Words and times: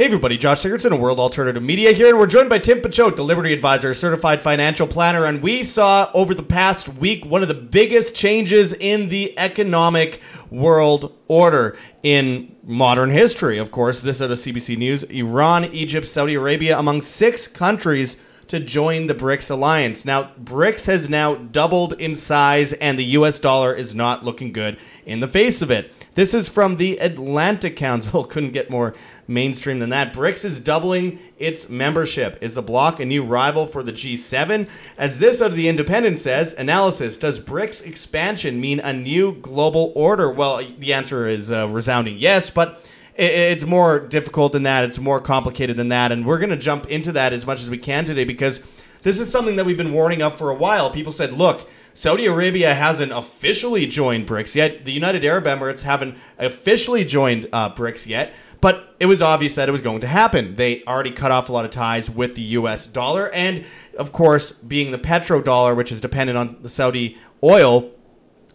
Hey 0.00 0.06
everybody, 0.06 0.38
Josh 0.38 0.62
Sigurdson 0.62 0.94
of 0.94 0.98
World 0.98 1.18
Alternative 1.18 1.62
Media 1.62 1.92
here, 1.92 2.08
and 2.08 2.18
we're 2.18 2.26
joined 2.26 2.48
by 2.48 2.58
Tim 2.58 2.80
Picciott, 2.80 3.16
the 3.16 3.22
Liberty 3.22 3.52
Advisor, 3.52 3.92
certified 3.92 4.40
financial 4.40 4.86
planner, 4.86 5.26
and 5.26 5.42
we 5.42 5.62
saw 5.62 6.10
over 6.14 6.34
the 6.34 6.42
past 6.42 6.88
week 6.88 7.26
one 7.26 7.42
of 7.42 7.48
the 7.48 7.54
biggest 7.54 8.14
changes 8.14 8.72
in 8.72 9.10
the 9.10 9.38
economic 9.38 10.22
world 10.50 11.14
order 11.28 11.76
in 12.02 12.56
modern 12.64 13.10
history. 13.10 13.58
Of 13.58 13.72
course, 13.72 14.00
this 14.00 14.22
out 14.22 14.30
of 14.30 14.38
CBC 14.38 14.78
News, 14.78 15.02
Iran, 15.02 15.66
Egypt, 15.66 16.06
Saudi 16.06 16.32
Arabia, 16.32 16.78
among 16.78 17.02
six 17.02 17.46
countries 17.46 18.16
to 18.46 18.58
join 18.58 19.06
the 19.06 19.14
BRICS 19.14 19.50
alliance. 19.50 20.06
Now, 20.06 20.32
BRICS 20.42 20.86
has 20.86 21.10
now 21.10 21.34
doubled 21.34 21.92
in 22.00 22.16
size, 22.16 22.72
and 22.72 22.98
the 22.98 23.04
US 23.04 23.38
dollar 23.38 23.74
is 23.74 23.94
not 23.94 24.24
looking 24.24 24.50
good 24.50 24.78
in 25.04 25.20
the 25.20 25.28
face 25.28 25.60
of 25.60 25.70
it. 25.70 25.92
This 26.16 26.34
is 26.34 26.48
from 26.48 26.76
the 26.76 26.98
Atlantic 26.98 27.76
Council. 27.76 28.24
Couldn't 28.30 28.50
get 28.50 28.70
more 28.70 28.94
mainstream 29.30 29.78
than 29.78 29.90
that. 29.90 30.12
BRICS 30.12 30.44
is 30.44 30.60
doubling 30.60 31.18
its 31.38 31.68
membership. 31.68 32.36
Is 32.42 32.54
the 32.54 32.62
bloc 32.62 33.00
a 33.00 33.04
new 33.04 33.24
rival 33.24 33.64
for 33.64 33.82
the 33.82 33.92
G7? 33.92 34.68
As 34.98 35.18
this 35.18 35.40
of 35.40 35.54
the 35.54 35.68
Independent 35.68 36.20
says, 36.20 36.52
analysis 36.54 37.16
Does 37.16 37.40
BRICS 37.40 37.86
expansion 37.86 38.60
mean 38.60 38.80
a 38.80 38.92
new 38.92 39.32
global 39.32 39.92
order? 39.94 40.30
Well, 40.30 40.60
the 40.78 40.92
answer 40.92 41.26
is 41.26 41.50
a 41.50 41.68
resounding 41.68 42.18
yes, 42.18 42.50
but 42.50 42.84
it's 43.14 43.64
more 43.64 44.00
difficult 44.00 44.52
than 44.52 44.64
that. 44.64 44.84
It's 44.84 44.98
more 44.98 45.20
complicated 45.20 45.76
than 45.76 45.88
that. 45.88 46.10
And 46.10 46.26
we're 46.26 46.38
going 46.38 46.50
to 46.50 46.56
jump 46.56 46.86
into 46.86 47.12
that 47.12 47.32
as 47.32 47.46
much 47.46 47.62
as 47.62 47.70
we 47.70 47.78
can 47.78 48.04
today 48.04 48.24
because 48.24 48.62
this 49.02 49.20
is 49.20 49.30
something 49.30 49.56
that 49.56 49.64
we've 49.64 49.76
been 49.76 49.92
warning 49.92 50.22
of 50.22 50.36
for 50.36 50.50
a 50.50 50.54
while. 50.54 50.90
People 50.90 51.12
said, 51.12 51.32
look, 51.32 51.68
Saudi 51.92 52.26
Arabia 52.26 52.74
hasn't 52.74 53.12
officially 53.12 53.86
joined 53.86 54.26
BRICS 54.26 54.54
yet. 54.54 54.84
The 54.84 54.92
United 54.92 55.24
Arab 55.24 55.44
Emirates 55.44 55.82
haven't 55.82 56.16
officially 56.38 57.04
joined 57.04 57.48
uh, 57.52 57.74
BRICS 57.74 58.06
yet. 58.06 58.32
But 58.60 58.94
it 59.00 59.06
was 59.06 59.22
obvious 59.22 59.54
that 59.54 59.68
it 59.68 59.72
was 59.72 59.80
going 59.80 60.02
to 60.02 60.06
happen. 60.06 60.56
They 60.56 60.84
already 60.84 61.12
cut 61.12 61.30
off 61.30 61.48
a 61.48 61.52
lot 61.52 61.64
of 61.64 61.70
ties 61.70 62.10
with 62.10 62.34
the 62.34 62.42
US 62.42 62.86
dollar. 62.86 63.30
And 63.30 63.64
of 63.96 64.12
course, 64.12 64.52
being 64.52 64.90
the 64.90 64.98
petrodollar, 64.98 65.74
which 65.74 65.90
is 65.90 66.00
dependent 66.00 66.36
on 66.36 66.58
the 66.62 66.68
Saudi 66.68 67.16
oil, 67.42 67.90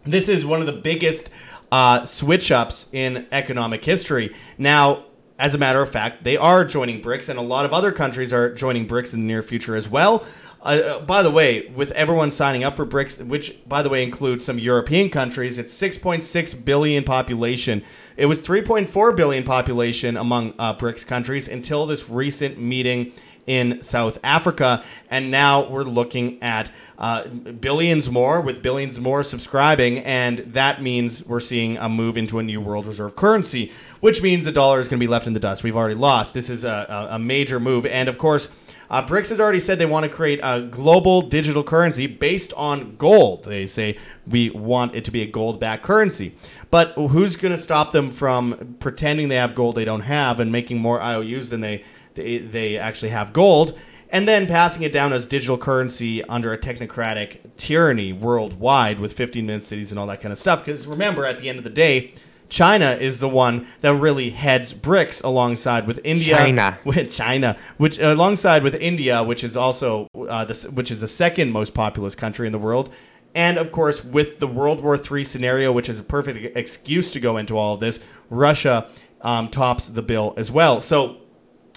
this 0.04 0.28
is 0.28 0.46
one 0.46 0.60
of 0.60 0.66
the 0.66 0.72
biggest 0.72 1.30
uh, 1.72 2.04
switch 2.04 2.52
ups 2.52 2.86
in 2.92 3.26
economic 3.32 3.84
history. 3.84 4.34
Now, 4.56 5.04
as 5.38 5.54
a 5.54 5.58
matter 5.58 5.82
of 5.82 5.90
fact, 5.90 6.24
they 6.24 6.36
are 6.36 6.64
joining 6.64 7.02
BRICS, 7.02 7.28
and 7.28 7.38
a 7.38 7.42
lot 7.42 7.64
of 7.64 7.72
other 7.72 7.92
countries 7.92 8.32
are 8.32 8.54
joining 8.54 8.86
BRICS 8.86 9.12
in 9.14 9.20
the 9.20 9.26
near 9.26 9.42
future 9.42 9.76
as 9.76 9.88
well. 9.88 10.24
Uh, 10.62 10.64
uh, 10.64 11.00
by 11.00 11.22
the 11.22 11.30
way, 11.30 11.68
with 11.74 11.90
everyone 11.92 12.32
signing 12.32 12.64
up 12.64 12.76
for 12.76 12.86
BRICS, 12.86 13.26
which 13.26 13.56
by 13.68 13.82
the 13.82 13.88
way 13.88 14.02
includes 14.02 14.44
some 14.44 14.58
European 14.58 15.10
countries, 15.10 15.58
it's 15.58 15.74
6.6 15.78 16.64
billion 16.64 17.04
population. 17.04 17.82
It 18.16 18.26
was 18.26 18.40
3.4 18.40 19.14
billion 19.14 19.44
population 19.44 20.16
among 20.16 20.54
uh, 20.58 20.74
BRICS 20.74 21.06
countries 21.06 21.48
until 21.48 21.86
this 21.86 22.08
recent 22.08 22.58
meeting 22.58 23.12
in 23.46 23.82
South 23.82 24.18
Africa, 24.24 24.82
and 25.08 25.30
now 25.30 25.68
we're 25.68 25.84
looking 25.84 26.42
at 26.42 26.70
uh, 26.98 27.28
billions 27.28 28.10
more, 28.10 28.40
with 28.40 28.62
billions 28.62 28.98
more 28.98 29.22
subscribing, 29.22 29.98
and 29.98 30.38
that 30.38 30.82
means 30.82 31.24
we're 31.26 31.40
seeing 31.40 31.76
a 31.76 31.88
move 31.88 32.16
into 32.16 32.38
a 32.38 32.42
new 32.42 32.60
world 32.60 32.86
reserve 32.86 33.14
currency, 33.14 33.70
which 34.00 34.22
means 34.22 34.46
the 34.46 34.52
dollar 34.52 34.80
is 34.80 34.88
going 34.88 34.98
to 34.98 35.06
be 35.06 35.10
left 35.10 35.26
in 35.26 35.32
the 35.32 35.38
dust. 35.38 35.62
We've 35.62 35.76
already 35.76 35.94
lost. 35.94 36.34
This 36.34 36.50
is 36.50 36.64
a, 36.64 37.08
a 37.10 37.18
major 37.18 37.60
move, 37.60 37.86
and 37.86 38.08
of 38.08 38.18
course. 38.18 38.48
Uh, 38.88 39.04
BRICS 39.06 39.30
has 39.30 39.40
already 39.40 39.60
said 39.60 39.78
they 39.78 39.86
want 39.86 40.04
to 40.04 40.08
create 40.08 40.40
a 40.42 40.62
global 40.62 41.20
digital 41.20 41.64
currency 41.64 42.06
based 42.06 42.52
on 42.54 42.96
gold. 42.96 43.44
They 43.44 43.66
say 43.66 43.96
we 44.26 44.50
want 44.50 44.94
it 44.94 45.04
to 45.06 45.10
be 45.10 45.22
a 45.22 45.26
gold 45.26 45.58
backed 45.58 45.82
currency. 45.82 46.34
But 46.70 46.92
who's 46.92 47.36
going 47.36 47.54
to 47.54 47.62
stop 47.62 47.92
them 47.92 48.10
from 48.10 48.76
pretending 48.80 49.28
they 49.28 49.36
have 49.36 49.54
gold 49.54 49.76
they 49.76 49.84
don't 49.84 50.02
have 50.02 50.40
and 50.40 50.52
making 50.52 50.78
more 50.78 51.00
IOUs 51.00 51.50
than 51.50 51.60
they, 51.60 51.84
they, 52.14 52.38
they 52.38 52.78
actually 52.78 53.10
have 53.10 53.32
gold? 53.32 53.76
and 54.10 54.28
then 54.28 54.46
passing 54.46 54.82
it 54.82 54.92
down 54.92 55.12
as 55.12 55.26
digital 55.26 55.58
currency 55.58 56.22
under 56.24 56.52
a 56.52 56.58
technocratic 56.58 57.38
tyranny 57.56 58.12
worldwide 58.12 59.00
with 59.00 59.12
15 59.12 59.44
minute 59.44 59.64
cities 59.64 59.90
and 59.90 59.98
all 59.98 60.06
that 60.06 60.20
kind 60.20 60.32
of 60.32 60.38
stuff. 60.38 60.64
Because 60.64 60.86
remember, 60.86 61.24
at 61.24 61.40
the 61.40 61.48
end 61.48 61.58
of 61.58 61.64
the 61.64 61.70
day, 61.70 62.14
China 62.48 62.92
is 62.92 63.20
the 63.20 63.28
one 63.28 63.66
that 63.80 63.94
really 63.94 64.30
heads 64.30 64.72
BRICS 64.72 65.24
alongside 65.24 65.86
with 65.86 66.00
India. 66.04 66.36
China. 66.36 66.78
With 66.84 67.10
China, 67.10 67.56
which 67.76 67.98
alongside 67.98 68.62
with 68.62 68.74
India, 68.76 69.22
which 69.22 69.42
is 69.42 69.56
also 69.56 70.08
uh, 70.28 70.44
the, 70.44 70.54
which 70.72 70.90
is 70.90 71.00
the 71.00 71.08
second 71.08 71.50
most 71.50 71.74
populous 71.74 72.14
country 72.14 72.46
in 72.46 72.52
the 72.52 72.58
world, 72.58 72.92
and 73.34 73.58
of 73.58 73.72
course 73.72 74.04
with 74.04 74.38
the 74.38 74.46
World 74.46 74.82
War 74.82 74.96
III 74.96 75.24
scenario, 75.24 75.72
which 75.72 75.88
is 75.88 75.98
a 75.98 76.02
perfect 76.02 76.56
excuse 76.56 77.10
to 77.10 77.20
go 77.20 77.36
into 77.36 77.56
all 77.56 77.74
of 77.74 77.80
this. 77.80 78.00
Russia 78.30 78.88
um, 79.22 79.48
tops 79.48 79.88
the 79.88 80.02
bill 80.02 80.34
as 80.36 80.50
well. 80.52 80.80
So 80.80 81.18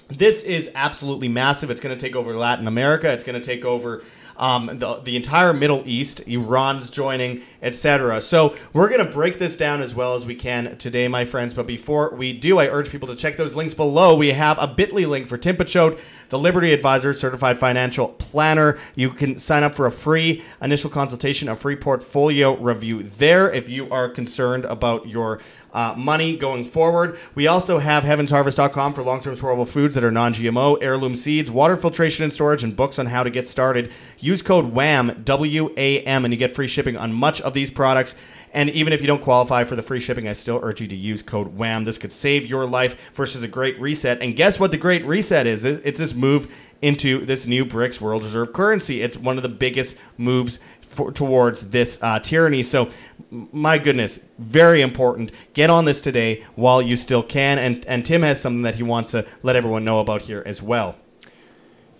this 0.08 0.42
is 0.42 0.70
absolutely 0.74 1.28
massive. 1.28 1.70
It's 1.70 1.80
going 1.80 1.96
to 1.96 2.00
take 2.00 2.16
over 2.16 2.34
Latin 2.34 2.66
America. 2.66 3.12
It's 3.12 3.24
going 3.24 3.40
to 3.40 3.44
take 3.44 3.64
over 3.64 4.02
um, 4.40 4.78
the, 4.78 4.96
the 4.96 5.14
entire 5.14 5.52
Middle 5.52 5.82
East. 5.86 6.20
Iran's 6.26 6.90
joining, 6.90 7.42
etc. 7.62 8.20
So 8.22 8.56
we're 8.72 8.88
going 8.88 9.04
to 9.04 9.12
break 9.12 9.38
this 9.38 9.56
down 9.56 9.82
as 9.82 9.94
well 9.94 10.14
as 10.14 10.26
we 10.26 10.34
can 10.34 10.76
today, 10.78 11.06
my 11.06 11.24
friends. 11.24 11.54
But 11.54 11.66
before 11.66 12.14
we 12.14 12.32
do, 12.32 12.58
I 12.58 12.66
urge 12.66 12.90
people 12.90 13.06
to 13.08 13.16
check 13.16 13.36
those 13.36 13.54
links 13.54 13.74
below. 13.74 14.16
We 14.16 14.32
have 14.32 14.56
a 14.58 14.66
bit.ly 14.66 15.04
link 15.04 15.28
for 15.28 15.36
Tim 15.36 15.56
Picciott, 15.56 15.98
the 16.30 16.38
Liberty 16.38 16.72
Advisor 16.72 17.12
Certified 17.12 17.58
Financial 17.58 18.08
Planner. 18.08 18.78
You 18.96 19.10
can 19.10 19.38
sign 19.38 19.62
up 19.62 19.74
for 19.74 19.86
a 19.86 19.92
free 19.92 20.42
initial 20.62 20.88
consultation, 20.88 21.48
a 21.48 21.54
free 21.54 21.76
portfolio 21.76 22.56
review 22.56 23.02
there 23.02 23.52
if 23.52 23.68
you 23.68 23.90
are 23.90 24.08
concerned 24.08 24.64
about 24.64 25.06
your 25.06 25.40
uh, 25.72 25.94
money 25.96 26.36
going 26.36 26.64
forward. 26.64 27.18
We 27.34 27.46
also 27.46 27.78
have 27.78 28.04
heavensharvest.com 28.04 28.94
for 28.94 29.02
long 29.02 29.20
term 29.20 29.36
storable 29.36 29.68
foods 29.68 29.94
that 29.94 30.04
are 30.04 30.10
non 30.10 30.34
GMO, 30.34 30.78
heirloom 30.80 31.16
seeds, 31.16 31.50
water 31.50 31.76
filtration 31.76 32.24
and 32.24 32.32
storage, 32.32 32.64
and 32.64 32.74
books 32.74 32.98
on 32.98 33.06
how 33.06 33.22
to 33.22 33.30
get 33.30 33.48
started. 33.48 33.92
Use 34.18 34.42
code 34.42 34.72
WAM, 34.72 35.22
W 35.24 35.72
A 35.76 36.00
M, 36.00 36.24
and 36.24 36.32
you 36.32 36.38
get 36.38 36.54
free 36.54 36.68
shipping 36.68 36.96
on 36.96 37.12
much 37.12 37.40
of 37.40 37.54
these 37.54 37.70
products. 37.70 38.14
And 38.52 38.68
even 38.70 38.92
if 38.92 39.00
you 39.00 39.06
don't 39.06 39.22
qualify 39.22 39.62
for 39.62 39.76
the 39.76 39.82
free 39.82 40.00
shipping, 40.00 40.26
I 40.26 40.32
still 40.32 40.58
urge 40.62 40.80
you 40.80 40.88
to 40.88 40.96
use 40.96 41.22
code 41.22 41.56
WAM. 41.56 41.84
This 41.84 41.98
could 41.98 42.12
save 42.12 42.46
your 42.46 42.66
life 42.66 43.12
versus 43.14 43.44
a 43.44 43.48
great 43.48 43.78
reset. 43.78 44.20
And 44.20 44.34
guess 44.34 44.58
what 44.58 44.72
the 44.72 44.76
great 44.76 45.04
reset 45.04 45.46
is? 45.46 45.64
It's 45.64 46.00
this 46.00 46.14
move 46.14 46.52
into 46.82 47.24
this 47.26 47.46
new 47.46 47.64
BRICS 47.64 48.00
World 48.00 48.24
Reserve 48.24 48.52
currency. 48.52 49.02
It's 49.02 49.16
one 49.16 49.36
of 49.36 49.42
the 49.42 49.48
biggest 49.48 49.96
moves 50.16 50.58
for, 50.90 51.12
towards 51.12 51.70
this 51.70 51.98
uh, 52.02 52.18
tyranny. 52.18 52.62
So, 52.62 52.90
my 53.30 53.78
goodness, 53.78 54.20
very 54.38 54.82
important. 54.82 55.30
Get 55.54 55.70
on 55.70 55.84
this 55.84 56.00
today 56.00 56.44
while 56.56 56.82
you 56.82 56.96
still 56.96 57.22
can. 57.22 57.58
And, 57.58 57.86
and 57.86 58.04
Tim 58.04 58.22
has 58.22 58.40
something 58.40 58.62
that 58.62 58.74
he 58.74 58.82
wants 58.82 59.12
to 59.12 59.24
let 59.42 59.56
everyone 59.56 59.84
know 59.84 60.00
about 60.00 60.22
here 60.22 60.42
as 60.44 60.60
well. 60.60 60.96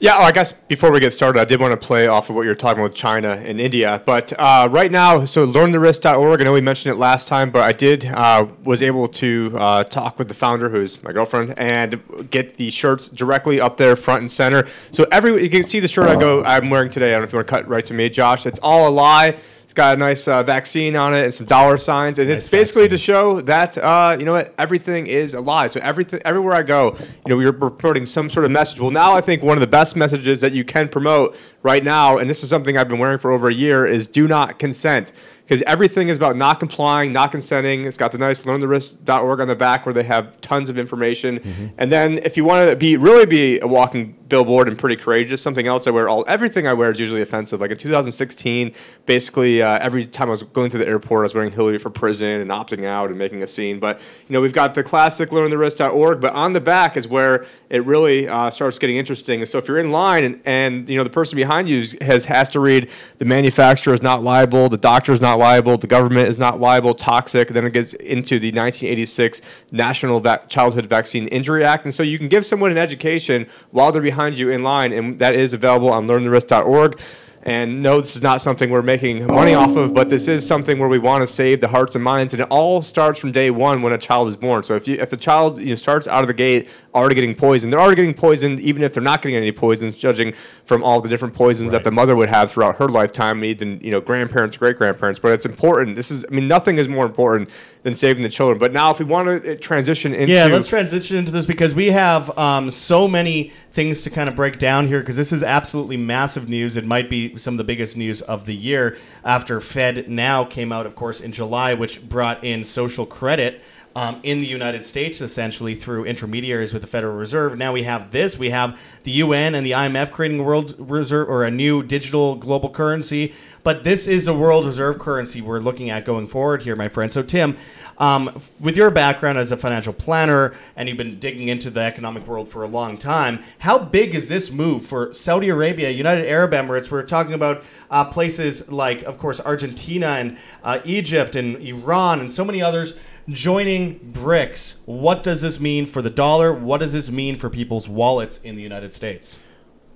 Yeah, 0.02 0.16
well, 0.16 0.26
I 0.26 0.32
guess 0.32 0.52
before 0.52 0.90
we 0.92 0.98
get 0.98 1.12
started, 1.12 1.38
I 1.38 1.44
did 1.44 1.60
want 1.60 1.78
to 1.78 1.86
play 1.86 2.06
off 2.06 2.30
of 2.30 2.34
what 2.34 2.46
you're 2.46 2.54
talking 2.54 2.82
with 2.82 2.94
China 2.94 3.32
and 3.32 3.60
India. 3.60 4.02
But 4.06 4.32
uh, 4.38 4.66
right 4.70 4.90
now, 4.90 5.26
so 5.26 5.46
learntherisk.org, 5.46 6.40
I 6.40 6.44
know 6.44 6.54
we 6.54 6.62
mentioned 6.62 6.94
it 6.94 6.98
last 6.98 7.28
time, 7.28 7.50
but 7.50 7.64
I 7.64 7.72
did, 7.72 8.06
uh, 8.06 8.46
was 8.64 8.82
able 8.82 9.08
to 9.08 9.54
uh, 9.58 9.84
talk 9.84 10.18
with 10.18 10.28
the 10.28 10.32
founder, 10.32 10.70
who's 10.70 11.02
my 11.02 11.12
girlfriend, 11.12 11.52
and 11.58 12.00
get 12.30 12.56
the 12.56 12.70
shirts 12.70 13.08
directly 13.08 13.60
up 13.60 13.76
there 13.76 13.94
front 13.94 14.20
and 14.20 14.30
center. 14.30 14.66
So 14.90 15.06
every, 15.12 15.42
you 15.42 15.50
can 15.50 15.64
see 15.64 15.80
the 15.80 15.88
shirt 15.88 16.08
I 16.08 16.18
go, 16.18 16.42
I'm 16.44 16.70
wearing 16.70 16.88
today. 16.88 17.08
I 17.08 17.10
don't 17.10 17.20
know 17.20 17.24
if 17.26 17.32
you 17.34 17.36
want 17.36 17.48
to 17.48 17.54
cut 17.56 17.68
right 17.68 17.84
to 17.84 17.92
me, 17.92 18.08
Josh. 18.08 18.46
It's 18.46 18.58
all 18.60 18.88
a 18.88 18.92
lie. 18.92 19.36
It's 19.70 19.74
got 19.76 19.96
a 19.96 20.00
nice 20.00 20.26
uh, 20.26 20.42
vaccine 20.42 20.96
on 20.96 21.14
it 21.14 21.22
and 21.22 21.32
some 21.32 21.46
dollar 21.46 21.78
signs, 21.78 22.18
and 22.18 22.28
nice 22.28 22.38
it's 22.38 22.48
basically 22.48 22.88
vaccine. 22.88 22.98
to 22.98 23.04
show 23.04 23.40
that 23.42 23.78
uh, 23.78 24.16
you 24.18 24.24
know 24.24 24.32
what 24.32 24.52
everything 24.58 25.06
is 25.06 25.34
a 25.34 25.40
lie. 25.40 25.68
So 25.68 25.78
everything, 25.78 26.20
everywhere 26.24 26.54
I 26.54 26.64
go, 26.64 26.96
you 26.98 27.28
know, 27.28 27.36
we're 27.36 27.52
promoting 27.52 28.04
some 28.04 28.28
sort 28.30 28.44
of 28.44 28.50
message. 28.50 28.80
Well, 28.80 28.90
now 28.90 29.14
I 29.14 29.20
think 29.20 29.44
one 29.44 29.56
of 29.56 29.60
the 29.60 29.68
best 29.68 29.94
messages 29.94 30.40
that 30.40 30.50
you 30.50 30.64
can 30.64 30.88
promote 30.88 31.36
right 31.62 31.84
now, 31.84 32.18
and 32.18 32.28
this 32.28 32.42
is 32.42 32.48
something 32.48 32.76
I've 32.76 32.88
been 32.88 32.98
wearing 32.98 33.18
for 33.18 33.30
over 33.30 33.48
a 33.48 33.54
year, 33.54 33.86
is 33.86 34.06
do 34.06 34.26
not 34.26 34.58
consent 34.58 35.12
because 35.50 35.64
everything 35.66 36.08
is 36.08 36.16
about 36.16 36.36
not 36.36 36.60
complying, 36.60 37.12
not 37.12 37.32
consenting. 37.32 37.84
It's 37.84 37.96
got 37.96 38.12
the 38.12 38.18
nice 38.18 38.42
learntherisk.org 38.42 39.40
on 39.40 39.48
the 39.48 39.56
back 39.56 39.84
where 39.84 39.92
they 39.92 40.04
have 40.04 40.40
tons 40.42 40.68
of 40.68 40.78
information. 40.78 41.40
Mm-hmm. 41.40 41.66
And 41.76 41.90
then 41.90 42.18
if 42.18 42.36
you 42.36 42.44
want 42.44 42.70
to 42.70 42.76
be 42.76 42.96
really 42.96 43.26
be 43.26 43.58
a 43.58 43.66
walking 43.66 44.16
billboard 44.28 44.68
and 44.68 44.78
pretty 44.78 44.94
courageous, 44.94 45.42
something 45.42 45.66
else 45.66 45.88
I 45.88 45.90
wear 45.90 46.08
all 46.08 46.24
everything 46.28 46.68
I 46.68 46.72
wear 46.72 46.92
is 46.92 47.00
usually 47.00 47.20
offensive. 47.20 47.60
Like 47.60 47.72
in 47.72 47.76
2016, 47.76 48.72
basically 49.06 49.60
uh, 49.60 49.80
every 49.80 50.06
time 50.06 50.28
I 50.28 50.30
was 50.30 50.44
going 50.44 50.70
through 50.70 50.84
the 50.84 50.88
airport, 50.88 51.22
I 51.22 51.22
was 51.22 51.34
wearing 51.34 51.50
Hillary 51.50 51.78
for 51.78 51.90
prison 51.90 52.40
and 52.40 52.52
opting 52.52 52.84
out 52.86 53.08
and 53.08 53.18
making 53.18 53.42
a 53.42 53.46
scene. 53.48 53.80
But 53.80 53.98
you 54.28 54.32
know 54.32 54.40
we've 54.40 54.52
got 54.52 54.76
the 54.76 54.84
classic 54.84 55.30
learntherisk.org, 55.30 56.20
but 56.20 56.32
on 56.32 56.52
the 56.52 56.60
back 56.60 56.96
is 56.96 57.08
where 57.08 57.44
it 57.70 57.84
really 57.84 58.28
uh, 58.28 58.50
starts 58.50 58.78
getting 58.78 58.98
interesting. 58.98 59.40
And 59.40 59.48
so 59.48 59.58
if 59.58 59.66
you're 59.66 59.80
in 59.80 59.90
line 59.90 60.22
and, 60.22 60.40
and 60.44 60.88
you 60.88 60.96
know 60.96 61.02
the 61.02 61.10
person 61.10 61.34
behind 61.34 61.49
you 61.58 61.86
has 62.00 62.24
has 62.26 62.48
to 62.50 62.60
read 62.60 62.88
the 63.18 63.24
manufacturer 63.24 63.92
is 63.92 64.02
not 64.02 64.22
liable, 64.22 64.68
the 64.68 64.78
doctor 64.78 65.12
is 65.12 65.20
not 65.20 65.38
liable, 65.38 65.76
the 65.76 65.86
government 65.86 66.28
is 66.28 66.38
not 66.38 66.60
liable, 66.60 66.94
toxic. 66.94 67.48
Then 67.48 67.64
it 67.64 67.72
gets 67.72 67.92
into 67.94 68.38
the 68.38 68.48
1986 68.48 69.42
National 69.72 70.20
Va- 70.20 70.42
Childhood 70.48 70.86
Vaccine 70.86 71.26
Injury 71.28 71.64
Act. 71.64 71.84
And 71.84 71.92
so 71.92 72.02
you 72.02 72.18
can 72.18 72.28
give 72.28 72.46
someone 72.46 72.70
an 72.70 72.78
education 72.78 73.46
while 73.70 73.90
they're 73.92 74.02
behind 74.02 74.36
you 74.36 74.50
in 74.50 74.62
line, 74.62 74.92
and 74.92 75.18
that 75.18 75.34
is 75.34 75.52
available 75.52 75.90
on 75.90 76.06
learntherisk.org. 76.06 77.00
And 77.42 77.82
no, 77.82 78.00
this 78.00 78.16
is 78.16 78.22
not 78.22 78.42
something 78.42 78.68
we're 78.68 78.82
making 78.82 79.26
money 79.26 79.54
off 79.54 79.74
of, 79.74 79.94
but 79.94 80.10
this 80.10 80.28
is 80.28 80.46
something 80.46 80.78
where 80.78 80.90
we 80.90 80.98
want 80.98 81.22
to 81.22 81.26
save 81.26 81.62
the 81.62 81.68
hearts 81.68 81.94
and 81.94 82.04
minds. 82.04 82.34
And 82.34 82.42
it 82.42 82.48
all 82.50 82.82
starts 82.82 83.18
from 83.18 83.32
day 83.32 83.50
one 83.50 83.80
when 83.80 83.94
a 83.94 83.98
child 83.98 84.28
is 84.28 84.36
born. 84.36 84.62
So 84.62 84.74
if 84.76 84.86
you 84.86 84.96
if 84.96 85.08
the 85.08 85.16
child 85.16 85.58
you 85.58 85.70
know, 85.70 85.74
starts 85.74 86.06
out 86.06 86.22
of 86.22 86.26
the 86.26 86.34
gate 86.34 86.68
already 86.94 87.14
getting 87.14 87.34
poisoned, 87.34 87.72
they're 87.72 87.80
already 87.80 87.96
getting 87.96 88.12
poisoned, 88.12 88.60
even 88.60 88.82
if 88.82 88.92
they're 88.92 89.02
not 89.02 89.22
getting 89.22 89.36
any 89.36 89.52
poisons, 89.52 89.94
judging 89.94 90.34
from 90.66 90.84
all 90.84 91.00
the 91.00 91.08
different 91.08 91.32
poisons 91.32 91.68
right. 91.68 91.78
that 91.78 91.84
the 91.84 91.90
mother 91.90 92.14
would 92.14 92.28
have 92.28 92.50
throughout 92.50 92.76
her 92.76 92.88
lifetime, 92.88 93.42
even 93.42 93.80
you 93.80 93.90
know 93.90 94.02
grandparents, 94.02 94.58
great 94.58 94.76
grandparents. 94.76 95.18
But 95.18 95.32
it's 95.32 95.46
important. 95.46 95.96
This 95.96 96.10
is 96.10 96.26
I 96.30 96.34
mean 96.34 96.46
nothing 96.46 96.76
is 96.76 96.88
more 96.88 97.06
important 97.06 97.48
than 97.82 97.94
saving 97.94 98.22
the 98.22 98.28
children. 98.28 98.58
But 98.58 98.72
now 98.72 98.90
if 98.90 98.98
we 98.98 99.04
want 99.04 99.26
to 99.42 99.52
uh, 99.52 99.56
transition 99.56 100.14
into 100.14 100.32
yeah, 100.32 100.46
let's 100.46 100.66
transition 100.66 101.16
into 101.16 101.32
this 101.32 101.46
because 101.46 101.74
we 101.74 101.86
have 101.86 102.36
um, 102.38 102.70
so 102.70 103.08
many 103.08 103.52
things 103.70 104.02
to 104.02 104.10
kind 104.10 104.28
of 104.28 104.34
break 104.34 104.58
down 104.58 104.86
here 104.88 105.00
because 105.00 105.16
this 105.16 105.32
is 105.32 105.42
absolutely 105.42 105.96
massive 105.96 106.48
news. 106.48 106.76
It 106.76 106.84
might 106.84 107.08
be 107.08 107.38
some 107.38 107.54
of 107.54 107.58
the 107.58 107.64
biggest 107.64 107.96
news 107.96 108.20
of 108.22 108.46
the 108.46 108.54
year 108.54 108.98
after 109.24 109.60
Fed 109.60 110.08
Now 110.08 110.44
came 110.44 110.72
out, 110.72 110.86
of 110.86 110.94
course, 110.94 111.20
in 111.20 111.32
July, 111.32 111.74
which 111.74 112.06
brought 112.06 112.44
in 112.44 112.64
social 112.64 113.06
credit. 113.06 113.62
Um, 113.96 114.20
in 114.22 114.40
the 114.40 114.46
United 114.46 114.86
States, 114.86 115.20
essentially 115.20 115.74
through 115.74 116.04
intermediaries 116.04 116.72
with 116.72 116.82
the 116.82 116.86
Federal 116.86 117.16
Reserve. 117.16 117.58
Now 117.58 117.72
we 117.72 117.82
have 117.82 118.12
this. 118.12 118.38
We 118.38 118.50
have 118.50 118.78
the 119.02 119.10
UN 119.10 119.56
and 119.56 119.66
the 119.66 119.72
IMF 119.72 120.12
creating 120.12 120.38
a 120.38 120.44
world 120.44 120.76
reserve 120.78 121.28
or 121.28 121.42
a 121.42 121.50
new 121.50 121.82
digital 121.82 122.36
global 122.36 122.70
currency. 122.70 123.34
But 123.62 123.84
this 123.84 124.06
is 124.06 124.28
a 124.28 124.34
world 124.34 124.64
reserve 124.64 124.98
currency 124.98 125.40
we're 125.40 125.60
looking 125.60 125.90
at 125.90 126.04
going 126.04 126.28
forward 126.28 126.62
here, 126.62 126.76
my 126.76 126.88
friend. 126.88 127.12
So, 127.12 127.22
Tim, 127.22 127.56
um, 127.98 128.40
with 128.58 128.76
your 128.76 128.90
background 128.90 129.36
as 129.36 129.52
a 129.52 129.56
financial 129.56 129.92
planner 129.92 130.54
and 130.74 130.88
you've 130.88 130.96
been 130.96 131.18
digging 131.18 131.48
into 131.48 131.68
the 131.68 131.80
economic 131.80 132.26
world 132.26 132.48
for 132.48 132.62
a 132.62 132.66
long 132.66 132.96
time, 132.96 133.44
how 133.58 133.78
big 133.78 134.14
is 134.14 134.28
this 134.28 134.50
move 134.50 134.86
for 134.86 135.12
Saudi 135.12 135.50
Arabia, 135.50 135.90
United 135.90 136.26
Arab 136.26 136.52
Emirates? 136.52 136.90
We're 136.90 137.02
talking 137.02 137.34
about 137.34 137.62
uh, 137.90 138.06
places 138.06 138.70
like, 138.70 139.02
of 139.02 139.18
course, 139.18 139.40
Argentina 139.40 140.06
and 140.06 140.38
uh, 140.64 140.80
Egypt 140.84 141.36
and 141.36 141.56
Iran 141.56 142.20
and 142.20 142.32
so 142.32 142.44
many 142.44 142.62
others 142.62 142.94
joining 143.32 144.12
BRICS. 144.12 144.76
What 144.86 145.22
does 145.22 145.40
this 145.40 145.60
mean 145.60 145.86
for 145.86 146.02
the 146.02 146.10
dollar? 146.10 146.52
What 146.52 146.78
does 146.78 146.92
this 146.92 147.10
mean 147.10 147.36
for 147.36 147.48
people's 147.48 147.88
wallets 147.88 148.38
in 148.38 148.56
the 148.56 148.62
United 148.62 148.92
States? 148.92 149.38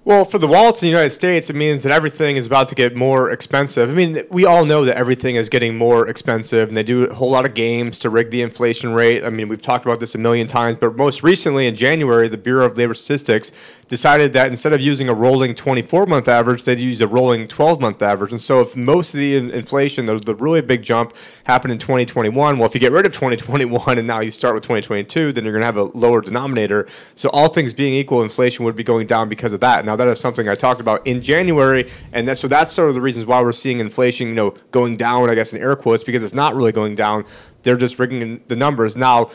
Well, 0.07 0.27
for 0.27 0.37
the 0.39 0.47
wallets 0.47 0.83
in 0.83 0.89
the 0.89 0.91
United 0.91 1.13
States, 1.13 1.49
it 1.49 1.57
means 1.57 1.83
that 1.83 1.91
everything 1.91 2.37
is 2.37 2.47
about 2.47 2.69
to 2.69 2.75
get 2.75 2.95
more 2.95 3.31
expensive. 3.31 3.89
I 3.89 3.95
mean, 3.95 4.23
we 4.29 4.45
all 4.45 4.67
know 4.67 4.85
that 4.85 4.99
everything 4.99 5.37
is 5.37 5.49
getting 5.49 5.79
more 5.79 6.09
expensive, 6.09 6.69
and 6.69 6.77
they 6.77 6.83
do 6.83 7.05
a 7.05 7.15
whole 7.15 7.31
lot 7.31 7.47
of 7.47 7.55
games 7.55 7.99
to 8.01 8.11
rig 8.11 8.31
the 8.31 8.43
inflation 8.43 8.93
rate. 8.93 9.25
I 9.25 9.31
mean, 9.31 9.49
we've 9.49 9.63
talked 9.63 9.87
about 9.87 10.01
this 10.01 10.15
a 10.15 10.19
million 10.19 10.47
times, 10.47 10.77
but 10.79 10.95
most 10.95 11.23
recently 11.23 11.67
in 11.67 11.75
January, 11.75 12.29
the 12.29 12.37
Bureau 12.37 12.67
of 12.67 12.77
Labor 12.77 12.93
Statistics 12.93 13.51
decided 13.89 14.33
that 14.33 14.49
instead 14.49 14.73
of 14.73 14.81
using 14.81 15.09
a 15.09 15.15
rolling 15.15 15.55
24 15.55 16.07
month 16.07 16.29
average, 16.29 16.65
they'd 16.65 16.79
use 16.79 17.01
a 17.01 17.09
rolling 17.09 17.47
12 17.47 17.81
month 17.81 18.03
average. 18.03 18.31
And 18.33 18.41
so, 18.41 18.61
if 18.61 18.77
most 18.77 19.15
of 19.15 19.21
the 19.21 19.37
inflation, 19.37 20.07
the, 20.07 20.19
the 20.19 20.35
really 20.37 20.61
big 20.61 20.83
jump, 20.83 21.15
happened 21.45 21.73
in 21.73 21.79
2021, 21.79 22.59
well, 22.59 22.67
if 22.67 22.75
you 22.75 22.81
get 22.81 22.93
rid 22.93 23.07
of 23.07 23.13
2021 23.13 23.99
and 23.99 24.07
now 24.07 24.21
you 24.21 24.31
start 24.31 24.55
with 24.55 24.63
2022, 24.63 25.33
then 25.33 25.45
you're 25.45 25.53
going 25.53 25.63
to 25.63 25.67
have 25.67 25.77
a 25.77 25.85
lower 25.97 26.21
denominator. 26.21 26.87
So, 27.15 27.29
all 27.31 27.49
things 27.49 27.73
being 27.73 27.95
equal, 27.95 28.23
inflation 28.23 28.65
would 28.65 28.77
be 28.77 28.85
going 28.85 29.07
down 29.07 29.29
because 29.29 29.53
of 29.53 29.61
that. 29.61 29.85
Now, 29.85 29.97
that 29.97 30.09
is 30.09 30.21
something 30.21 30.49
I 30.49 30.55
talked 30.55 30.81
about 30.81 31.07
in 31.07 31.21
January, 31.21 31.91
and 32.13 32.27
that, 32.29 32.39
so 32.39 32.49
that's 32.49 32.73
sort 32.73 32.89
of 32.89 32.95
the 32.95 33.01
reasons 33.01 33.27
why 33.27 33.43
we're 33.43 33.53
seeing 33.53 33.81
inflation, 33.81 34.29
you 34.29 34.35
know, 34.35 34.55
going 34.71 34.97
down. 34.97 35.31
I 35.31 35.35
guess 35.35 35.53
in 35.53 35.61
air 35.61 35.77
quotes 35.77 36.05
because 36.05 36.23
it's 36.23 36.35
not 36.35 36.55
really 36.55 36.73
going 36.73 36.95
down. 36.95 37.25
They're 37.63 37.77
just 37.77 37.99
rigging 37.99 38.43
the 38.49 38.57
numbers 38.57 38.97
now. 38.97 39.31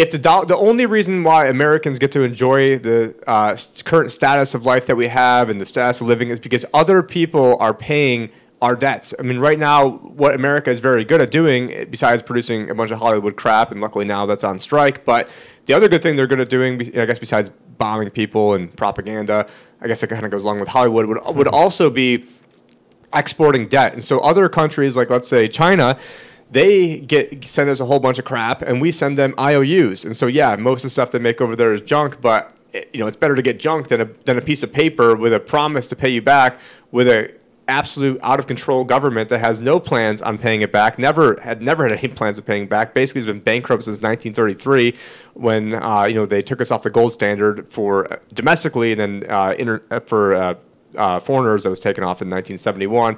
If 0.00 0.10
the 0.10 0.16
do- 0.16 0.46
the 0.46 0.56
only 0.56 0.86
reason 0.86 1.24
why 1.24 1.48
Americans 1.48 1.98
get 1.98 2.10
to 2.12 2.22
enjoy 2.22 2.78
the 2.78 3.14
uh, 3.26 3.54
current 3.84 4.10
status 4.10 4.54
of 4.54 4.64
life 4.64 4.86
that 4.86 4.96
we 4.96 5.06
have 5.08 5.50
and 5.50 5.60
the 5.60 5.66
status 5.66 6.00
of 6.00 6.06
living 6.06 6.30
is 6.30 6.40
because 6.40 6.64
other 6.72 7.02
people 7.02 7.58
are 7.60 7.74
paying 7.74 8.30
our 8.62 8.74
debts. 8.74 9.12
I 9.18 9.22
mean, 9.22 9.38
right 9.38 9.58
now, 9.58 9.90
what 9.90 10.34
America 10.34 10.70
is 10.70 10.78
very 10.78 11.04
good 11.04 11.20
at 11.20 11.30
doing, 11.30 11.86
besides 11.90 12.22
producing 12.22 12.70
a 12.70 12.74
bunch 12.74 12.90
of 12.90 12.98
Hollywood 12.98 13.36
crap, 13.36 13.72
and 13.72 13.82
luckily 13.82 14.06
now 14.06 14.24
that's 14.24 14.42
on 14.42 14.58
strike, 14.58 15.04
but 15.04 15.28
the 15.66 15.74
other 15.74 15.86
good 15.86 16.02
thing 16.02 16.16
they're 16.16 16.26
good 16.26 16.40
at 16.40 16.48
doing, 16.48 16.80
I 16.98 17.04
guess, 17.04 17.18
besides 17.18 17.50
bombing 17.76 18.08
people 18.08 18.54
and 18.54 18.74
propaganda, 18.74 19.46
I 19.82 19.86
guess 19.86 20.02
it 20.02 20.06
kind 20.06 20.24
of 20.24 20.30
goes 20.30 20.44
along 20.44 20.60
with 20.60 20.68
Hollywood, 20.68 21.04
would, 21.04 21.36
would 21.36 21.48
also 21.48 21.90
be 21.90 22.26
exporting 23.14 23.66
debt. 23.66 23.92
And 23.92 24.02
so 24.02 24.20
other 24.20 24.48
countries, 24.48 24.96
like 24.96 25.10
let's 25.10 25.28
say 25.28 25.46
China, 25.46 25.98
they 26.50 27.00
get 27.00 27.46
send 27.46 27.70
us 27.70 27.80
a 27.80 27.84
whole 27.84 28.00
bunch 28.00 28.18
of 28.18 28.24
crap, 28.24 28.62
and 28.62 28.80
we 28.80 28.92
send 28.92 29.16
them 29.16 29.34
IOUs. 29.38 30.04
And 30.04 30.16
so 30.16 30.26
yeah, 30.26 30.56
most 30.56 30.80
of 30.80 30.82
the 30.84 30.90
stuff 30.90 31.12
they 31.12 31.18
make 31.18 31.40
over 31.40 31.56
there 31.56 31.72
is 31.72 31.80
junk, 31.82 32.20
but 32.20 32.56
you 32.92 33.00
know 33.00 33.06
it's 33.06 33.16
better 33.16 33.34
to 33.34 33.42
get 33.42 33.58
junk 33.58 33.88
than 33.88 34.00
a 34.00 34.04
than 34.24 34.38
a 34.38 34.40
piece 34.40 34.62
of 34.62 34.72
paper 34.72 35.16
with 35.16 35.32
a 35.32 35.40
promise 35.40 35.86
to 35.88 35.96
pay 35.96 36.08
you 36.08 36.22
back 36.22 36.58
with 36.92 37.08
a 37.08 37.32
absolute 37.70 38.18
out 38.22 38.40
of 38.40 38.48
control 38.48 38.84
government 38.84 39.28
that 39.28 39.38
has 39.38 39.60
no 39.60 39.78
plans 39.78 40.20
on 40.20 40.36
paying 40.36 40.60
it 40.60 40.72
back. 40.72 40.98
Never 40.98 41.40
had 41.40 41.62
never 41.62 41.88
had 41.88 41.96
any 41.96 42.08
plans 42.14 42.36
of 42.36 42.44
paying 42.44 42.66
back. 42.66 42.94
Basically, 42.94 43.20
has 43.20 43.26
been 43.26 43.40
bankrupt 43.40 43.84
since 43.84 44.00
1933, 44.00 44.94
when 45.34 45.74
uh, 45.74 46.04
you 46.04 46.14
know 46.14 46.26
they 46.26 46.42
took 46.42 46.60
us 46.60 46.70
off 46.70 46.82
the 46.82 46.90
gold 46.90 47.12
standard 47.12 47.72
for 47.72 48.12
uh, 48.12 48.16
domestically, 48.34 48.92
and 48.92 49.00
then 49.00 49.30
uh, 49.30 49.54
inter- 49.58 49.82
uh, 49.90 50.00
for 50.00 50.34
uh, 50.34 50.54
uh, 50.96 51.20
foreigners 51.20 51.62
that 51.62 51.70
was 51.70 51.80
taken 51.80 52.02
off 52.02 52.20
in 52.20 52.28
1971. 52.28 53.16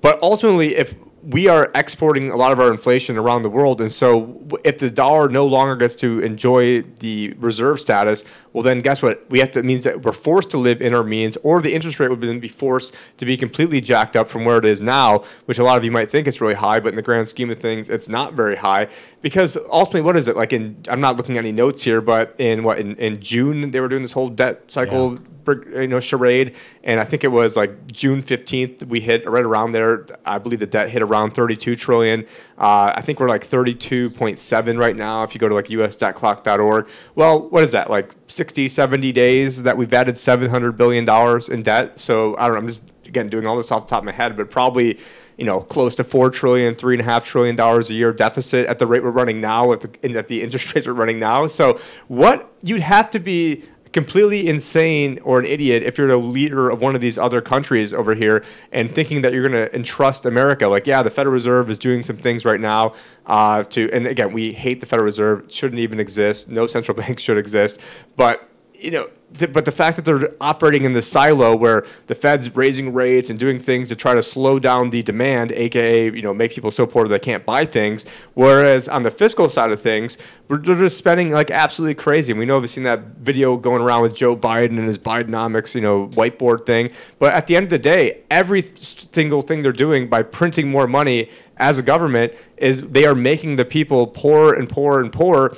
But 0.00 0.20
ultimately, 0.20 0.74
if 0.74 0.94
we 1.22 1.46
are 1.46 1.70
exporting 1.74 2.30
a 2.30 2.36
lot 2.36 2.50
of 2.50 2.58
our 2.58 2.72
inflation 2.72 3.16
around 3.16 3.42
the 3.42 3.50
world, 3.50 3.80
and 3.80 3.90
so 3.90 4.40
if 4.64 4.78
the 4.78 4.90
dollar 4.90 5.28
no 5.28 5.46
longer 5.46 5.76
gets 5.76 5.94
to 5.96 6.18
enjoy 6.20 6.82
the 6.82 7.32
reserve 7.34 7.80
status, 7.80 8.24
well, 8.52 8.62
then 8.62 8.80
guess 8.80 9.02
what? 9.02 9.24
We 9.30 9.38
have 9.38 9.52
to 9.52 9.62
means 9.62 9.84
that 9.84 10.02
we're 10.02 10.12
forced 10.12 10.50
to 10.50 10.58
live 10.58 10.82
in 10.82 10.94
our 10.94 11.04
means, 11.04 11.36
or 11.38 11.60
the 11.60 11.72
interest 11.72 12.00
rate 12.00 12.10
would 12.10 12.20
then 12.20 12.40
be 12.40 12.48
forced 12.48 12.94
to 13.18 13.24
be 13.24 13.36
completely 13.36 13.80
jacked 13.80 14.16
up 14.16 14.28
from 14.28 14.44
where 14.44 14.58
it 14.58 14.64
is 14.64 14.80
now, 14.80 15.22
which 15.44 15.58
a 15.58 15.64
lot 15.64 15.76
of 15.76 15.84
you 15.84 15.92
might 15.92 16.10
think 16.10 16.26
is 16.26 16.40
really 16.40 16.54
high, 16.54 16.80
but 16.80 16.88
in 16.88 16.96
the 16.96 17.02
grand 17.02 17.28
scheme 17.28 17.50
of 17.50 17.60
things, 17.60 17.88
it's 17.88 18.08
not 18.08 18.34
very 18.34 18.56
high 18.56 18.88
because 19.20 19.56
ultimately, 19.70 20.02
what 20.02 20.16
is 20.16 20.26
it 20.26 20.36
like? 20.36 20.52
In 20.52 20.76
I'm 20.88 21.00
not 21.00 21.16
looking 21.16 21.36
at 21.36 21.44
any 21.44 21.52
notes 21.52 21.82
here, 21.82 22.00
but 22.00 22.34
in 22.38 22.64
what 22.64 22.80
in, 22.80 22.96
in 22.96 23.20
June 23.20 23.70
they 23.70 23.78
were 23.78 23.88
doing 23.88 24.02
this 24.02 24.12
whole 24.12 24.28
debt 24.28 24.64
cycle. 24.66 25.14
Yeah 25.14 25.18
you 25.46 25.88
know 25.88 26.00
charade 26.00 26.54
and 26.84 27.00
i 27.00 27.04
think 27.04 27.24
it 27.24 27.28
was 27.28 27.56
like 27.56 27.90
june 27.90 28.22
15th 28.22 28.86
we 28.86 29.00
hit 29.00 29.28
right 29.28 29.44
around 29.44 29.72
there. 29.72 30.06
I 30.24 30.38
believe 30.38 30.60
the 30.60 30.66
debt 30.66 30.90
hit 30.90 31.02
around 31.02 31.32
32 31.32 31.76
trillion. 31.76 32.26
Uh, 32.58 32.92
i 32.94 33.02
think 33.02 33.20
we're 33.20 33.28
like 33.28 33.46
32.7 33.46 34.78
right 34.78 34.96
now 34.96 35.22
if 35.22 35.34
you 35.34 35.38
go 35.38 35.48
to 35.48 35.54
like 35.54 35.70
us.clock.org 35.70 36.88
well 37.14 37.48
what 37.48 37.64
is 37.64 37.72
that 37.72 37.90
like 37.90 38.14
60 38.28 38.68
70 38.68 39.12
days 39.12 39.62
that 39.62 39.76
we've 39.76 39.92
added 39.92 40.16
700 40.16 40.72
billion 40.72 41.04
dollars 41.04 41.48
in 41.48 41.62
debt? 41.62 41.98
So 41.98 42.36
i 42.36 42.46
don't 42.46 42.52
know 42.52 42.58
i'm 42.58 42.68
just 42.68 42.84
again 43.06 43.28
doing 43.28 43.46
all 43.46 43.56
this 43.56 43.70
off 43.70 43.86
the 43.86 43.90
top 43.90 44.00
of 44.00 44.04
my 44.04 44.12
head 44.12 44.36
but 44.36 44.50
probably 44.50 44.98
you 45.36 45.46
know, 45.46 45.60
close 45.60 45.94
to 45.96 46.04
four 46.04 46.30
trillion, 46.30 46.74
three 46.74 46.94
and 46.94 47.00
a 47.00 47.04
half 47.04 47.24
trillion 47.24 47.56
dollars 47.56 47.90
a 47.90 47.94
year 47.94 48.12
deficit 48.12 48.66
at 48.66 48.78
the 48.78 48.86
rate 48.86 49.02
we're 49.02 49.10
running 49.10 49.40
now, 49.40 49.72
at 49.72 49.80
the 49.80 50.16
at 50.16 50.28
the 50.28 50.42
interest 50.42 50.74
rates 50.74 50.86
we're 50.86 50.92
running 50.92 51.18
now. 51.18 51.46
So, 51.46 51.80
what 52.08 52.52
you'd 52.62 52.80
have 52.80 53.10
to 53.10 53.18
be 53.18 53.64
completely 53.92 54.48
insane 54.48 55.18
or 55.22 55.38
an 55.38 55.46
idiot 55.46 55.82
if 55.82 55.98
you're 55.98 56.08
the 56.08 56.16
leader 56.16 56.70
of 56.70 56.80
one 56.80 56.94
of 56.94 57.00
these 57.00 57.18
other 57.18 57.40
countries 57.40 57.92
over 57.92 58.14
here 58.14 58.44
and 58.72 58.94
thinking 58.94 59.22
that 59.22 59.32
you're 59.32 59.46
going 59.46 59.68
to 59.68 59.74
entrust 59.74 60.26
America. 60.26 60.66
Like, 60.68 60.86
yeah, 60.86 61.02
the 61.02 61.10
Federal 61.10 61.32
Reserve 61.32 61.70
is 61.70 61.78
doing 61.78 62.02
some 62.04 62.16
things 62.16 62.44
right 62.44 62.60
now 62.60 62.94
uh, 63.26 63.62
to, 63.64 63.90
and 63.92 64.06
again, 64.06 64.32
we 64.32 64.52
hate 64.52 64.80
the 64.80 64.86
Federal 64.86 65.04
Reserve. 65.04 65.44
Shouldn't 65.48 65.80
even 65.80 66.00
exist. 66.00 66.48
No 66.48 66.66
central 66.66 66.96
bank 66.98 67.18
should 67.18 67.38
exist. 67.38 67.80
But 68.16 68.48
you 68.82 68.90
know, 68.90 69.08
but 69.52 69.64
the 69.64 69.72
fact 69.72 69.96
that 69.96 70.04
they're 70.04 70.34
operating 70.40 70.84
in 70.84 70.92
this 70.92 71.10
silo 71.10 71.56
where 71.56 71.86
the 72.06 72.14
Fed's 72.14 72.54
raising 72.54 72.92
rates 72.92 73.30
and 73.30 73.38
doing 73.38 73.58
things 73.58 73.88
to 73.88 73.96
try 73.96 74.14
to 74.14 74.22
slow 74.22 74.58
down 74.58 74.90
the 74.90 75.02
demand, 75.02 75.52
aka 75.52 76.04
you 76.04 76.22
know 76.22 76.34
make 76.34 76.52
people 76.52 76.70
so 76.70 76.86
poor 76.86 77.04
that 77.04 77.10
they 77.10 77.24
can't 77.24 77.46
buy 77.46 77.64
things, 77.64 78.04
whereas 78.34 78.88
on 78.88 79.02
the 79.02 79.10
fiscal 79.10 79.48
side 79.48 79.70
of 79.70 79.80
things, 79.80 80.18
we're 80.48 80.58
just 80.58 80.98
spending 80.98 81.30
like 81.30 81.50
absolutely 81.50 81.94
crazy. 81.94 82.32
And 82.32 82.38
we 82.38 82.44
know 82.44 82.58
we've 82.58 82.68
seen 82.68 82.84
that 82.84 83.00
video 83.18 83.56
going 83.56 83.82
around 83.82 84.02
with 84.02 84.14
Joe 84.14 84.36
Biden 84.36 84.76
and 84.78 84.86
his 84.86 84.98
Bidenomics, 84.98 85.74
you 85.74 85.80
know, 85.80 86.08
whiteboard 86.08 86.66
thing. 86.66 86.90
But 87.18 87.32
at 87.32 87.46
the 87.46 87.56
end 87.56 87.64
of 87.64 87.70
the 87.70 87.78
day, 87.78 88.22
every 88.30 88.62
single 88.62 89.42
thing 89.42 89.62
they're 89.62 89.72
doing 89.72 90.08
by 90.08 90.22
printing 90.22 90.70
more 90.70 90.86
money 90.86 91.30
as 91.56 91.78
a 91.78 91.82
government 91.82 92.32
is 92.56 92.82
they 92.82 93.04
are 93.04 93.14
making 93.14 93.56
the 93.56 93.64
people 93.64 94.06
poorer 94.06 94.54
and 94.54 94.68
poorer 94.68 95.00
and 95.00 95.12
poorer 95.12 95.56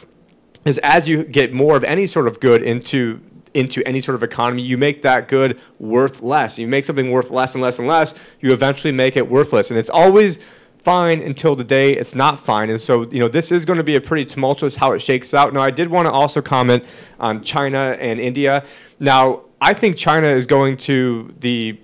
is 0.64 0.78
as 0.78 1.08
you 1.08 1.24
get 1.24 1.52
more 1.52 1.76
of 1.76 1.84
any 1.84 2.06
sort 2.06 2.26
of 2.26 2.40
good 2.40 2.62
into 2.62 3.20
into 3.54 3.86
any 3.86 4.00
sort 4.00 4.16
of 4.16 4.22
economy, 4.22 4.62
you 4.62 4.76
make 4.76 5.02
that 5.02 5.28
good 5.28 5.60
worth 5.78 6.20
less. 6.22 6.58
You 6.58 6.66
make 6.66 6.84
something 6.84 7.10
worth 7.10 7.30
less 7.30 7.54
and 7.54 7.62
less 7.62 7.78
and 7.78 7.86
less, 7.86 8.14
you 8.40 8.52
eventually 8.52 8.92
make 8.92 9.16
it 9.16 9.28
worthless. 9.28 9.70
And 9.70 9.78
it's 9.78 9.90
always 9.90 10.40
fine 10.78 11.22
until 11.22 11.56
the 11.56 11.64
day 11.64 11.92
it's 11.92 12.14
not 12.14 12.38
fine. 12.38 12.68
And 12.68 12.80
so, 12.80 13.08
you 13.10 13.20
know, 13.20 13.28
this 13.28 13.52
is 13.52 13.64
going 13.64 13.78
to 13.78 13.84
be 13.84 13.96
a 13.96 14.00
pretty 14.00 14.24
tumultuous 14.24 14.74
how 14.76 14.92
it 14.92 14.98
shakes 14.98 15.32
out. 15.32 15.54
Now, 15.54 15.62
I 15.62 15.70
did 15.70 15.88
want 15.88 16.06
to 16.06 16.12
also 16.12 16.42
comment 16.42 16.84
on 17.18 17.42
China 17.42 17.96
and 17.98 18.20
India. 18.20 18.64
Now, 19.00 19.42
I 19.60 19.72
think 19.72 19.96
China 19.96 20.26
is 20.26 20.46
going 20.46 20.76
to 20.78 21.34
the 21.40 21.80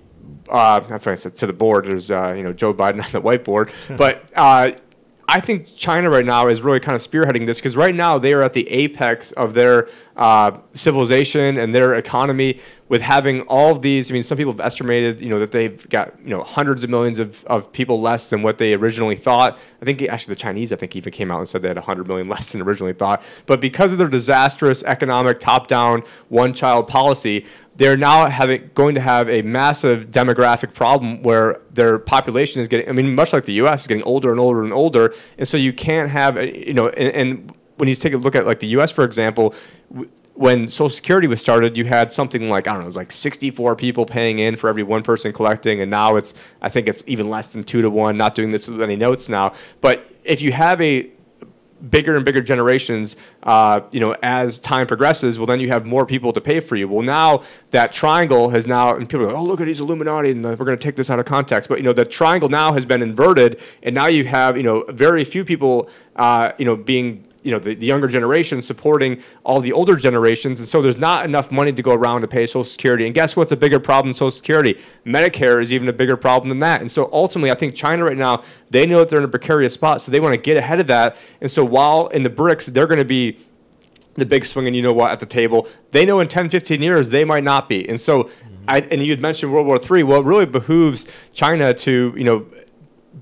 uh, 0.49 0.99
I 1.05 1.15
said 1.15 1.35
to 1.37 1.47
the 1.47 1.53
board. 1.53 1.85
There's 1.85 2.11
uh, 2.11 2.33
you 2.35 2.43
know 2.43 2.51
Joe 2.51 2.73
Biden 2.73 3.03
on 3.03 3.11
the 3.11 3.21
whiteboard, 3.21 3.71
but 3.97 4.25
uh, 4.35 4.73
I 5.27 5.39
think 5.39 5.75
China 5.75 6.09
right 6.09 6.25
now 6.25 6.47
is 6.47 6.61
really 6.61 6.79
kind 6.79 6.95
of 6.95 7.01
spearheading 7.01 7.45
this 7.45 7.59
because 7.59 7.77
right 7.77 7.95
now 7.95 8.17
they 8.17 8.33
are 8.33 8.41
at 8.41 8.53
the 8.53 8.69
apex 8.69 9.31
of 9.33 9.53
their 9.53 9.87
uh, 10.17 10.57
civilization 10.73 11.57
and 11.57 11.73
their 11.73 11.95
economy 11.95 12.59
with 12.89 13.01
having 13.01 13.41
all 13.43 13.71
of 13.71 13.81
these. 13.81 14.11
I 14.11 14.13
mean, 14.13 14.23
some 14.23 14.37
people 14.37 14.51
have 14.51 14.59
estimated, 14.59 15.21
you 15.21 15.29
know, 15.29 15.39
that 15.39 15.51
they've 15.51 15.87
got 15.89 16.13
you 16.21 16.31
know 16.31 16.43
hundreds 16.43 16.83
of 16.83 16.89
millions 16.89 17.19
of, 17.19 17.45
of 17.45 17.71
people 17.71 18.01
less 18.01 18.29
than 18.29 18.43
what 18.43 18.57
they 18.57 18.73
originally 18.73 19.15
thought. 19.15 19.57
I 19.81 19.85
think 19.85 20.01
actually 20.01 20.33
the 20.33 20.41
Chinese, 20.41 20.73
I 20.73 20.75
think, 20.75 20.95
even 20.97 21.13
came 21.13 21.31
out 21.31 21.39
and 21.39 21.47
said 21.47 21.61
they 21.61 21.69
had 21.69 21.77
100 21.77 22.07
million 22.07 22.27
less 22.35 22.51
than 22.51 22.61
originally 22.61 22.93
thought. 22.93 23.23
But 23.45 23.61
because 23.61 23.93
of 23.93 23.97
their 23.97 24.09
disastrous 24.09 24.83
economic 24.83 25.39
top-down 25.39 26.03
one-child 26.27 26.87
policy, 26.87 27.45
they're 27.75 27.97
now 27.97 28.29
having 28.29 28.69
going 28.75 28.95
to 28.95 29.01
have 29.01 29.29
a 29.29 29.41
massive 29.41 30.11
demographic 30.11 30.73
problem 30.73 31.23
where 31.23 31.61
their 31.73 31.99
population 31.99 32.61
is 32.61 32.67
getting. 32.67 32.89
I 32.89 32.91
mean, 32.91 33.15
much 33.15 33.33
like 33.33 33.45
the 33.45 33.53
U.S. 33.53 33.81
is 33.81 33.87
getting 33.87 34.03
older 34.03 34.31
and 34.31 34.39
older 34.39 34.63
and 34.63 34.73
older, 34.73 35.13
and 35.37 35.47
so 35.47 35.57
you 35.57 35.73
can't 35.73 36.09
have 36.09 36.37
uh, 36.37 36.41
you 36.41 36.73
know. 36.73 36.89
and, 36.89 37.13
and 37.13 37.53
when 37.77 37.89
you 37.89 37.95
take 37.95 38.13
a 38.13 38.17
look 38.17 38.35
at 38.35 38.45
like 38.45 38.59
the 38.59 38.67
U.S. 38.67 38.91
for 38.91 39.03
example, 39.03 39.55
when 40.33 40.67
Social 40.67 40.89
Security 40.89 41.27
was 41.27 41.39
started, 41.39 41.77
you 41.77 41.85
had 41.85 42.11
something 42.11 42.49
like 42.49 42.67
I 42.67 42.71
don't 42.71 42.79
know, 42.79 42.85
it 42.85 42.87
was 42.87 42.97
like 42.97 43.11
64 43.11 43.75
people 43.75 44.05
paying 44.05 44.39
in 44.39 44.55
for 44.55 44.69
every 44.69 44.83
one 44.83 45.01
person 45.01 45.31
collecting, 45.31 45.81
and 45.81 45.89
now 45.89 46.17
it's 46.17 46.33
I 46.61 46.69
think 46.69 46.87
it's 46.87 47.03
even 47.07 47.29
less 47.29 47.53
than 47.53 47.63
two 47.63 47.81
to 47.81 47.89
one. 47.89 48.17
Not 48.17 48.35
doing 48.35 48.51
this 48.51 48.67
with 48.67 48.81
any 48.81 48.95
notes 48.95 49.29
now, 49.29 49.53
but 49.79 50.09
if 50.23 50.41
you 50.41 50.51
have 50.51 50.79
a 50.81 51.09
bigger 51.89 52.15
and 52.15 52.23
bigger 52.23 52.41
generations, 52.41 53.17
uh, 53.43 53.81
you 53.91 53.99
know, 53.99 54.15
as 54.21 54.59
time 54.59 54.85
progresses, 54.87 55.39
well, 55.39 55.45
then 55.45 55.59
you 55.59 55.69
have 55.69 55.85
more 55.85 56.05
people 56.05 56.31
to 56.33 56.41
pay 56.41 56.59
for 56.59 56.75
you. 56.75 56.87
Well, 56.87 57.01
now 57.01 57.43
that 57.71 57.91
triangle 57.91 58.49
has 58.49 58.67
now, 58.67 58.95
and 58.95 59.09
people 59.09 59.25
go, 59.25 59.35
oh, 59.35 59.43
look 59.43 59.61
at 59.61 59.65
these 59.65 59.79
Illuminati, 59.79 60.31
and 60.31 60.43
we're 60.43 60.55
going 60.55 60.77
to 60.77 60.83
take 60.83 60.95
this 60.95 61.09
out 61.09 61.19
of 61.19 61.25
context. 61.25 61.69
But, 61.69 61.79
you 61.79 61.83
know, 61.83 61.93
the 61.93 62.05
triangle 62.05 62.49
now 62.49 62.73
has 62.73 62.85
been 62.85 63.01
inverted, 63.01 63.61
and 63.83 63.95
now 63.95 64.07
you 64.07 64.25
have, 64.25 64.57
you 64.57 64.63
know, 64.63 64.83
very 64.89 65.23
few 65.23 65.43
people, 65.43 65.89
uh, 66.15 66.51
you 66.57 66.65
know, 66.65 66.75
being 66.75 67.25
you 67.43 67.51
know 67.51 67.59
the, 67.59 67.73
the 67.73 67.85
younger 67.85 68.07
generation 68.07 68.61
supporting 68.61 69.21
all 69.43 69.59
the 69.59 69.71
older 69.71 69.95
generations. 69.95 70.59
And 70.59 70.67
so 70.67 70.81
there's 70.81 70.97
not 70.97 71.25
enough 71.25 71.51
money 71.51 71.71
to 71.73 71.81
go 71.81 71.93
around 71.93 72.21
to 72.21 72.27
pay 72.27 72.45
social 72.45 72.63
security. 72.63 73.05
And 73.05 73.15
guess 73.15 73.35
what's 73.35 73.51
a 73.51 73.57
bigger 73.57 73.79
problem 73.79 74.09
than 74.09 74.13
social 74.13 74.31
security? 74.31 74.79
Medicare 75.05 75.61
is 75.61 75.73
even 75.73 75.87
a 75.87 75.93
bigger 75.93 76.17
problem 76.17 76.49
than 76.49 76.59
that. 76.59 76.81
And 76.81 76.89
so 76.89 77.09
ultimately 77.11 77.51
i 77.51 77.55
think 77.55 77.75
china 77.75 78.03
right 78.03 78.17
now 78.17 78.43
they 78.69 78.85
know 78.85 78.99
that 78.99 79.09
they're 79.09 79.19
in 79.19 79.25
a 79.25 79.27
precarious 79.27 79.73
spot 79.73 80.01
so 80.01 80.11
they 80.11 80.19
want 80.19 80.33
to 80.33 80.39
get 80.39 80.57
ahead 80.57 80.79
of 80.79 80.87
that. 80.87 81.15
And 81.41 81.49
so 81.49 81.63
while 81.65 82.07
in 82.07 82.23
the 82.23 82.29
brics 82.29 82.65
they're 82.65 82.87
going 82.87 82.99
to 82.99 83.05
be 83.05 83.39
the 84.15 84.25
big 84.25 84.45
swing 84.45 84.67
and 84.67 84.75
you 84.75 84.81
know 84.81 84.93
what 84.93 85.11
at 85.11 85.19
the 85.19 85.25
table 85.25 85.67
they 85.91 86.05
know 86.05 86.19
in 86.19 86.27
10 86.27 86.49
15 86.49 86.81
years 86.81 87.09
they 87.09 87.23
might 87.23 87.43
not 87.43 87.67
be. 87.69 87.87
And 87.87 87.99
so 87.99 88.23
mm-hmm. 88.23 88.55
I, 88.67 88.81
and 88.91 89.01
you 89.01 89.11
had 89.11 89.21
mentioned 89.21 89.51
world 89.51 89.65
war 89.65 89.79
iii 89.79 90.03
well 90.03 90.21
it 90.21 90.25
really 90.25 90.45
behooves 90.45 91.07
china 91.33 91.73
to 91.73 92.13
you 92.15 92.23
know 92.23 92.45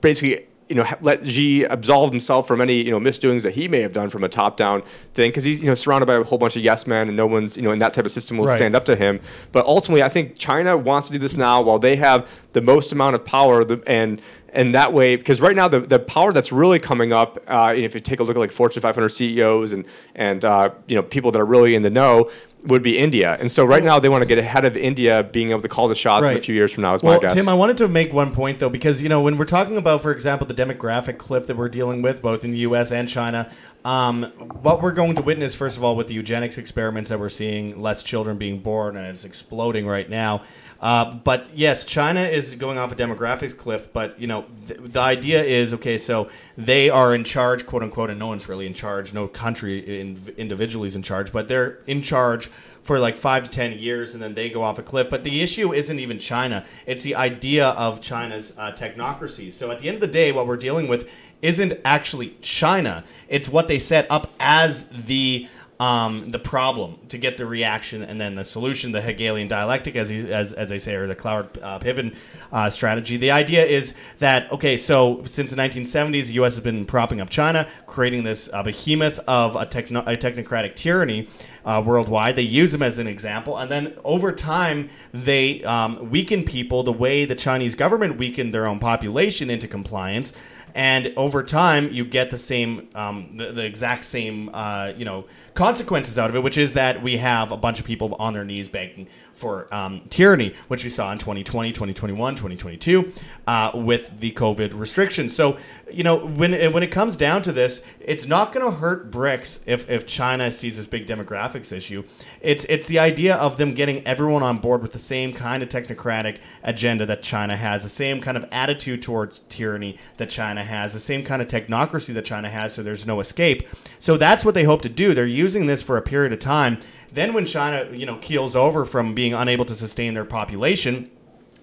basically 0.01 0.48
you 0.69 0.75
know, 0.75 0.85
let 1.01 1.25
Xi 1.25 1.63
absolve 1.63 2.11
himself 2.11 2.47
from 2.47 2.61
any, 2.61 2.83
you 2.83 2.91
know, 2.91 2.99
misdoings 2.99 3.43
that 3.43 3.55
he 3.55 3.67
may 3.67 3.81
have 3.81 3.91
done 3.91 4.09
from 4.09 4.23
a 4.23 4.29
top-down 4.29 4.83
thing, 5.13 5.31
because 5.31 5.43
he's, 5.43 5.59
you 5.59 5.65
know, 5.65 5.73
surrounded 5.73 6.05
by 6.05 6.13
a 6.13 6.23
whole 6.23 6.37
bunch 6.37 6.55
of 6.55 6.61
yes 6.61 6.85
men, 6.85 7.07
and 7.07 7.17
no 7.17 7.25
one's, 7.25 7.57
you 7.57 7.63
know, 7.63 7.71
in 7.71 7.79
that 7.79 7.93
type 7.93 8.05
of 8.05 8.11
system 8.11 8.37
will 8.37 8.45
right. 8.45 8.57
stand 8.57 8.75
up 8.75 8.85
to 8.85 8.95
him. 8.95 9.19
But 9.51 9.65
ultimately, 9.65 10.03
I 10.03 10.09
think 10.09 10.37
China 10.37 10.77
wants 10.77 11.07
to 11.07 11.13
do 11.13 11.19
this 11.19 11.35
now 11.35 11.61
while 11.61 11.79
they 11.79 11.95
have 11.95 12.29
the 12.53 12.61
most 12.61 12.91
amount 12.91 13.15
of 13.15 13.25
power, 13.25 13.65
and 13.87 14.21
and 14.53 14.73
that 14.73 14.93
way, 14.93 15.15
because 15.15 15.41
right 15.41 15.55
now 15.55 15.67
the, 15.67 15.81
the 15.81 15.99
power 15.99 16.33
that's 16.33 16.51
really 16.51 16.79
coming 16.79 17.13
up, 17.13 17.37
uh, 17.47 17.73
if 17.75 17.93
you 17.93 17.99
take 17.99 18.19
a 18.19 18.23
look 18.23 18.35
at 18.35 18.39
like 18.39 18.51
Fortune 18.51 18.81
500 18.81 19.09
CEOs 19.09 19.73
and 19.73 19.85
and 20.15 20.45
uh, 20.45 20.69
you 20.87 20.95
know 20.95 21.03
people 21.03 21.31
that 21.31 21.39
are 21.39 21.45
really 21.45 21.75
in 21.75 21.81
the 21.81 21.89
know, 21.89 22.29
would 22.63 22.83
be 22.83 22.97
India. 22.97 23.37
And 23.39 23.51
so 23.51 23.63
right 23.63 23.83
now 23.83 23.99
they 23.99 24.09
want 24.09 24.21
to 24.21 24.25
get 24.25 24.37
ahead 24.37 24.65
of 24.65 24.75
India 24.75 25.23
being 25.23 25.51
able 25.51 25.61
to 25.61 25.69
call 25.69 25.87
the 25.87 25.95
shots 25.95 26.23
right. 26.23 26.33
in 26.33 26.37
a 26.37 26.41
few 26.41 26.53
years 26.53 26.71
from 26.71 26.83
now 26.83 26.93
is 26.93 27.01
well, 27.01 27.15
my 27.15 27.21
guess. 27.21 27.33
Tim, 27.33 27.47
I 27.47 27.53
wanted 27.53 27.77
to 27.77 27.87
make 27.87 28.11
one 28.11 28.33
point 28.33 28.59
though, 28.59 28.69
because 28.69 29.01
you 29.01 29.09
know, 29.09 29.21
when 29.21 29.37
we're 29.37 29.45
talking 29.45 29.77
about, 29.77 30.01
for 30.01 30.11
example, 30.11 30.45
the 30.45 30.53
demographic 30.53 31.17
cliff 31.17 31.47
that 31.47 31.57
we're 31.57 31.69
dealing 31.69 32.01
with 32.01 32.21
both 32.21 32.43
in 32.43 32.51
the 32.51 32.59
US 32.59 32.91
and 32.91 33.07
China, 33.07 33.49
um, 33.85 34.23
what 34.61 34.81
we're 34.81 34.91
going 34.91 35.15
to 35.15 35.21
witness, 35.21 35.55
first 35.55 35.77
of 35.77 35.83
all, 35.83 35.95
with 35.95 36.07
the 36.07 36.13
eugenics 36.13 36.57
experiments 36.57 37.09
that 37.09 37.19
we're 37.19 37.29
seeing, 37.29 37.81
less 37.81 38.03
children 38.03 38.37
being 38.37 38.59
born, 38.59 38.97
and 38.97 39.07
it's 39.07 39.23
exploding 39.23 39.87
right 39.87 40.09
now. 40.09 40.43
Uh, 40.81 41.13
but 41.13 41.47
yes, 41.53 41.83
China 41.83 42.21
is 42.21 42.55
going 42.55 42.77
off 42.77 42.91
a 42.91 42.95
demographics 42.95 43.55
cliff. 43.55 43.91
But 43.91 44.19
you 44.19 44.27
know, 44.27 44.45
th- 44.67 44.79
the 44.83 44.99
idea 44.99 45.43
is 45.43 45.73
okay. 45.73 45.97
So 45.97 46.29
they 46.57 46.89
are 46.89 47.13
in 47.13 47.23
charge, 47.23 47.65
quote 47.65 47.83
unquote, 47.83 48.09
and 48.09 48.19
no 48.19 48.27
one's 48.27 48.47
really 48.47 48.65
in 48.65 48.73
charge. 48.73 49.13
No 49.13 49.27
country 49.27 49.99
in, 49.99 50.17
individually 50.37 50.87
is 50.87 50.95
in 50.95 51.01
charge, 51.01 51.31
but 51.31 51.47
they're 51.47 51.79
in 51.87 52.01
charge 52.01 52.49
for 52.81 52.97
like 52.97 53.17
five 53.17 53.43
to 53.43 53.49
ten 53.49 53.77
years, 53.77 54.13
and 54.13 54.23
then 54.23 54.33
they 54.33 54.49
go 54.49 54.61
off 54.61 54.79
a 54.79 54.83
cliff. 54.83 55.09
But 55.09 55.23
the 55.23 55.41
issue 55.41 55.73
isn't 55.73 55.99
even 55.99 56.17
China; 56.17 56.65
it's 56.85 57.03
the 57.03 57.15
idea 57.15 57.67
of 57.69 57.99
China's 57.99 58.53
uh, 58.57 58.71
technocracy. 58.71 59.51
So 59.51 59.71
at 59.71 59.79
the 59.79 59.87
end 59.87 59.95
of 59.95 60.01
the 60.01 60.07
day, 60.07 60.31
what 60.31 60.47
we're 60.47 60.57
dealing 60.57 60.87
with 60.87 61.09
isn't 61.41 61.79
actually 61.85 62.35
China; 62.41 63.03
it's 63.27 63.49
what 63.49 63.67
they 63.67 63.79
set 63.79 64.07
up 64.09 64.31
as 64.39 64.89
the 64.89 65.47
um, 65.79 66.29
the 66.31 66.39
problem 66.39 66.97
to 67.07 67.17
get 67.17 67.37
the 67.37 67.45
reaction 67.45 68.03
and 68.03 68.19
then 68.19 68.35
the 68.35 68.43
solution, 68.43 68.91
the 68.91 69.01
Hegelian 69.01 69.47
dialectic, 69.47 69.95
as, 69.95 70.09
he, 70.09 70.31
as, 70.31 70.51
as 70.51 70.67
they 70.67 70.77
say, 70.77 70.93
or 70.95 71.07
the 71.07 71.15
Cloward 71.15 71.57
uh, 71.61 71.79
Piven 71.79 72.15
uh, 72.51 72.69
strategy. 72.69 73.15
The 73.15 73.31
idea 73.31 73.65
is 73.65 73.93
that, 74.19 74.51
okay, 74.51 74.77
so 74.77 75.23
since 75.25 75.51
the 75.51 75.55
1970s, 75.55 76.27
the 76.27 76.33
U.S. 76.33 76.55
has 76.55 76.63
been 76.63 76.85
propping 76.85 77.21
up 77.21 77.29
China, 77.29 77.65
creating 77.87 78.25
this 78.25 78.49
uh, 78.51 78.61
behemoth 78.61 79.19
of 79.19 79.55
a, 79.55 79.65
techno- 79.65 80.01
a 80.01 80.17
technocratic 80.17 80.75
tyranny. 80.75 81.27
Uh, 81.65 81.83
worldwide. 81.85 82.37
They 82.37 82.41
use 82.41 82.71
them 82.71 82.81
as 82.81 82.97
an 82.97 83.05
example, 83.05 83.57
and 83.57 83.69
then 83.69 83.93
over 84.05 84.31
time 84.31 84.89
they 85.13 85.61
um, 85.65 86.09
weaken 86.09 86.43
people 86.43 86.83
the 86.83 86.93
way 86.93 87.25
the 87.25 87.35
Chinese 87.35 87.75
government 87.75 88.17
weakened 88.17 88.53
their 88.53 88.65
own 88.65 88.79
population 88.79 89.49
into 89.49 89.67
compliance 89.67 90.31
and 90.75 91.13
over 91.17 91.43
time 91.43 91.91
you 91.91 92.05
get 92.05 92.31
the 92.31 92.37
same 92.37 92.89
um, 92.95 93.37
the, 93.37 93.51
the, 93.51 93.65
exact 93.65 94.05
same 94.05 94.49
uh, 94.53 94.93
you 94.95 95.05
know 95.05 95.25
consequences 95.53 96.17
out 96.17 96.29
of 96.29 96.35
it 96.35 96.43
which 96.43 96.57
is 96.57 96.73
that 96.73 97.01
we 97.01 97.17
have 97.17 97.51
a 97.51 97.57
bunch 97.57 97.79
of 97.79 97.85
people 97.85 98.15
on 98.19 98.33
their 98.33 98.45
knees 98.45 98.67
begging 98.67 99.07
for 99.39 99.73
um, 99.73 100.01
tyranny, 100.09 100.53
which 100.67 100.83
we 100.83 100.89
saw 100.89 101.11
in 101.11 101.17
2020, 101.17 101.71
2021, 101.71 102.35
2022 102.35 103.13
uh, 103.47 103.71
with 103.73 104.19
the 104.19 104.31
COVID 104.33 104.77
restrictions. 104.77 105.35
So, 105.35 105.57
you 105.91 106.03
know, 106.03 106.17
when, 106.17 106.53
when 106.73 106.83
it 106.83 106.91
comes 106.91 107.15
down 107.15 107.41
to 107.43 107.53
this, 107.53 107.81
it's 107.99 108.25
not 108.25 108.51
going 108.53 108.65
to 108.65 108.77
hurt 108.77 109.09
BRICS 109.11 109.59
if, 109.65 109.89
if 109.89 110.05
China 110.05 110.51
sees 110.51 110.77
this 110.77 110.87
big 110.87 111.07
demographics 111.07 111.71
issue. 111.71 112.03
It's, 112.41 112.65
it's 112.65 112.87
the 112.87 112.99
idea 112.99 113.35
of 113.35 113.57
them 113.57 113.73
getting 113.73 114.05
everyone 114.05 114.43
on 114.43 114.57
board 114.59 114.81
with 114.81 114.91
the 114.91 114.99
same 114.99 115.33
kind 115.33 115.63
of 115.63 115.69
technocratic 115.69 116.39
agenda 116.63 117.05
that 117.05 117.23
China 117.23 117.55
has, 117.55 117.83
the 117.83 117.89
same 117.89 118.19
kind 118.19 118.35
of 118.35 118.45
attitude 118.51 119.01
towards 119.01 119.39
tyranny 119.49 119.97
that 120.17 120.29
China 120.29 120.63
has, 120.63 120.93
the 120.93 120.99
same 120.99 121.23
kind 121.23 121.41
of 121.41 121.47
technocracy 121.47 122.13
that 122.13 122.25
China 122.25 122.49
has, 122.49 122.73
so 122.73 122.83
there's 122.83 123.07
no 123.07 123.21
escape. 123.21 123.67
So 123.99 124.17
that's 124.17 124.43
what 124.43 124.53
they 124.53 124.63
hope 124.63 124.81
to 124.81 124.89
do. 124.89 125.13
They're 125.13 125.25
using 125.25 125.65
this 125.65 125.81
for 125.81 125.97
a 125.97 126.01
period 126.01 126.33
of 126.33 126.39
time 126.39 126.79
then 127.11 127.33
when 127.33 127.45
China, 127.45 127.89
you 127.91 128.05
know, 128.05 128.17
keels 128.17 128.55
over 128.55 128.85
from 128.85 129.13
being 129.13 129.33
unable 129.33 129.65
to 129.65 129.75
sustain 129.75 130.13
their 130.13 130.25
population, 130.25 131.09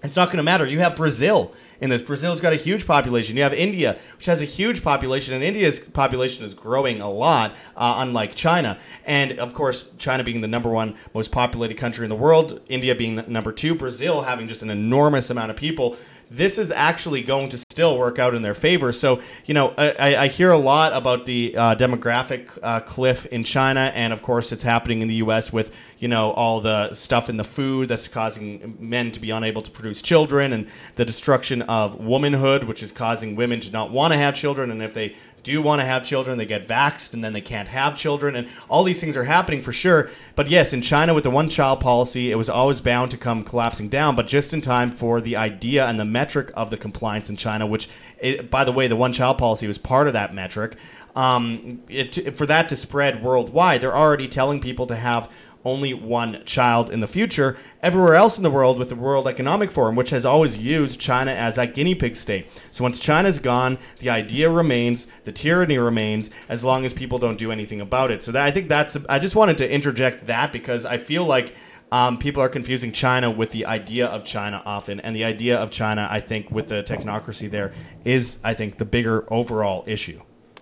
it's 0.03 0.15
not 0.15 0.27
going 0.27 0.37
to 0.37 0.43
matter. 0.43 0.65
You 0.65 0.79
have 0.79 0.95
Brazil 0.95 1.53
in 1.81 1.89
this. 1.89 2.01
Brazil's 2.01 2.39
got 2.39 2.53
a 2.53 2.57
huge 2.57 2.85
population. 2.85 3.35
You 3.35 3.43
have 3.43 3.53
India, 3.53 3.97
which 4.15 4.27
has 4.27 4.41
a 4.41 4.45
huge 4.45 4.83
population, 4.83 5.33
and 5.33 5.43
India's 5.43 5.79
population 5.79 6.45
is 6.45 6.53
growing 6.53 7.01
a 7.01 7.09
lot, 7.09 7.51
uh, 7.75 7.95
unlike 7.97 8.35
China. 8.35 8.77
And 9.05 9.39
of 9.39 9.53
course, 9.53 9.85
China 9.97 10.23
being 10.23 10.41
the 10.41 10.47
number 10.47 10.69
one 10.69 10.95
most 11.13 11.31
populated 11.31 11.77
country 11.77 12.05
in 12.05 12.09
the 12.09 12.15
world, 12.15 12.61
India 12.69 12.93
being 12.93 13.23
number 13.27 13.51
two, 13.51 13.73
Brazil 13.73 14.21
having 14.21 14.47
just 14.47 14.61
an 14.61 14.69
enormous 14.69 15.29
amount 15.29 15.51
of 15.51 15.57
people 15.57 15.97
this 16.29 16.57
is 16.57 16.71
actually 16.71 17.21
going 17.21 17.49
to 17.49 17.57
still 17.57 17.97
work 17.97 18.19
out 18.19 18.35
in 18.35 18.41
their 18.41 18.53
favor. 18.53 18.91
So, 18.91 19.21
you 19.45 19.53
know, 19.53 19.73
I, 19.77 20.15
I 20.15 20.27
hear 20.27 20.51
a 20.51 20.57
lot 20.57 20.93
about 20.93 21.25
the 21.25 21.55
uh, 21.55 21.75
demographic 21.75 22.49
uh, 22.61 22.81
cliff 22.81 23.25
in 23.27 23.43
China, 23.43 23.91
and 23.95 24.11
of 24.11 24.21
course, 24.21 24.51
it's 24.51 24.63
happening 24.63 25.01
in 25.01 25.07
the 25.07 25.15
U.S. 25.15 25.53
with 25.53 25.73
you 25.99 26.07
know 26.07 26.31
all 26.31 26.61
the 26.61 26.93
stuff 26.93 27.29
in 27.29 27.37
the 27.37 27.43
food 27.43 27.89
that's 27.89 28.07
causing 28.07 28.75
men 28.79 29.11
to 29.11 29.19
be 29.19 29.31
unable 29.31 29.61
to 29.61 29.71
produce 29.71 30.01
children, 30.01 30.53
and 30.53 30.67
the 30.95 31.05
destruction 31.05 31.61
of 31.63 31.95
womanhood, 31.95 32.63
which 32.65 32.83
is 32.83 32.91
causing 32.91 33.35
women 33.35 33.59
to 33.61 33.71
not 33.71 33.91
want 33.91 34.11
to 34.11 34.17
have 34.17 34.35
children, 34.35 34.71
and 34.71 34.81
if 34.81 34.93
they 34.93 35.15
do 35.43 35.61
want 35.61 35.79
to 35.79 35.85
have 35.85 36.05
children, 36.05 36.37
they 36.37 36.45
get 36.45 36.67
vaxxed 36.67 37.13
and 37.13 37.23
then 37.23 37.33
they 37.33 37.41
can't 37.41 37.69
have 37.69 37.95
children. 37.95 38.35
And 38.35 38.47
all 38.69 38.83
these 38.83 38.99
things 38.99 39.15
are 39.15 39.23
happening 39.23 39.61
for 39.61 39.71
sure. 39.71 40.09
But 40.35 40.49
yes, 40.49 40.73
in 40.73 40.81
China 40.81 41.13
with 41.13 41.23
the 41.23 41.29
one 41.31 41.49
child 41.49 41.79
policy, 41.79 42.31
it 42.31 42.35
was 42.35 42.49
always 42.49 42.81
bound 42.81 43.11
to 43.11 43.17
come 43.17 43.43
collapsing 43.43 43.89
down, 43.89 44.15
but 44.15 44.27
just 44.27 44.53
in 44.53 44.61
time 44.61 44.91
for 44.91 45.21
the 45.21 45.35
idea 45.35 45.85
and 45.85 45.99
the 45.99 46.05
metric 46.05 46.51
of 46.53 46.69
the 46.69 46.77
compliance 46.77 47.29
in 47.29 47.37
China, 47.37 47.65
which, 47.65 47.87
it, 48.19 48.51
by 48.51 48.63
the 48.63 48.71
way, 48.71 48.87
the 48.87 48.95
one 48.95 49.13
child 49.13 49.37
policy 49.37 49.67
was 49.67 49.77
part 49.77 50.07
of 50.07 50.13
that 50.13 50.33
metric. 50.33 50.75
Um, 51.15 51.81
it, 51.89 52.37
for 52.37 52.45
that 52.45 52.69
to 52.69 52.75
spread 52.75 53.23
worldwide, 53.23 53.81
they're 53.81 53.95
already 53.95 54.27
telling 54.27 54.59
people 54.61 54.85
to 54.87 54.95
have 54.95 55.31
only 55.63 55.93
one 55.93 56.43
child 56.45 56.89
in 56.89 56.99
the 56.99 57.07
future. 57.07 57.57
Everywhere 57.81 58.15
else 58.15 58.37
in 58.37 58.43
the 58.43 58.51
world, 58.51 58.77
with 58.77 58.89
the 58.89 58.95
World 58.95 59.27
Economic 59.27 59.71
Forum, 59.71 59.95
which 59.95 60.09
has 60.11 60.25
always 60.25 60.57
used 60.57 60.99
China 60.99 61.31
as 61.31 61.55
that 61.55 61.73
guinea 61.73 61.95
pig 61.95 62.15
state. 62.15 62.47
So 62.71 62.83
once 62.83 62.99
China's 62.99 63.39
gone, 63.39 63.77
the 63.99 64.09
idea 64.09 64.49
remains, 64.49 65.07
the 65.23 65.31
tyranny 65.31 65.77
remains, 65.77 66.29
as 66.49 66.63
long 66.63 66.85
as 66.85 66.93
people 66.93 67.19
don't 67.19 67.37
do 67.37 67.51
anything 67.51 67.81
about 67.81 68.11
it. 68.11 68.21
So 68.21 68.31
that, 68.31 68.43
I 68.43 68.51
think 68.51 68.69
that's. 68.69 68.97
I 69.09 69.19
just 69.19 69.35
wanted 69.35 69.57
to 69.59 69.69
interject 69.69 70.27
that 70.27 70.51
because 70.51 70.85
I 70.85 70.97
feel 70.97 71.25
like. 71.25 71.55
Um, 71.89 72.17
people 72.17 72.43
are 72.43 72.49
confusing 72.49 72.91
China 72.91 73.31
with 73.31 73.51
the 73.51 73.65
idea 73.65 74.07
of 74.07 74.25
China 74.25 74.61
often, 74.65 74.99
and 74.99 75.15
the 75.15 75.23
idea 75.23 75.57
of 75.57 75.71
China, 75.71 76.05
I 76.11 76.19
think, 76.19 76.51
with 76.51 76.67
the 76.67 76.83
technocracy 76.83 77.49
there, 77.49 77.71
is 78.03 78.39
I 78.43 78.55
think 78.55 78.77
the 78.77 78.83
bigger 78.83 79.25
overall 79.31 79.85
issue. 79.87 80.19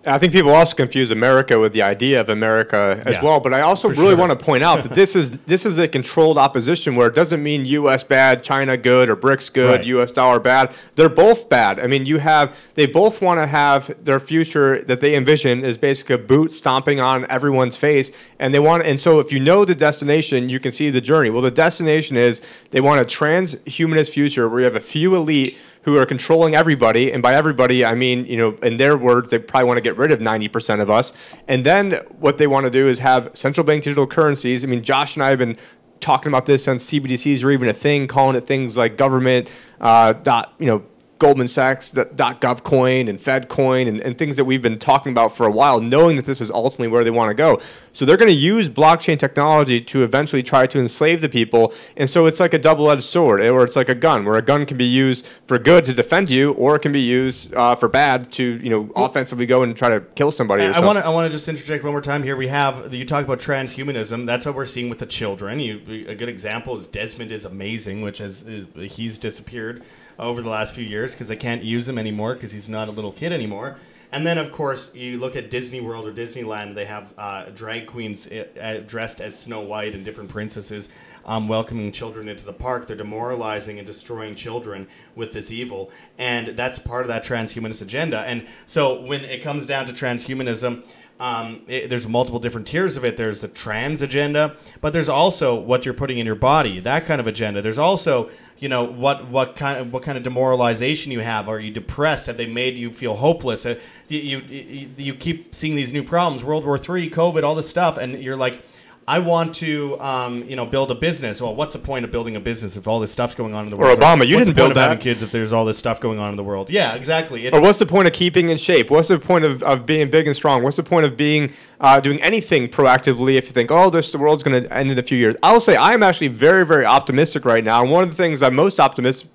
I 0.08 0.18
think 0.18 0.32
people 0.32 0.52
also 0.52 0.76
confuse 0.76 1.10
America 1.10 1.58
with 1.58 1.72
the 1.72 1.82
idea 1.82 2.20
of 2.20 2.28
America 2.28 3.02
as 3.04 3.16
Yeah, 3.16 3.24
well. 3.24 3.40
But 3.40 3.52
I 3.52 3.62
also 3.62 3.88
really 3.88 4.10
sure. 4.10 4.16
want 4.16 4.30
to 4.38 4.44
point 4.44 4.62
out 4.62 4.84
that 4.84 4.94
this 4.94 5.16
is 5.16 5.32
this 5.46 5.66
is 5.66 5.78
a 5.78 5.88
controlled 5.88 6.38
opposition 6.38 6.94
where 6.94 7.08
it 7.08 7.14
doesn't 7.16 7.42
mean 7.42 7.66
U.S. 7.66 8.04
bad, 8.04 8.44
China 8.44 8.76
good, 8.76 9.08
or 9.08 9.16
BRICS 9.16 9.52
good, 9.52 9.70
Right. 9.80 9.84
U.S. 9.86 10.12
dollar 10.12 10.38
bad. 10.38 10.74
They're 10.94 11.08
both 11.08 11.48
bad. 11.48 11.80
I 11.80 11.88
mean, 11.88 12.06
you 12.06 12.18
have 12.18 12.56
they 12.74 12.86
both 12.86 13.20
want 13.20 13.38
to 13.38 13.46
have 13.46 13.94
their 14.04 14.20
future 14.20 14.82
that 14.84 15.00
they 15.00 15.16
envision 15.16 15.64
is 15.64 15.76
basically 15.76 16.14
a 16.14 16.18
boot 16.18 16.52
stomping 16.52 17.00
on 17.00 17.26
everyone's 17.28 17.76
face, 17.76 18.12
and 18.38 18.54
they 18.54 18.60
want. 18.60 18.84
And 18.84 18.98
so, 19.00 19.18
if 19.18 19.32
you 19.32 19.40
know 19.40 19.64
the 19.64 19.74
destination, 19.74 20.48
you 20.48 20.60
can 20.60 20.70
see 20.70 20.88
the 20.90 21.00
journey. 21.00 21.30
Well, 21.30 21.42
the 21.42 21.50
destination 21.50 22.16
is 22.16 22.40
they 22.70 22.80
want 22.80 23.00
a 23.00 23.04
transhumanist 23.04 24.10
future 24.10 24.48
where 24.48 24.60
you 24.60 24.64
have 24.64 24.76
a 24.76 24.80
few 24.80 25.16
elite 25.16 25.58
who 25.86 25.96
are 25.96 26.04
controlling 26.04 26.56
everybody, 26.56 27.12
and 27.12 27.22
by 27.22 27.32
everybody 27.32 27.84
I 27.84 27.94
mean, 27.94 28.26
you 28.26 28.36
know, 28.36 28.56
in 28.64 28.76
their 28.76 28.98
words, 28.98 29.30
they 29.30 29.38
probably 29.38 29.68
want 29.68 29.76
to 29.78 29.80
get 29.80 29.96
rid 29.96 30.10
of 30.10 30.18
90% 30.18 30.80
of 30.80 30.90
us. 30.90 31.12
And 31.46 31.64
then 31.64 31.92
what 32.18 32.38
they 32.38 32.48
want 32.48 32.64
to 32.64 32.70
do 32.70 32.88
is 32.88 32.98
have 32.98 33.30
central 33.34 33.64
bank 33.64 33.84
digital 33.84 34.04
currencies. 34.04 34.64
I 34.64 34.66
mean, 34.66 34.82
Josh 34.82 35.14
and 35.14 35.22
I 35.22 35.30
have 35.30 35.38
been 35.38 35.56
talking 36.00 36.28
about 36.28 36.44
this 36.44 36.64
since 36.64 36.90
CBDCs 36.90 37.44
were 37.44 37.52
even 37.52 37.68
a 37.68 37.72
thing, 37.72 38.08
calling 38.08 38.34
it 38.34 38.40
things 38.40 38.76
like 38.76 38.96
government 38.96 39.48
uh, 39.80 40.12
dot, 40.12 40.54
you 40.58 40.66
know. 40.66 40.84
Goldman 41.18 41.48
Sachs 41.48 41.90
dot 41.90 42.40
.gov 42.40 42.62
coin 42.62 43.08
and 43.08 43.18
Fed 43.20 43.48
coin 43.48 43.88
and, 43.88 44.00
and 44.02 44.18
things 44.18 44.36
that 44.36 44.44
we've 44.44 44.60
been 44.60 44.78
talking 44.78 45.12
about 45.12 45.34
for 45.34 45.46
a 45.46 45.50
while, 45.50 45.80
knowing 45.80 46.16
that 46.16 46.26
this 46.26 46.40
is 46.40 46.50
ultimately 46.50 46.88
where 46.88 47.04
they 47.04 47.10
want 47.10 47.30
to 47.30 47.34
go. 47.34 47.60
So 47.92 48.04
they're 48.04 48.18
going 48.18 48.28
to 48.28 48.34
use 48.34 48.68
blockchain 48.68 49.18
technology 49.18 49.80
to 49.80 50.04
eventually 50.04 50.42
try 50.42 50.66
to 50.66 50.78
enslave 50.78 51.22
the 51.22 51.28
people. 51.28 51.72
And 51.96 52.08
so 52.08 52.26
it's 52.26 52.38
like 52.38 52.52
a 52.52 52.58
double-edged 52.58 53.02
sword, 53.02 53.40
or 53.40 53.64
it's 53.64 53.76
like 53.76 53.88
a 53.88 53.94
gun, 53.94 54.26
where 54.26 54.36
a 54.36 54.42
gun 54.42 54.66
can 54.66 54.76
be 54.76 54.84
used 54.84 55.26
for 55.46 55.58
good 55.58 55.86
to 55.86 55.94
defend 55.94 56.28
you, 56.28 56.52
or 56.52 56.76
it 56.76 56.80
can 56.80 56.92
be 56.92 57.00
used 57.00 57.54
uh, 57.54 57.74
for 57.74 57.88
bad 57.88 58.30
to 58.32 58.60
you 58.62 58.68
know 58.68 58.90
offensively 58.94 59.46
go 59.46 59.62
and 59.62 59.74
try 59.76 59.88
to 59.88 60.00
kill 60.00 60.30
somebody. 60.30 60.64
I 60.64 60.84
want 60.84 60.98
to 60.98 61.06
I 61.06 61.08
want 61.08 61.30
to 61.30 61.36
just 61.36 61.48
interject 61.48 61.82
one 61.82 61.92
more 61.92 62.02
time 62.02 62.22
here. 62.22 62.36
We 62.36 62.48
have 62.48 62.92
you 62.92 63.06
talk 63.06 63.24
about 63.24 63.38
transhumanism. 63.38 64.26
That's 64.26 64.44
what 64.44 64.54
we're 64.54 64.66
seeing 64.66 64.90
with 64.90 64.98
the 64.98 65.06
children. 65.06 65.60
You 65.60 66.06
a 66.08 66.14
good 66.14 66.28
example 66.28 66.78
is 66.78 66.86
Desmond 66.86 67.32
is 67.32 67.44
amazing, 67.46 68.02
which 68.02 68.18
has 68.18 68.42
is, 68.42 68.66
he's 68.92 69.16
disappeared 69.16 69.82
over 70.18 70.42
the 70.42 70.48
last 70.48 70.74
few 70.74 70.84
years 70.84 71.12
because 71.12 71.28
they 71.28 71.36
can't 71.36 71.62
use 71.62 71.88
him 71.88 71.98
anymore 71.98 72.34
because 72.34 72.52
he's 72.52 72.68
not 72.68 72.88
a 72.88 72.92
little 72.92 73.12
kid 73.12 73.32
anymore. 73.32 73.76
And 74.12 74.26
then 74.26 74.38
of 74.38 74.52
course 74.52 74.94
you 74.94 75.18
look 75.18 75.36
at 75.36 75.50
Disney 75.50 75.80
World 75.80 76.06
or 76.06 76.12
Disneyland. 76.12 76.74
They 76.74 76.86
have 76.86 77.12
uh, 77.18 77.46
drag 77.50 77.86
queens 77.86 78.26
uh, 78.26 78.82
dressed 78.86 79.20
as 79.20 79.38
Snow 79.38 79.60
White 79.60 79.94
and 79.94 80.04
different 80.04 80.30
princesses. 80.30 80.88
Um, 81.24 81.48
welcoming 81.48 81.90
children 81.90 82.28
into 82.28 82.44
the 82.44 82.52
park. 82.52 82.86
They're 82.86 82.94
demoralizing 82.94 83.78
and 83.78 83.86
destroying 83.86 84.36
children 84.36 84.86
with 85.16 85.32
this 85.32 85.50
evil. 85.50 85.90
And 86.18 86.56
that's 86.56 86.78
part 86.78 87.02
of 87.02 87.08
that 87.08 87.24
transhumanist 87.24 87.82
agenda. 87.82 88.20
And 88.20 88.46
so 88.64 89.00
when 89.00 89.24
it 89.24 89.42
comes 89.42 89.66
down 89.66 89.86
to 89.86 89.92
transhumanism, 89.92 90.88
um, 91.18 91.62
it, 91.66 91.88
there's 91.88 92.06
multiple 92.06 92.38
different 92.38 92.66
tiers 92.66 92.96
of 92.96 93.04
it. 93.04 93.16
There's 93.16 93.40
the 93.40 93.48
trans 93.48 94.02
agenda, 94.02 94.56
but 94.82 94.92
there's 94.92 95.08
also 95.08 95.54
what 95.54 95.84
you're 95.84 95.94
putting 95.94 96.18
in 96.18 96.26
your 96.26 96.34
body, 96.34 96.78
that 96.80 97.06
kind 97.06 97.20
of 97.20 97.26
agenda. 97.26 97.62
There's 97.62 97.78
also, 97.78 98.28
you 98.58 98.68
know, 98.68 98.84
what 98.84 99.28
what 99.28 99.56
kind 99.56 99.78
of 99.78 99.92
what 99.92 100.02
kind 100.02 100.18
of 100.18 100.24
demoralization 100.24 101.12
you 101.12 101.20
have. 101.20 101.48
Are 101.48 101.58
you 101.58 101.70
depressed? 101.70 102.26
Have 102.26 102.36
they 102.36 102.46
made 102.46 102.76
you 102.76 102.90
feel 102.90 103.16
hopeless? 103.16 103.64
Uh, 103.64 103.80
you, 104.08 104.40
you 104.40 104.90
you 104.96 105.14
keep 105.14 105.54
seeing 105.54 105.74
these 105.74 105.92
new 105.92 106.02
problems, 106.02 106.44
World 106.44 106.66
War 106.66 106.76
III, 106.76 107.08
COVID, 107.08 107.42
all 107.42 107.54
this 107.54 107.68
stuff, 107.68 107.96
and 107.96 108.22
you're 108.22 108.36
like. 108.36 108.62
I 109.08 109.20
want 109.20 109.54
to, 109.56 110.00
um, 110.00 110.42
you 110.48 110.56
know, 110.56 110.66
build 110.66 110.90
a 110.90 110.94
business. 110.96 111.40
Well, 111.40 111.54
what's 111.54 111.74
the 111.74 111.78
point 111.78 112.04
of 112.04 112.10
building 112.10 112.34
a 112.34 112.40
business 112.40 112.76
if 112.76 112.88
all 112.88 112.98
this 112.98 113.12
stuff's 113.12 113.36
going 113.36 113.54
on 113.54 113.64
in 113.64 113.70
the 113.70 113.76
world? 113.76 113.98
Or? 113.98 114.02
Obama, 114.02 114.26
you 114.26 114.34
what's 114.34 114.48
didn't 114.48 114.56
build 114.56 114.74
that. 114.74 115.00
kids 115.00 115.22
if 115.22 115.30
there's 115.30 115.52
all 115.52 115.64
this 115.64 115.78
stuff 115.78 116.00
going 116.00 116.18
on 116.18 116.30
in 116.30 116.36
the 116.36 116.42
world? 116.42 116.70
Yeah, 116.70 116.94
exactly. 116.94 117.46
It's, 117.46 117.56
Or 117.56 117.60
what's 117.60 117.78
the 117.78 117.86
point 117.86 118.08
of 118.08 118.12
keeping 118.12 118.48
in 118.48 118.56
shape? 118.56 118.90
What's 118.90 119.06
the 119.06 119.20
point 119.20 119.44
of, 119.44 119.62
of 119.62 119.86
being 119.86 120.10
big 120.10 120.26
and 120.26 120.34
strong? 120.34 120.64
What's 120.64 120.76
the 120.76 120.82
point 120.82 121.06
of 121.06 121.16
being 121.16 121.52
uh, 121.78 122.00
doing 122.00 122.20
anything 122.20 122.66
proactively 122.66 123.36
if 123.36 123.46
you 123.46 123.52
think, 123.52 123.70
oh, 123.70 123.90
this 123.90 124.10
the 124.10 124.18
world's 124.18 124.42
going 124.42 124.64
to 124.64 124.72
end 124.72 124.90
in 124.90 124.98
a 124.98 125.02
few 125.04 125.18
years? 125.18 125.36
I 125.40 125.52
will 125.52 125.60
say 125.60 125.76
I 125.76 125.92
am 125.94 126.02
actually 126.02 126.28
very, 126.28 126.66
very 126.66 126.84
optimistic 126.84 127.44
right 127.44 127.62
now. 127.62 127.82
And 127.82 127.92
one 127.92 128.02
of 128.02 128.10
the 128.10 128.16
things 128.16 128.42
I'm 128.42 128.56
most 128.56 128.80
optimistic 128.80 129.30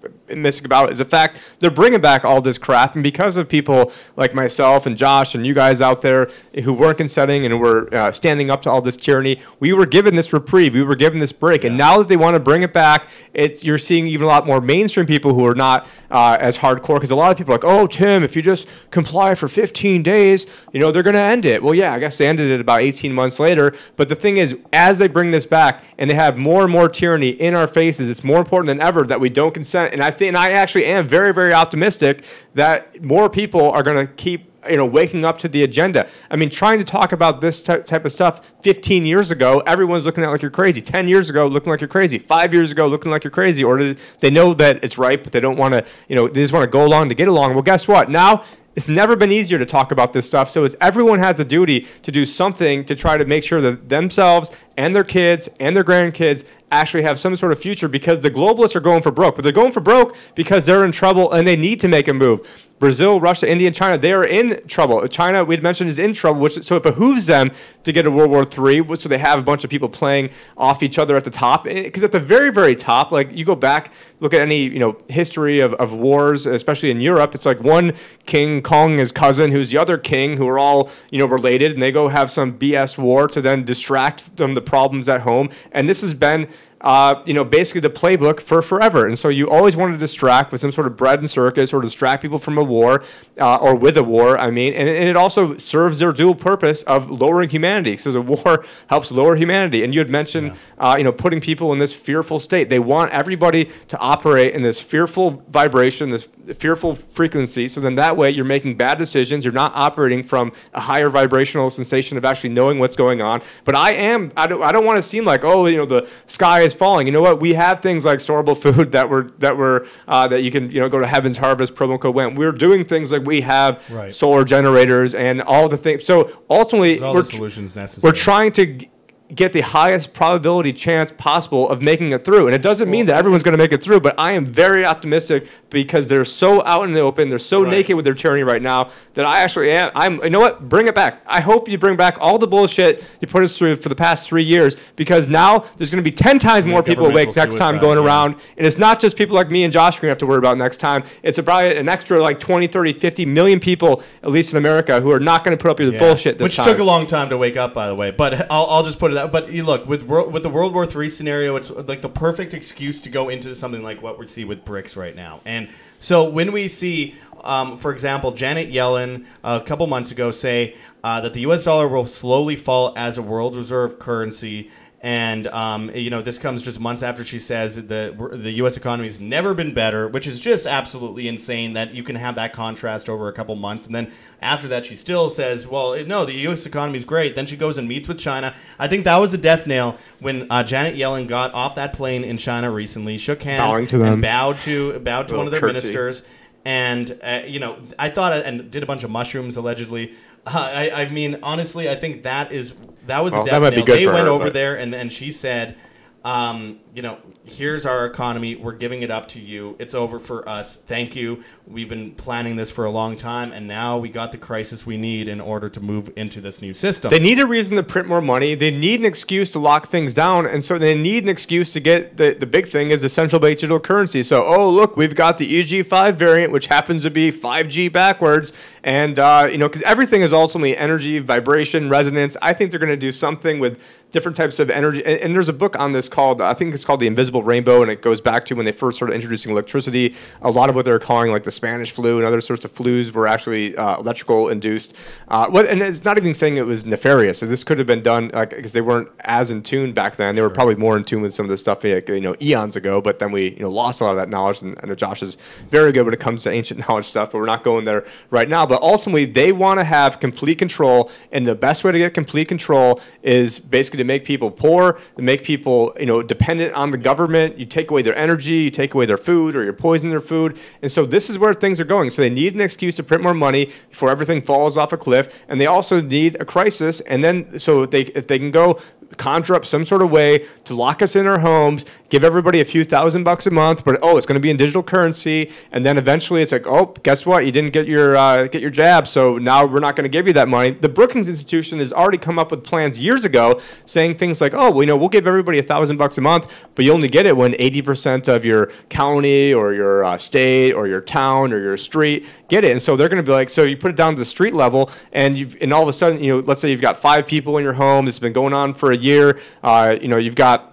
about 0.66 0.92
is 0.92 0.98
the 0.98 1.06
fact 1.06 1.56
they're 1.60 1.72
bringing 1.72 2.02
back 2.02 2.26
all 2.26 2.42
this 2.42 2.58
crap. 2.58 2.96
And 2.96 3.04
because 3.04 3.38
of 3.38 3.48
people 3.48 3.94
like 4.18 4.34
myself 4.34 4.86
and 4.86 4.98
Josh 4.98 5.34
and 5.34 5.48
you 5.48 5.54
guys 5.54 5.82
out 5.82 6.02
there 6.02 6.30
who 6.64 6.74
weren't 6.74 6.98
consenting 6.98 7.46
and 7.46 7.58
were 7.58 7.94
uh, 7.94 8.12
standing 8.12 8.50
up 8.50 8.62
to 8.64 8.70
all 8.70 8.82
this 8.82 8.98
tyranny, 8.98 9.40
we 9.62 9.74
were 9.74 9.86
given 9.86 10.16
this 10.16 10.34
reprieve. 10.34 10.74
We 10.74 10.82
were 10.82 10.96
given 10.96 11.20
this 11.20 11.32
break. 11.32 11.64
And 11.64 11.78
now 11.78 12.00
that 12.00 12.08
they 12.08 12.18
want 12.18 12.34
to 12.34 12.40
bring 12.40 12.64
it 12.64 12.74
back, 12.74 13.08
it's 13.34 13.64
you're 13.64 13.78
seeing 13.78 14.08
even 14.08 14.26
a 14.26 14.28
lot 14.28 14.48
more 14.48 14.60
mainstream 14.60 15.06
people 15.06 15.36
who 15.36 15.46
are 15.46 15.54
not 15.54 15.88
uh, 16.10 16.36
as 16.40 16.58
hardcore 16.58 16.96
because 16.96 17.12
a 17.12 17.16
lot 17.16 17.32
of 17.32 17.38
people 17.38 17.54
are 17.54 17.58
like, 17.58 17.64
oh, 17.64 17.86
Tim, 17.86 18.24
if 18.24 18.36
you 18.36 18.42
just 18.42 18.68
comply 18.90 19.36
for 19.36 19.48
15 19.48 20.02
days, 20.02 20.48
you 20.74 20.80
know, 20.80 20.92
they're 20.92 21.04
going 21.04 21.14
to 21.14 21.22
end 21.22 21.46
it. 21.46 21.62
Well, 21.62 21.76
yeah, 21.76 21.94
I 21.94 22.00
guess 22.00 22.18
they 22.18 22.28
ended 22.28 22.50
it 22.50 22.60
about 22.60 22.82
18 22.82 23.14
months 23.14 23.40
later. 23.40 23.76
But 23.98 24.10
the 24.10 24.16
thing 24.16 24.38
is, 24.38 24.58
as 24.74 24.98
they 24.98 25.08
bring 25.08 25.30
this 25.30 25.46
back 25.46 25.84
and 26.00 26.10
they 26.10 26.16
have 26.16 26.40
more 26.40 26.64
and 26.64 26.72
more 26.72 26.90
tyranny 26.90 27.30
in 27.30 27.54
our 27.54 27.68
faces, 27.68 28.10
it's 28.10 28.24
more 28.24 28.40
important 28.40 28.66
than 28.68 28.82
ever 28.82 29.04
that 29.04 29.20
we 29.20 29.30
don't 29.30 29.54
consent. 29.54 29.94
And 29.94 30.02
I 30.02 30.10
think, 30.10 30.30
and 30.30 30.38
I 30.38 30.54
actually 30.54 30.86
am 30.86 31.08
very, 31.08 31.36
very 31.36 31.54
optimistic 31.54 32.24
that 32.56 33.04
more 33.04 33.30
people 33.30 33.70
are 33.72 33.84
going 33.84 34.08
to 34.08 34.12
keep 34.14 34.51
you 34.70 34.78
know, 34.78 34.86
waking 34.86 35.26
up 35.26 35.38
to 35.40 35.48
the 35.48 35.64
agenda. 35.64 36.08
I 36.30 36.36
mean, 36.36 36.50
trying 36.50 36.80
to 36.80 36.86
talk 36.86 37.12
about 37.12 37.42
this 37.42 37.62
ty- 37.64 37.80
type 37.80 38.06
of 38.06 38.12
stuff 38.12 38.42
15 38.62 39.06
years 39.06 39.32
ago, 39.32 39.62
everyone's 39.66 40.06
looking 40.06 40.24
at 40.24 40.30
like 40.30 40.42
you're 40.42 40.52
crazy. 40.52 40.82
10 40.82 41.08
years 41.08 41.30
ago, 41.30 41.48
looking 41.48 41.72
like 41.72 41.82
you're 41.82 41.88
crazy. 41.88 42.18
Five 42.20 42.54
years 42.54 42.72
ago, 42.72 42.88
looking 42.88 43.12
like 43.12 43.24
you're 43.24 43.32
crazy. 43.32 43.64
Or 43.64 43.96
they 44.20 44.30
know 44.30 44.54
that 44.56 44.84
it's 44.84 44.98
right, 44.98 45.22
but 45.24 45.32
they 45.32 45.40
don't 45.40 45.58
want 45.58 45.74
to, 45.74 45.86
you 46.08 46.16
know, 46.16 46.28
they 46.28 46.42
just 46.42 46.54
want 46.54 46.64
to 46.64 46.70
go 46.70 46.86
along 46.86 47.10
to 47.10 47.16
get 47.16 47.28
along. 47.28 47.54
Well, 47.54 47.64
guess 47.64 47.88
what? 47.88 48.10
Now 48.10 48.44
it's 48.76 48.88
never 48.88 49.16
been 49.16 49.32
easier 49.32 49.60
to 49.60 49.66
talk 49.66 49.92
about 49.92 50.14
this 50.14 50.26
stuff. 50.26 50.50
So 50.50 50.64
it's 50.64 50.76
everyone 50.80 51.20
has 51.20 51.40
a 51.40 51.46
duty 51.46 51.88
to 52.04 52.12
do 52.12 52.26
something 52.26 52.86
to 52.86 52.96
try 52.96 53.18
to 53.18 53.26
make 53.26 53.44
sure 53.44 53.62
that 53.62 53.90
themselves 53.90 54.52
and 54.78 54.96
their 54.96 55.04
kids 55.04 55.50
and 55.60 55.76
their 55.76 55.84
grandkids 55.84 56.46
actually 56.72 57.04
have 57.04 57.20
some 57.20 57.36
sort 57.36 57.52
of 57.52 57.60
future 57.60 57.90
because 57.90 58.22
the 58.22 58.32
globalists 58.32 58.76
are 58.76 58.80
going 58.82 59.02
for 59.02 59.12
broke. 59.12 59.36
But 59.36 59.44
they're 59.44 59.52
going 59.52 59.74
for 59.74 59.82
broke 59.82 60.16
because 60.36 60.66
they're 60.66 60.86
in 60.86 60.92
trouble 60.92 61.32
and 61.34 61.46
they 61.46 61.58
need 61.58 61.80
to 61.82 61.88
make 61.88 62.08
a 62.08 62.14
move. 62.14 62.68
Brazil, 62.82 63.22
Russia, 63.22 63.48
India, 63.48 63.68
and 63.68 63.76
China, 63.76 63.96
they 63.96 64.12
are 64.12 64.26
in 64.26 64.60
trouble. 64.68 65.08
China, 65.08 65.46
we'd 65.46 65.62
mentioned, 65.62 65.88
is 65.88 66.00
in 66.00 66.14
trouble, 66.14 66.42
which, 66.42 66.64
so 66.64 66.78
it 66.78 66.82
behooves 66.82 67.28
them 67.28 67.48
to 67.84 67.92
get 67.92 68.08
a 68.08 68.12
World 68.12 68.32
War 68.32 68.42
III, 68.42 68.96
so 68.96 69.08
they 69.08 69.20
have 69.20 69.38
a 69.38 69.44
bunch 69.44 69.64
of 69.64 69.70
people 69.70 69.88
playing 69.88 70.32
off 70.58 70.82
each 70.82 70.98
other 70.98 71.16
at 71.16 71.24
the 71.24 71.30
top. 71.30 71.68
Eh, 71.68 71.84
because 71.84 72.04
at 72.04 72.12
the 72.12 72.20
very, 72.20 72.52
very 72.52 72.76
top, 72.76 73.12
like 73.12 73.32
you 73.32 73.46
go 73.46 73.56
back, 73.56 73.94
look 74.20 74.34
at 74.34 74.42
any 74.42 74.64
you 74.64 74.80
know 74.80 74.98
history 75.10 75.60
of, 75.60 75.76
of 75.76 75.94
wars, 75.94 76.48
especially 76.48 76.90
in 76.90 77.00
Europe, 77.00 77.36
it's 77.36 77.46
like 77.46 77.62
one 77.62 77.94
king 78.26 78.61
calling 78.62 78.98
his 78.98 79.12
cousin, 79.12 79.52
who's 79.52 79.70
the 79.70 79.78
other 79.78 79.98
king, 79.98 80.38
who 80.38 80.48
are 80.48 80.60
all 80.60 80.90
you 81.10 81.20
know 81.20 81.26
related, 81.26 81.74
and 81.74 81.82
they 81.82 81.92
go 81.92 82.08
have 82.08 82.32
some 82.32 82.58
BS 82.58 82.98
war 82.98 83.28
to 83.28 83.42
then 83.42 83.64
distract 83.64 84.22
from 84.38 84.54
the 84.54 84.62
problems 84.62 85.10
at 85.10 85.22
home. 85.22 85.50
And 85.72 85.88
this 85.88 86.02
has 86.02 86.14
been 86.14 86.48
uh, 86.82 87.22
you 87.26 87.34
know, 87.34 87.44
basically 87.44 87.82
the 87.82 87.90
playbook 87.90 88.40
for 88.40 88.62
forever. 88.62 89.08
And 89.08 89.18
so 89.18 89.30
you 89.30 89.50
always 89.50 89.76
want 89.76 89.94
to 89.94 89.98
distract 89.98 90.52
with 90.52 90.62
some 90.62 90.72
sort 90.72 90.88
of 90.88 90.98
bread 90.98 91.20
and 91.20 91.30
circus 91.30 91.74
or 91.74 91.82
distract 91.82 92.22
people 92.22 92.40
from 92.40 92.58
a 92.58 92.64
war 92.64 93.04
uh, 93.40 93.58
or 93.58 93.76
with 93.76 93.98
a 93.98 94.04
war, 94.04 94.38
I 94.38 94.50
mean. 94.50 94.74
And, 94.74 94.90
and 94.90 95.08
it 95.08 95.16
also 95.16 95.58
serves 95.58 96.00
their 96.00 96.12
dual 96.12 96.36
purpose 96.36 96.84
of 96.84 97.10
lowering 97.10 97.50
humanity 97.50 97.92
because 97.92 98.16
a 98.16 98.22
war 98.22 98.66
helps 98.88 99.12
lower 99.12 99.36
humanity. 99.36 99.84
And 99.84 99.94
you 99.94 100.00
had 100.00 100.10
mentioned, 100.10 100.58
uh, 100.80 100.96
you 100.98 101.04
know, 101.04 101.12
putting 101.12 101.40
people 101.40 101.72
in 101.74 101.80
this 101.80 101.94
fearful 101.94 102.40
state. 102.40 102.70
They 102.70 102.80
want 102.80 103.12
everybody 103.12 103.70
to 103.90 103.98
operate 104.00 104.54
in 104.56 104.62
this 104.62 104.80
fearful 104.80 105.44
vibration, 105.50 106.10
this 106.10 106.28
fearful 106.58 106.96
frequency. 106.96 107.68
So 107.68 107.82
then 107.82 107.96
that 107.96 108.18
way 108.18 108.32
you're 108.32 108.46
making 108.46 108.76
bad 108.76 108.98
decisions. 108.98 109.46
You're 109.46 109.54
not 109.54 109.72
operating 109.76 110.24
from 110.24 110.52
a 110.74 110.80
higher 110.80 111.10
vibrational 111.10 111.70
sensation 111.70 112.18
of 112.18 112.26
actually 112.26 112.50
knowing 112.50 112.80
what's 112.80 112.96
going 112.96 113.22
on. 113.22 113.42
But 113.64 113.76
I 113.76 113.94
am, 113.94 114.32
I 114.36 114.48
don't, 114.48 114.64
I 114.64 114.72
don't 114.72 114.86
want 114.86 114.98
to 114.98 115.04
seem 115.04 115.26
like, 115.26 115.44
oh, 115.44 115.68
you 115.68 115.78
know, 115.78 115.86
the 115.86 116.10
sky 116.28 116.62
is 116.62 116.71
falling. 116.74 117.08
You 117.08 117.14
know 117.14 117.22
what? 117.22 117.40
We 117.40 117.54
have 117.54 117.82
things 117.82 118.06
like 118.06 118.20
storable 118.20 118.58
food 118.58 118.92
that 118.94 119.10
were, 119.10 119.32
that 119.40 119.56
were, 119.58 119.88
uh, 120.08 120.28
that 120.30 120.42
you 120.42 120.52
can, 120.52 120.72
you 120.72 120.80
know, 120.80 120.90
go 120.90 121.00
to 121.00 121.08
Heaven's 121.08 121.38
Harvest, 121.38 121.76
promo 121.76 122.00
code 122.00 122.16
went. 122.16 122.36
We're 122.38 122.52
doing 122.52 122.86
things 122.86 123.12
like 123.12 123.24
we 123.24 123.42
have 123.42 123.84
Right. 123.90 124.14
solar 124.14 124.44
generators 124.44 125.16
and 125.16 125.42
all 125.42 125.68
the 125.70 125.78
things. 125.78 126.06
So 126.06 126.32
ultimately, 126.50 127.00
we're, 127.00 127.14
the 127.14 127.24
solutions 127.24 127.76
necessary. 127.76 128.10
we're 128.10 128.16
trying 128.16 128.52
to 128.54 128.86
get 129.36 129.54
the 129.54 129.62
highest 129.62 130.14
probability 130.14 130.74
chance 130.74 131.12
possible 131.18 131.70
of 131.70 131.82
making 131.82 132.12
it 132.12 132.24
through. 132.26 132.48
And 132.48 132.56
it 132.56 132.62
doesn't 132.62 132.90
mean 132.90 133.06
that 133.06 133.16
everyone's 133.18 133.44
going 133.44 133.54
to 133.54 133.58
make 133.58 133.72
it 133.72 133.82
through, 133.82 134.02
but 134.02 134.16
I 134.18 134.34
am 134.34 134.46
very 134.46 134.86
optimistic 134.86 135.48
because 135.70 136.08
they're 136.08 136.26
so 136.26 136.64
out 136.66 136.84
in 136.84 136.94
the 136.94 137.00
open, 137.00 137.30
they're 137.30 137.40
so 137.40 137.62
Right. 137.64 137.72
naked 137.72 137.96
with 137.96 138.06
their 138.06 138.14
tyranny 138.14 138.44
right 138.44 138.62
now 138.62 138.90
that 139.14 139.26
I 139.26 139.40
actually 139.42 139.72
am. 139.72 139.92
I'm. 139.96 140.22
You 140.24 140.30
know 140.32 140.40
what? 140.40 140.68
Bring 140.68 140.88
it 140.88 140.96
back. 140.96 141.22
I 141.28 141.40
hope 141.42 141.70
you 141.70 141.78
bring 141.78 141.96
back 141.96 142.18
all 142.20 142.38
the 142.38 142.48
bullshit 142.48 143.04
you 143.22 143.28
put 143.28 143.44
us 143.44 143.58
through 143.58 143.78
for 143.78 143.90
the 143.90 143.96
past 143.96 144.28
three 144.28 144.44
years 144.44 144.76
because 144.96 145.28
now 145.28 145.66
there's 145.78 145.92
going 145.92 146.04
to 146.04 146.10
be 146.10 146.16
ten 146.16 146.40
times 146.40 146.66
more 146.66 146.84
people 146.84 147.06
awake 147.06 147.36
next 147.36 147.56
time 147.58 147.78
going 147.80 147.98
yeah. 147.98 148.06
around, 148.06 148.36
and 148.58 148.68
it's 148.68 148.78
not 148.78 149.00
just 149.00 149.16
people 149.16 149.36
like 149.36 149.50
me 149.50 149.64
and 149.64 149.72
Josh 149.72 149.98
we're 149.98 150.02
going 150.02 150.10
to 150.10 150.14
have 150.14 150.18
to 150.20 150.26
worry 150.28 150.38
about 150.40 150.58
next 150.58 150.78
time. 150.78 151.04
It's 151.24 151.40
probably 151.40 151.78
an 151.78 151.88
extra 151.90 152.22
like 152.22 152.40
20, 152.40 152.68
30, 152.68 152.94
50 152.94 153.26
million 153.26 153.60
people, 153.60 154.04
at 154.24 154.30
least 154.30 154.52
in 154.52 154.58
America, 154.58 155.00
who 155.00 155.12
are 155.12 155.20
not 155.20 155.44
going 155.44 155.56
to 155.56 155.62
put 155.62 155.72
up 155.72 155.80
with 155.80 155.94
Yeah. 155.94 156.00
bullshit 156.00 156.38
this 156.38 156.46
Which 156.46 156.56
time. 156.56 156.66
took 156.66 156.80
a 156.80 156.84
long 156.84 157.08
time 157.08 157.30
to 157.30 157.38
wake 157.38 157.58
up, 157.58 157.74
by 157.74 157.88
the 157.88 157.96
way. 157.96 158.12
But 158.12 158.52
I'll, 158.52 158.66
I'll 158.66 158.84
just 158.84 159.00
put 159.00 159.12
it 159.12 159.18
out. 159.22 159.32
But 159.32 159.50
look 159.52 159.86
with 159.86 160.04
with 160.04 160.44
the 160.44 160.50
World 160.50 160.74
War 160.74 160.86
III 160.86 161.10
scenario, 161.10 161.56
it's 161.56 161.70
like 161.70 162.02
the 162.02 162.10
perfect 162.10 162.54
excuse 162.54 163.02
to 163.04 163.10
go 163.10 163.30
into 163.30 163.56
something 163.56 163.84
like 163.84 164.02
what 164.02 164.20
we 164.20 164.28
see 164.28 164.44
with 164.44 164.66
BRICS 164.66 164.98
right 164.98 165.16
now. 165.16 165.42
And 165.46 165.70
so 166.00 166.30
when 166.30 166.52
we 166.52 166.68
see 166.68 167.16
um, 167.44 167.78
for 167.78 167.92
example, 167.92 168.32
Janet 168.32 168.72
Yellen 168.72 169.26
a 169.44 169.62
couple 169.62 169.88
months 169.88 170.12
ago 170.12 170.32
say 170.32 170.76
uh, 171.04 171.22
that 171.22 171.34
the 171.34 171.42
U.S. 171.42 171.64
dollar 171.64 171.88
will 171.88 172.06
slowly 172.06 172.56
fall 172.56 172.94
as 172.96 173.18
a 173.18 173.22
world 173.22 173.56
reserve 173.56 174.00
currency. 174.00 174.70
And 175.04 175.48
um, 175.48 175.90
you 175.96 176.12
know 176.12 176.22
this 176.22 176.38
comes 176.38 176.62
just 176.62 176.80
months 176.80 177.02
after 177.02 177.24
she 177.24 177.40
says 177.40 177.76
that 177.76 177.88
the 177.88 178.30
the 178.38 178.52
U.S. 178.52 178.78
economy 178.78 179.08
has 179.08 179.20
never 179.20 179.56
been 179.56 179.74
better, 179.74 180.08
which 180.08 180.28
is 180.28 180.40
just 180.40 180.68
absolutely 180.68 181.28
insane 181.28 181.74
that 181.74 181.96
you 181.96 182.04
can 182.04 182.16
have 182.16 182.36
that 182.36 182.54
contrast 182.54 183.10
over 183.10 183.28
a 183.28 183.34
couple 183.34 183.56
months. 183.56 183.88
And 183.88 183.96
then 183.96 184.12
after 184.44 184.68
that, 184.68 184.86
she 184.86 184.96
still 184.96 185.32
says, 185.32 185.66
"Well, 185.66 186.06
no, 186.06 186.24
the 186.24 186.34
U.S. 186.34 186.68
economy 186.68 186.98
is 186.98 187.04
great." 187.06 187.34
Then 187.34 187.48
she 187.48 187.58
goes 187.58 187.80
and 187.80 187.88
meets 187.88 188.08
with 188.08 188.20
China. 188.20 188.54
I 188.78 188.88
think 188.88 189.06
that 189.06 189.20
was 189.20 189.34
a 189.34 189.40
death 189.40 189.66
nail 189.66 189.98
when 190.20 190.46
uh, 190.52 190.62
Janet 190.62 190.96
Yellen 190.96 191.28
got 191.28 191.52
off 191.56 191.74
that 191.78 191.94
plane 191.94 192.24
in 192.24 192.38
China 192.38 192.70
recently, 192.70 193.18
shook 193.18 193.42
hands, 193.42 193.60
Bowing 193.60 193.88
to 193.88 193.98
them. 193.98 194.14
and 194.14 194.22
bowed 194.22 194.62
to 194.62 195.00
bowed 195.00 195.28
to 195.30 195.36
one 195.38 195.48
of 195.48 195.52
their 195.52 195.62
curtsy. 195.62 195.74
ministers 195.74 196.22
and 196.64 197.20
uh, 197.24 197.42
you 197.48 197.60
know 197.60 197.76
i 197.98 198.08
thought 198.08 198.34
and 198.34 198.70
did 198.70 198.84
a 198.84 198.86
bunch 198.86 199.04
of 199.04 199.10
mushrooms 199.10 199.58
allegedly 199.58 200.14
I, 200.48 200.90
I 200.92 201.10
mean 201.10 201.40
honestly 201.44 201.90
i 201.90 201.96
think 201.96 202.24
that 202.24 202.52
is 202.52 202.74
that 203.08 203.24
was 203.24 203.32
Well, 203.34 203.42
a 203.42 203.46
that 203.46 203.52
death 203.52 203.62
might 203.62 203.70
be 203.72 203.84
nail. 203.84 203.96
they 203.96 204.08
went 204.08 204.20
her, 204.26 204.30
over 204.30 204.46
but- 204.46 204.54
there 204.54 204.76
and 204.78 204.94
then 204.94 205.10
she 205.10 205.32
said 205.32 205.76
um, 206.24 206.80
you 206.94 207.02
know 207.02 207.18
here's 207.46 207.86
our 207.86 208.06
economy 208.06 208.56
we're 208.56 208.72
giving 208.74 209.02
it 209.02 209.10
up 209.10 209.28
to 209.28 209.40
you 209.40 209.76
it's 209.80 209.94
over 209.94 210.20
for 210.20 210.48
us 210.48 210.76
thank 210.76 211.16
you 211.16 211.42
we've 211.66 211.88
been 211.88 212.12
planning 212.16 212.56
this 212.56 212.70
for 212.70 212.86
a 212.86 212.90
long 212.90 213.18
time 213.18 213.52
and 213.52 213.68
now 213.68 213.98
we 213.98 214.10
got 214.10 214.32
the 214.32 214.38
crisis 214.38 214.86
we 214.86 214.98
need 214.98 215.28
in 215.28 215.40
order 215.40 215.70
to 215.70 215.80
move 215.80 216.12
into 216.16 216.42
this 216.42 216.62
new 216.62 216.74
system 216.74 217.10
They 217.10 217.20
need 217.20 217.40
a 217.40 217.48
reason 217.48 217.76
to 217.78 217.84
print 217.84 218.08
more 218.08 218.22
money. 218.22 218.56
They 218.56 218.72
need 218.72 219.00
an 219.00 219.06
excuse 219.06 219.52
to 219.52 219.60
lock 219.60 219.88
things 219.88 220.14
down, 220.14 220.46
and 220.46 220.64
so 220.64 220.78
they 220.78 220.96
need 220.96 221.24
an 221.24 221.30
excuse 221.30 221.72
to 221.74 221.80
get 221.80 222.18
the, 222.18 222.34
the 222.34 222.46
big 222.46 222.68
thing 222.68 222.90
is 222.92 223.02
the 223.02 223.10
central 223.10 223.40
bank 223.40 223.58
digital 223.58 223.80
currency. 223.80 224.24
So, 224.24 224.46
oh 224.46 224.70
look, 224.70 224.98
we've 224.98 225.16
got 225.16 225.38
the 225.38 225.48
EG5 225.48 226.16
variant, 226.16 226.52
which 226.52 226.68
happens 226.68 227.04
to 227.04 227.10
be 227.10 227.32
5G 227.32 227.92
backwards, 227.92 228.54
and 228.84 229.20
uh, 229.20 229.48
you 229.52 229.58
know 229.58 229.68
because 229.68 229.82
everything 229.84 230.22
is 230.22 230.34
ultimately 230.34 230.76
energy, 230.78 231.20
vibration, 231.20 231.90
resonance. 231.90 232.38
I 232.42 232.54
think 232.54 232.72
they're 232.72 232.80
going 232.80 232.90
to 232.90 232.98
do 232.98 233.12
something 233.12 233.60
with 233.60 233.82
different 234.12 234.38
types 234.38 234.60
of 234.60 234.70
energy. 234.70 235.04
And, 235.06 235.20
and 235.20 235.36
there's 235.36 235.50
a 235.50 235.54
book 235.54 235.78
on 235.78 235.92
this 235.92 236.08
called 236.08 236.42
I 236.42 236.54
think 236.54 236.72
it's 236.82 236.86
called 236.88 237.00
The 237.00 237.06
Invisible 237.06 237.44
Rainbow, 237.44 237.84
and 237.84 237.92
it 237.92 238.02
goes 238.02 238.20
back 238.20 238.44
to 238.46 238.56
when 238.56 238.66
they 238.66 238.72
first 238.72 238.96
started 238.96 239.14
introducing 239.14 239.52
electricity. 239.52 240.16
A 240.42 240.50
lot 240.50 240.68
of 240.68 240.76
what 240.76 240.84
they're 240.84 240.98
calling 240.98 241.32
like 241.32 241.44
the 241.44 241.52
Spanish 241.52 241.92
flu 241.92 242.18
and 242.18 242.26
other 242.26 242.42
sorts 242.42 242.66
of 242.66 242.74
flus 242.74 243.12
were 243.12 243.28
actually 243.28 243.78
uh, 243.78 244.00
electrical 244.00 244.50
induced. 244.50 244.96
Uh, 245.28 245.48
what, 245.48 245.68
and 245.68 245.80
it's 245.80 246.04
not 246.04 246.18
even 246.18 246.34
saying 246.34 246.58
it 246.58 246.66
was 246.66 246.84
nefarious. 246.84 247.38
So 247.38 247.46
this 247.46 247.64
could 247.64 247.78
have 247.78 247.86
been 247.86 248.02
done 248.02 248.32
because 248.50 248.74
they 248.74 248.82
weren't 248.82 249.10
as 249.20 249.52
in 249.52 249.62
tune 249.62 249.94
back 249.94 250.16
then. 250.16 250.34
They 250.34 250.42
were 250.42 250.50
probably 250.50 250.74
more 250.74 250.98
in 250.98 251.04
tune 251.04 251.22
with 251.22 251.36
some 251.36 251.46
of 251.46 251.52
this 251.52 251.60
stuff, 251.60 251.84
like, 251.84 252.10
you 252.10 252.20
know, 252.20 252.36
eons 252.42 252.76
ago. 252.76 253.00
But 253.00 253.20
then 253.20 253.32
we, 253.32 253.52
you 253.52 253.60
know, 253.60 253.70
lost 253.70 254.02
a 254.02 254.06
lot 254.06 254.12
of 254.12 254.18
that 254.18 254.30
knowledge. 254.30 254.64
And 254.64 254.76
I 254.82 254.88
know 254.88 254.96
Josh 254.96 255.22
is 255.22 255.38
very 255.70 255.92
good 255.92 256.06
when 256.06 256.16
it 256.16 256.20
comes 256.20 256.42
to 256.44 256.52
ancient 256.52 256.80
knowledge 256.90 257.06
stuff, 257.06 257.32
but 257.32 257.38
we're 257.38 257.46
not 257.46 257.64
going 257.64 257.86
there 257.86 258.06
right 258.32 258.50
now. 258.50 258.66
But 258.66 258.82
ultimately, 258.82 259.26
they 259.26 259.52
want 259.52 259.80
to 259.80 259.84
have 259.84 260.20
complete 260.20 260.58
control, 260.58 261.12
and 261.32 261.46
the 261.46 261.54
best 261.54 261.84
way 261.84 261.92
to 261.92 262.00
get 262.00 262.16
complete 262.16 262.48
control 262.48 263.00
is 263.22 263.60
basically 263.60 263.98
to 263.98 264.04
make 264.04 264.26
people 264.26 264.50
poor, 264.50 265.00
to 265.16 265.22
make 265.22 265.44
people, 265.44 265.96
you 266.00 266.08
know, 266.08 266.24
dependent 266.24 266.71
on 266.72 266.92
the 266.92 266.98
government. 266.98 267.58
You 267.58 267.66
take 267.66 267.92
away 267.92 268.02
their 268.02 268.16
energy, 268.16 268.54
you 268.54 268.72
take 268.72 268.94
away 268.94 269.06
their 269.06 269.18
food, 269.18 269.56
or 269.56 269.64
you 269.64 269.74
poison 269.74 270.10
their 270.10 270.22
food. 270.22 270.58
And 270.82 270.92
so 270.92 271.06
this 271.06 271.30
is 271.30 271.38
where 271.38 271.54
things 271.54 271.80
are 271.80 271.86
going. 271.86 272.10
So 272.10 272.22
they 272.22 272.30
need 272.30 272.56
an 272.56 272.62
excuse 272.62 272.96
to 272.96 273.04
print 273.04 273.24
more 273.24 273.34
money 273.34 273.72
before 273.90 274.10
everything 274.10 274.42
falls 274.42 274.78
off 274.78 274.94
a 274.94 274.98
cliff, 274.98 275.44
and 275.48 275.60
they 275.60 275.68
also 275.68 276.02
need 276.02 276.38
a 276.40 276.46
crisis. 276.46 277.00
And 277.02 277.24
then 277.24 277.60
so 277.60 277.86
they 277.86 278.02
if 278.02 278.28
they 278.28 278.40
can 278.40 278.52
go 278.52 278.80
conjure 279.18 279.56
up 279.56 279.66
some 279.66 279.86
sort 279.86 280.02
of 280.02 280.12
way 280.12 280.46
to 280.66 280.76
lock 280.76 281.02
us 281.02 281.16
in 281.16 281.28
our 281.28 281.40
homes, 281.40 281.86
give 282.10 282.24
everybody 282.24 282.62
a 282.62 282.66
few 282.66 282.84
thousand 282.84 283.24
bucks 283.24 283.48
a 283.48 283.52
month, 283.52 283.84
but 283.86 284.00
oh, 284.02 284.18
it's 284.18 284.26
going 284.26 284.36
to 284.36 284.42
be 284.42 284.50
in 284.50 284.58
digital 284.58 284.84
currency, 284.84 285.52
and 285.72 285.86
then 285.86 285.98
eventually 285.98 286.42
it's 286.42 286.52
like, 286.52 286.68
oh, 286.68 286.88
guess 287.04 287.26
what? 287.26 287.46
You 287.46 287.52
didn't 287.52 287.74
get 287.74 287.88
your 287.88 288.18
uh, 288.18 288.48
get 288.48 288.62
your 288.62 288.70
jab, 288.70 289.08
so 289.08 289.38
now 289.38 289.66
we're 289.66 289.80
not 289.80 289.96
going 289.96 290.06
to 290.06 290.10
give 290.10 290.28
you 290.28 290.34
that 290.34 290.48
money. 290.48 290.72
The 290.72 290.90
Brookings 290.90 291.30
Institution 291.30 291.80
has 291.80 291.94
already 291.94 292.18
come 292.18 292.38
up 292.40 292.52
with 292.52 292.64
plans 292.64 293.00
years 293.00 293.26
ago 293.26 293.60
saying 293.86 294.18
things 294.18 294.42
like, 294.42 294.54
oh, 294.54 294.72
well, 294.72 294.84
you 294.84 294.88
know, 294.88 294.98
we'll 294.98 295.10
give 295.10 295.28
everybody 295.28 295.60
a 295.60 295.64
thousand 295.64 295.98
bucks 295.98 296.18
a 296.18 296.22
month, 296.22 296.52
but 296.76 296.86
you 296.86 296.94
only 296.94 297.08
get 297.08 297.26
it 297.26 297.36
when 297.36 297.54
80% 297.54 298.28
of 298.28 298.46
your 298.46 298.72
county 298.90 299.54
or 299.54 299.74
your 299.74 300.04
uh, 300.04 300.18
state 300.18 300.74
or 300.74 300.88
your 300.88 301.02
town 301.02 301.54
or 301.54 301.60
your 301.60 301.78
street 301.78 302.26
get 302.50 302.66
it, 302.66 302.72
and 302.72 302.82
so 302.82 302.96
they're 302.96 303.10
going 303.10 303.24
to 303.24 303.28
be 303.28 303.32
like, 303.32 303.50
so 303.50 303.64
you 303.64 303.78
put 303.78 303.92
it 303.92 303.98
down 303.98 304.14
to 304.14 304.20
the 304.20 304.26
street 304.26 304.54
level, 304.54 304.92
and 305.14 305.38
you 305.38 305.50
and 305.62 305.74
all 305.74 305.82
of 305.82 305.88
a 305.88 305.94
sudden, 305.94 306.24
you 306.24 306.34
know, 306.34 306.40
let's 306.46 306.62
say 306.62 306.70
you've 306.70 306.82
got 306.82 306.98
five 306.98 307.26
people 307.26 307.58
in 307.58 307.64
your 307.64 307.74
home. 307.74 308.08
It's 308.08 308.20
been 308.20 308.34
going 308.34 308.54
on 308.54 308.74
for 308.74 308.92
a 308.92 308.98
year. 309.02 309.40
Uh, 309.64 309.98
you 310.02 310.08
know, 310.08 310.18
you've 310.18 310.36
got 310.36 310.72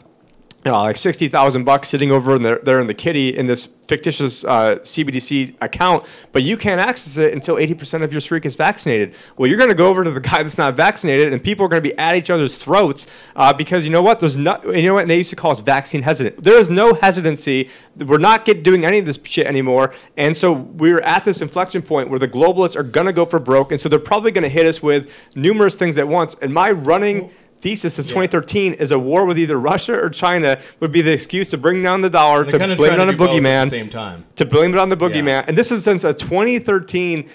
uh, 0.67 0.83
like 0.83 0.97
sixty 0.97 1.29
thousand 1.29 1.65
bucks 1.65 1.89
sitting 1.89 2.11
over 2.11 2.37
in 2.37 2.43
there, 2.43 2.59
there 2.63 2.81
in 2.81 2.87
the 2.87 2.95
kitty 2.95 3.37
in 3.37 3.47
this 3.47 3.69
fictitious 3.87 4.45
uh, 4.45 4.77
CBDC 4.83 5.55
account, 5.63 6.05
but 6.33 6.43
you 6.43 6.57
can't 6.57 6.81
access 6.81 7.17
it 7.17 7.33
until 7.33 7.59
eighty 7.59 7.75
percent 7.75 8.05
of 8.05 8.13
your 8.13 8.21
street 8.21 8.45
is 8.45 8.55
vaccinated. 8.55 9.15
Well, 9.37 9.49
you're 9.49 9.57
going 9.57 9.71
to 9.71 9.77
go 9.77 9.89
over 9.89 10.05
to 10.05 10.11
the 10.11 10.21
guy 10.31 10.43
that's 10.43 10.59
not 10.59 10.77
vaccinated, 10.77 11.33
and 11.33 11.43
people 11.43 11.65
are 11.65 11.69
going 11.69 11.83
to 11.83 11.89
be 11.89 11.97
at 11.97 12.17
each 12.17 12.29
other's 12.29 12.59
throats 12.59 13.07
uh, 13.37 13.53
because 13.53 13.85
you 13.85 13.91
know 13.91 14.03
what? 14.03 14.21
There's 14.21 14.37
not. 14.37 14.65
You 14.65 14.89
know 14.89 14.95
what? 14.95 15.03
And 15.03 15.11
they 15.11 15.19
used 15.19 15.31
to 15.31 15.37
call 15.37 15.53
us 15.53 15.61
vaccine 15.61 16.03
hesitant. 16.03 16.43
There 16.43 16.59
is 16.59 16.69
no 16.71 16.95
hesitancy. 16.95 17.71
We're 17.97 18.19
not 18.19 18.45
get, 18.45 18.63
doing 18.63 18.85
any 18.85 18.99
of 18.99 19.07
this 19.07 19.19
shit 19.25 19.47
anymore, 19.47 19.95
and 20.17 20.37
so 20.37 20.53
we're 20.53 21.01
at 21.01 21.25
this 21.25 21.41
inflection 21.41 21.83
point 21.83 22.11
where 22.11 22.19
the 22.19 22.29
globalists 22.29 22.77
are 22.77 22.83
going 22.83 23.07
to 23.07 23.13
go 23.13 23.25
for 23.25 23.39
broke, 23.39 23.73
and 23.73 23.81
so 23.81 23.89
they're 23.89 23.99
probably 23.99 24.33
going 24.33 24.43
to 24.43 24.49
hit 24.49 24.67
us 24.67 24.83
with 24.83 25.13
numerous 25.35 25.77
things 25.77 25.99
at 25.99 26.07
once. 26.07 26.35
And 26.43 26.53
my 26.53 26.71
running 26.71 27.31
thesis 27.61 27.95
since 27.95 28.07
2013 28.07 28.75
is 28.75 28.91
a 28.91 28.99
war 28.99 29.25
with 29.25 29.39
either 29.39 29.59
Russia 29.59 29.95
or 29.99 30.11
China 30.11 30.59
would 30.81 30.93
be 30.93 31.03
the 31.03 31.13
excuse 31.13 31.49
to 31.49 31.59
bring 31.59 31.83
down 31.83 32.01
the 32.01 32.11
dollar, 32.11 32.45
to 32.45 32.59
blame 32.77 32.93
it 32.93 33.01
on 33.01 33.09
a 33.09 33.13
to 33.13 33.19
do 33.19 33.19
both 33.19 33.31
at 33.31 33.33
the 33.33 33.41
boogeyman, 33.41 33.71
same 33.71 33.91
time. 33.91 34.25
to 34.37 34.45
blame 34.45 34.73
it 34.73 34.79
on 34.79 34.89
the 34.89 34.97
boogeyman. 34.97 35.27
Yeah. 35.27 35.45
And 35.47 35.57
this 35.57 35.73
is 35.73 35.85
since 35.85 36.05
a 36.05 36.15
2013 36.15 37.29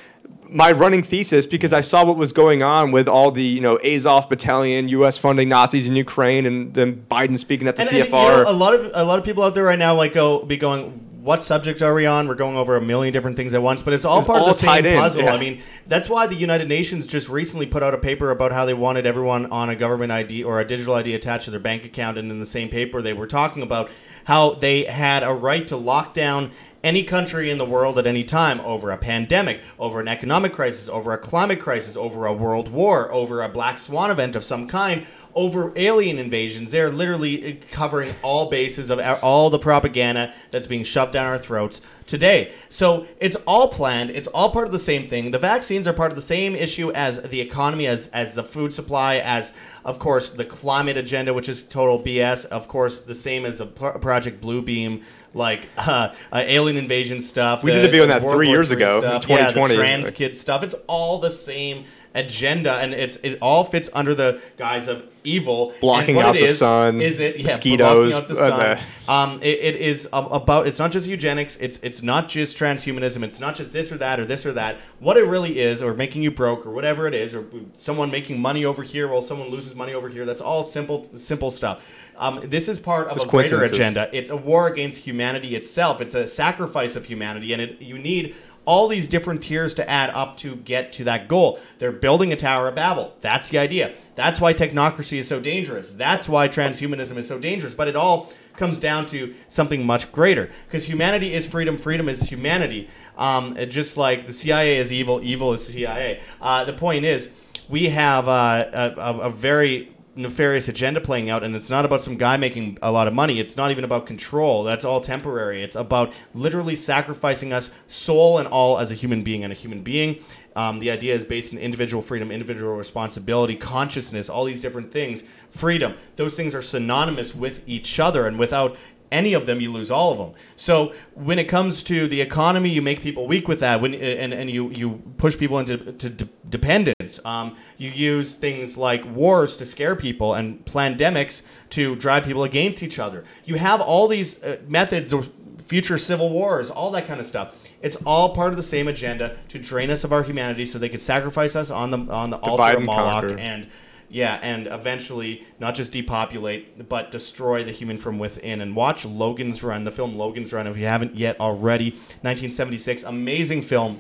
my 0.49 0.71
running 0.71 1.01
thesis 1.01 1.47
because 1.47 1.73
I 1.73 1.81
saw 1.81 2.05
what 2.05 2.15
was 2.15 2.31
going 2.31 2.61
on 2.61 2.91
with 2.91 3.07
all 3.07 3.31
the 3.31 3.43
you 3.43 3.59
know 3.59 3.77
Azov 3.77 4.29
battalion, 4.29 4.87
U.S. 4.89 5.17
funding 5.17 5.49
Nazis 5.49 5.87
in 5.87 5.95
Ukraine, 5.95 6.45
and 6.45 6.73
then 6.73 7.05
Biden 7.09 7.39
speaking 7.39 7.67
at 7.67 7.75
the 7.75 7.81
And, 7.81 7.91
and, 7.91 8.07
CFR. 8.09 8.37
you 8.37 8.43
know, 8.43 8.51
a 8.51 8.53
lot 8.53 8.75
of 8.75 8.91
a 8.93 9.03
lot 9.03 9.17
of 9.19 9.25
people 9.25 9.43
out 9.43 9.55
there 9.55 9.63
right 9.63 9.79
now 9.79 9.95
like 9.95 10.13
go 10.13 10.43
be 10.43 10.57
going. 10.57 11.09
What 11.23 11.41
subject 11.41 11.81
are 11.81 11.93
we 11.93 12.05
on? 12.05 12.27
We're 12.27 12.35
going 12.35 12.57
over 12.57 12.75
a 12.75 12.81
million 12.81 13.13
different 13.13 13.37
things 13.37 13.53
at 13.53 13.63
once, 13.63 13.81
but 13.81 13.93
it's 13.93 14.03
all 14.03 14.17
It's 14.17 14.27
part 14.27 14.41
all 14.41 14.49
of 14.49 14.59
the 14.59 14.67
same 14.67 14.83
puzzle. 14.99 15.21
yeah. 15.23 15.33
I 15.33 15.39
mean, 15.39 15.61
that's 15.87 16.09
why 16.09 16.27
the 16.27 16.35
United 16.35 16.67
Nations 16.67 17.07
just 17.07 17.29
recently 17.29 17.65
put 17.65 17.81
out 17.81 17.93
a 17.93 17.97
paper 17.97 18.29
about 18.29 18.51
how 18.51 18.65
they 18.65 18.73
wanted 18.73 19.05
everyone 19.05 19.45
on 19.45 19.69
a 19.69 19.75
government 19.77 20.11
ID 20.11 20.43
or 20.43 20.59
a 20.59 20.65
digital 20.67 20.95
ID 20.95 21.15
attached 21.15 21.45
to 21.45 21.51
their 21.51 21.61
bank 21.61 21.85
account, 21.85 22.17
and 22.17 22.29
in 22.29 22.41
the 22.41 22.45
same 22.45 22.67
paper 22.67 23.01
they 23.01 23.13
were 23.13 23.25
talking 23.25 23.63
about 23.63 23.89
how 24.25 24.55
they 24.55 24.83
had 24.83 25.23
a 25.23 25.33
right 25.33 25.65
to 25.67 25.77
lock 25.77 26.13
down 26.13 26.51
any 26.83 27.03
country 27.05 27.49
in 27.49 27.57
the 27.57 27.65
world 27.65 27.97
at 27.97 28.05
any 28.05 28.25
time 28.25 28.59
over 28.59 28.91
a 28.91 28.97
pandemic, 28.97 29.61
over 29.79 30.01
an 30.01 30.09
economic 30.09 30.51
crisis, 30.51 30.89
over 30.89 31.13
a 31.13 31.17
climate 31.17 31.61
crisis, 31.61 31.95
over 31.95 32.25
a 32.25 32.33
world 32.33 32.67
war, 32.67 33.09
over 33.13 33.41
a 33.41 33.47
black 33.47 33.77
swan 33.77 34.11
event 34.11 34.35
of 34.35 34.43
some 34.43 34.67
kind, 34.67 35.05
over 35.35 35.73
alien 35.75 36.17
invasions. 36.17 36.71
They're 36.71 36.91
literally 36.91 37.61
covering 37.71 38.13
all 38.21 38.49
bases 38.49 38.89
of 38.89 38.99
all 39.21 39.49
the 39.49 39.59
propaganda 39.59 40.33
that's 40.51 40.67
being 40.67 40.83
shoved 40.83 41.13
down 41.13 41.25
our 41.27 41.37
throats 41.37 41.81
today. 42.05 42.51
So 42.69 43.07
it's 43.19 43.35
all 43.47 43.67
planned. 43.69 44.09
It's 44.11 44.27
all 44.27 44.51
part 44.51 44.65
of 44.65 44.71
the 44.71 44.79
same 44.79 45.07
thing. 45.07 45.31
The 45.31 45.39
vaccines 45.39 45.87
are 45.87 45.93
part 45.93 46.11
of 46.11 46.15
the 46.15 46.21
same 46.21 46.55
issue 46.55 46.91
as 46.91 47.21
the 47.21 47.41
economy, 47.41 47.87
as 47.87 48.07
as 48.09 48.33
the 48.33 48.43
food 48.43 48.73
supply, 48.73 49.17
as 49.17 49.51
of 49.85 49.99
course 49.99 50.29
the 50.29 50.45
climate 50.45 50.97
agenda, 50.97 51.33
which 51.33 51.49
is 51.49 51.63
total 51.63 51.99
BS. 51.99 52.45
Of 52.45 52.67
course, 52.67 52.99
the 53.01 53.15
same 53.15 53.45
as 53.45 53.57
the 53.59 53.65
Pro- 53.65 53.97
Project 53.99 54.41
Bluebeam. 54.41 55.03
Like 55.35 55.67
uh, 55.77 56.13
uh, 56.31 56.43
alien 56.45 56.77
invasion 56.77 57.19
stuff. 57.19 57.63
We 57.63 57.71
the- 57.71 57.79
did 57.79 57.85
a 57.87 57.91
video 57.91 58.03
on 58.03 58.09
that 58.09 58.21
three 58.21 58.49
years 58.49 58.69
ago, 58.69 58.97
in 58.97 59.01
stuff. 59.01 59.23
2020. 59.23 59.73
Yeah, 59.73 59.77
the 59.77 59.83
trans 59.83 60.11
kid 60.11 60.37
stuff. 60.37 60.61
It's 60.61 60.75
all 60.85 61.19
the 61.19 61.31
same 61.31 61.85
agenda, 62.15 62.75
and 62.75 62.93
it's 62.93 63.17
it 63.17 63.37
all 63.41 63.63
fits 63.63 63.89
under 63.93 64.13
the 64.13 64.41
guise 64.57 64.87
of 64.87 65.03
evil. 65.23 65.73
Blocking 65.81 66.19
out 66.19 66.33
the 66.33 66.45
is, 66.45 66.59
sun, 66.59 67.01
Is 67.01 67.19
it 67.19 67.37
yeah, 67.37 67.47
mosquitoes, 67.47 68.13
blocking 68.13 68.37
out 68.37 68.57
the 68.57 68.81
uh. 69.07 69.11
Um, 69.11 69.41
it, 69.41 69.59
it 69.59 69.75
is 69.77 70.07
about. 70.11 70.67
It's 70.67 70.79
not 70.79 70.91
just 70.91 71.07
eugenics. 71.07 71.57
It's 71.57 71.79
it's 71.81 72.01
not 72.01 72.29
just 72.29 72.57
transhumanism. 72.57 73.23
It's 73.23 73.39
not 73.39 73.55
just 73.55 73.73
this 73.73 73.91
or 73.91 73.97
that 73.97 74.19
or 74.19 74.25
this 74.25 74.45
or 74.45 74.53
that. 74.53 74.77
What 74.99 75.17
it 75.17 75.23
really 75.23 75.59
is, 75.59 75.81
or 75.81 75.93
making 75.93 76.23
you 76.23 76.31
broke, 76.31 76.65
or 76.65 76.71
whatever 76.71 77.07
it 77.07 77.13
is, 77.13 77.35
or 77.35 77.45
someone 77.75 78.11
making 78.11 78.39
money 78.39 78.65
over 78.65 78.83
here 78.83 79.07
while 79.07 79.21
someone 79.21 79.49
loses 79.49 79.75
money 79.75 79.93
over 79.93 80.09
here. 80.09 80.25
That's 80.25 80.41
all 80.41 80.63
simple 80.63 81.09
simple 81.15 81.51
stuff. 81.51 81.83
Um, 82.15 82.41
this 82.43 82.67
is 82.67 82.79
part 82.79 83.07
of 83.07 83.21
a 83.21 83.25
greater 83.25 83.63
agenda. 83.63 84.09
It's 84.13 84.29
a 84.29 84.37
war 84.37 84.67
against 84.67 84.99
humanity 84.99 85.55
itself. 85.55 85.99
It's 85.99 86.13
a 86.13 86.27
sacrifice 86.27 86.95
of 86.95 87.05
humanity, 87.05 87.53
and 87.53 87.61
it, 87.61 87.81
you 87.81 87.97
need 87.97 88.35
all 88.65 88.87
these 88.87 89.07
different 89.07 89.43
tiers 89.43 89.73
to 89.75 89.89
add 89.89 90.09
up 90.11 90.37
to 90.37 90.55
get 90.55 90.93
to 90.93 91.03
that 91.05 91.27
goal. 91.27 91.59
They're 91.79 91.91
building 91.91 92.31
a 92.31 92.35
Tower 92.35 92.67
of 92.67 92.75
Babel. 92.75 93.13
That's 93.21 93.49
the 93.49 93.57
idea. 93.57 93.93
That's 94.15 94.39
why 94.39 94.53
technocracy 94.53 95.17
is 95.17 95.27
so 95.27 95.39
dangerous. 95.39 95.91
That's 95.91 96.29
why 96.29 96.47
transhumanism 96.47 97.17
is 97.17 97.27
so 97.27 97.39
dangerous. 97.39 97.73
But 97.73 97.87
it 97.87 97.95
all 97.95 98.31
comes 98.55 98.79
down 98.79 99.05
to 99.07 99.33
something 99.47 99.85
much 99.85 100.11
greater 100.11 100.49
because 100.65 100.85
humanity 100.85 101.33
is 101.33 101.45
freedom. 101.45 101.77
Freedom 101.77 102.07
is 102.07 102.21
humanity. 102.29 102.89
Um, 103.17 103.57
just 103.69 103.97
like 103.97 104.27
the 104.27 104.33
CIA 104.33 104.77
is 104.77 104.91
evil, 104.91 105.21
evil 105.23 105.53
is 105.53 105.67
CIA. 105.67 106.21
Uh, 106.41 106.63
the 106.63 106.73
point 106.73 107.05
is, 107.05 107.31
we 107.69 107.89
have 107.89 108.27
uh, 108.27 108.65
a, 108.73 108.99
a, 108.99 109.19
a 109.21 109.29
very 109.29 109.93
nefarious 110.15 110.67
agenda 110.67 111.01
playing 111.01 111.29
out, 111.29 111.43
and 111.43 111.55
it's 111.55 111.69
not 111.69 111.85
about 111.85 112.01
some 112.01 112.17
guy 112.17 112.37
making 112.37 112.77
a 112.81 112.91
lot 112.91 113.07
of 113.07 113.13
money. 113.13 113.39
It's 113.39 113.57
not 113.57 113.71
even 113.71 113.83
about 113.83 114.05
control. 114.05 114.63
That's 114.63 114.85
all 114.85 115.01
temporary. 115.01 115.63
It's 115.63 115.75
about 115.75 116.13
literally 116.33 116.75
sacrificing 116.75 117.51
us, 117.51 117.69
soul 117.87 118.37
and 118.37 118.47
all, 118.47 118.79
as 118.79 118.91
a 118.91 118.95
human 118.95 119.23
being 119.23 119.43
and 119.43 119.51
a 119.51 119.55
human 119.55 119.81
being. 119.81 120.23
Um, 120.55 120.79
the 120.79 120.91
idea 120.91 121.15
is 121.15 121.23
based 121.23 121.51
in 121.51 121.57
individual 121.57 122.03
freedom, 122.03 122.31
individual 122.31 122.75
responsibility, 122.75 123.55
consciousness, 123.55 124.29
all 124.29 124.45
these 124.45 124.61
different 124.61 124.91
things. 124.91 125.23
Freedom, 125.49 125.95
those 126.15 126.35
things 126.35 126.53
are 126.53 126.61
synonymous 126.61 127.33
with 127.33 127.61
each 127.65 127.99
other, 127.99 128.27
and 128.27 128.37
without 128.37 128.77
any 129.13 129.33
of 129.33 129.45
them, 129.45 129.61
you 129.61 129.71
lose 129.71 129.91
all 129.91 130.11
of 130.11 130.17
them. 130.17 130.33
So 130.57 130.93
when 131.13 131.39
it 131.39 131.45
comes 131.45 131.83
to 131.83 132.07
the 132.07 132.19
economy, 132.19 132.69
you 132.69 132.81
make 132.81 133.01
people 133.01 133.27
weak 133.27 133.47
with 133.47 133.59
that. 133.59 133.79
When 133.79 133.93
and, 133.93 134.33
and 134.33 134.49
you 134.49 134.69
you 134.71 135.01
push 135.17 135.37
people 135.37 135.59
into 135.59 135.77
to 135.93 136.09
de- 136.09 136.29
dependence. 136.49 137.19
Um, 137.23 137.55
you 137.77 137.89
use 137.91 138.35
things 138.35 138.75
like 138.75 139.05
wars 139.05 139.55
to 139.57 139.65
scare 139.65 139.95
people 139.95 140.33
and 140.33 140.65
pandemics 140.65 141.43
to 141.71 141.95
drive 141.95 142.25
people 142.25 142.43
against 142.43 142.83
each 142.83 142.99
other. 142.99 143.23
You 143.45 143.55
have 143.55 143.79
all 143.79 144.07
these 144.07 144.43
uh, 144.43 144.57
methods 144.67 145.13
of 145.13 145.31
future 145.67 145.97
civil 145.97 146.29
wars, 146.29 146.69
all 146.69 146.91
that 146.91 147.07
kind 147.07 147.19
of 147.19 147.25
stuff. 147.25 147.55
It's 147.81 147.97
all 148.05 148.33
part 148.33 148.51
of 148.51 148.57
the 148.57 148.63
same 148.63 148.87
agenda 148.87 149.37
to 149.49 149.59
drain 149.59 149.89
us 149.89 150.03
of 150.03 150.13
our 150.13 150.23
humanity, 150.23 150.65
so 150.65 150.79
they 150.79 150.89
could 150.89 151.01
sacrifice 151.01 151.55
us 151.55 151.69
on 151.69 151.91
the 151.91 151.99
on 152.11 152.29
the 152.31 152.37
altar 152.37 152.77
of 152.77 152.83
Moloch 152.83 153.23
conquer. 153.23 153.37
and 153.37 153.67
yeah, 154.13 154.39
and 154.43 154.67
eventually 154.67 155.43
not 155.59 155.73
just 155.75 155.91
depopulate, 155.91 156.87
but 156.87 157.09
destroy 157.11 157.63
the 157.63 157.71
human 157.71 157.97
from 157.97 158.19
within. 158.19 158.61
And 158.61 158.75
watch 158.75 159.03
Logan's 159.05 159.63
Run, 159.63 159.83
the 159.83 159.91
film 159.91 160.15
Logan's 160.15 160.53
Run, 160.53 160.67
if 160.67 160.77
you 160.77 160.85
haven't 160.85 161.15
yet 161.15 161.39
already. 161.39 161.89
1976, 162.21 163.03
amazing 163.03 163.63
film. 163.63 163.99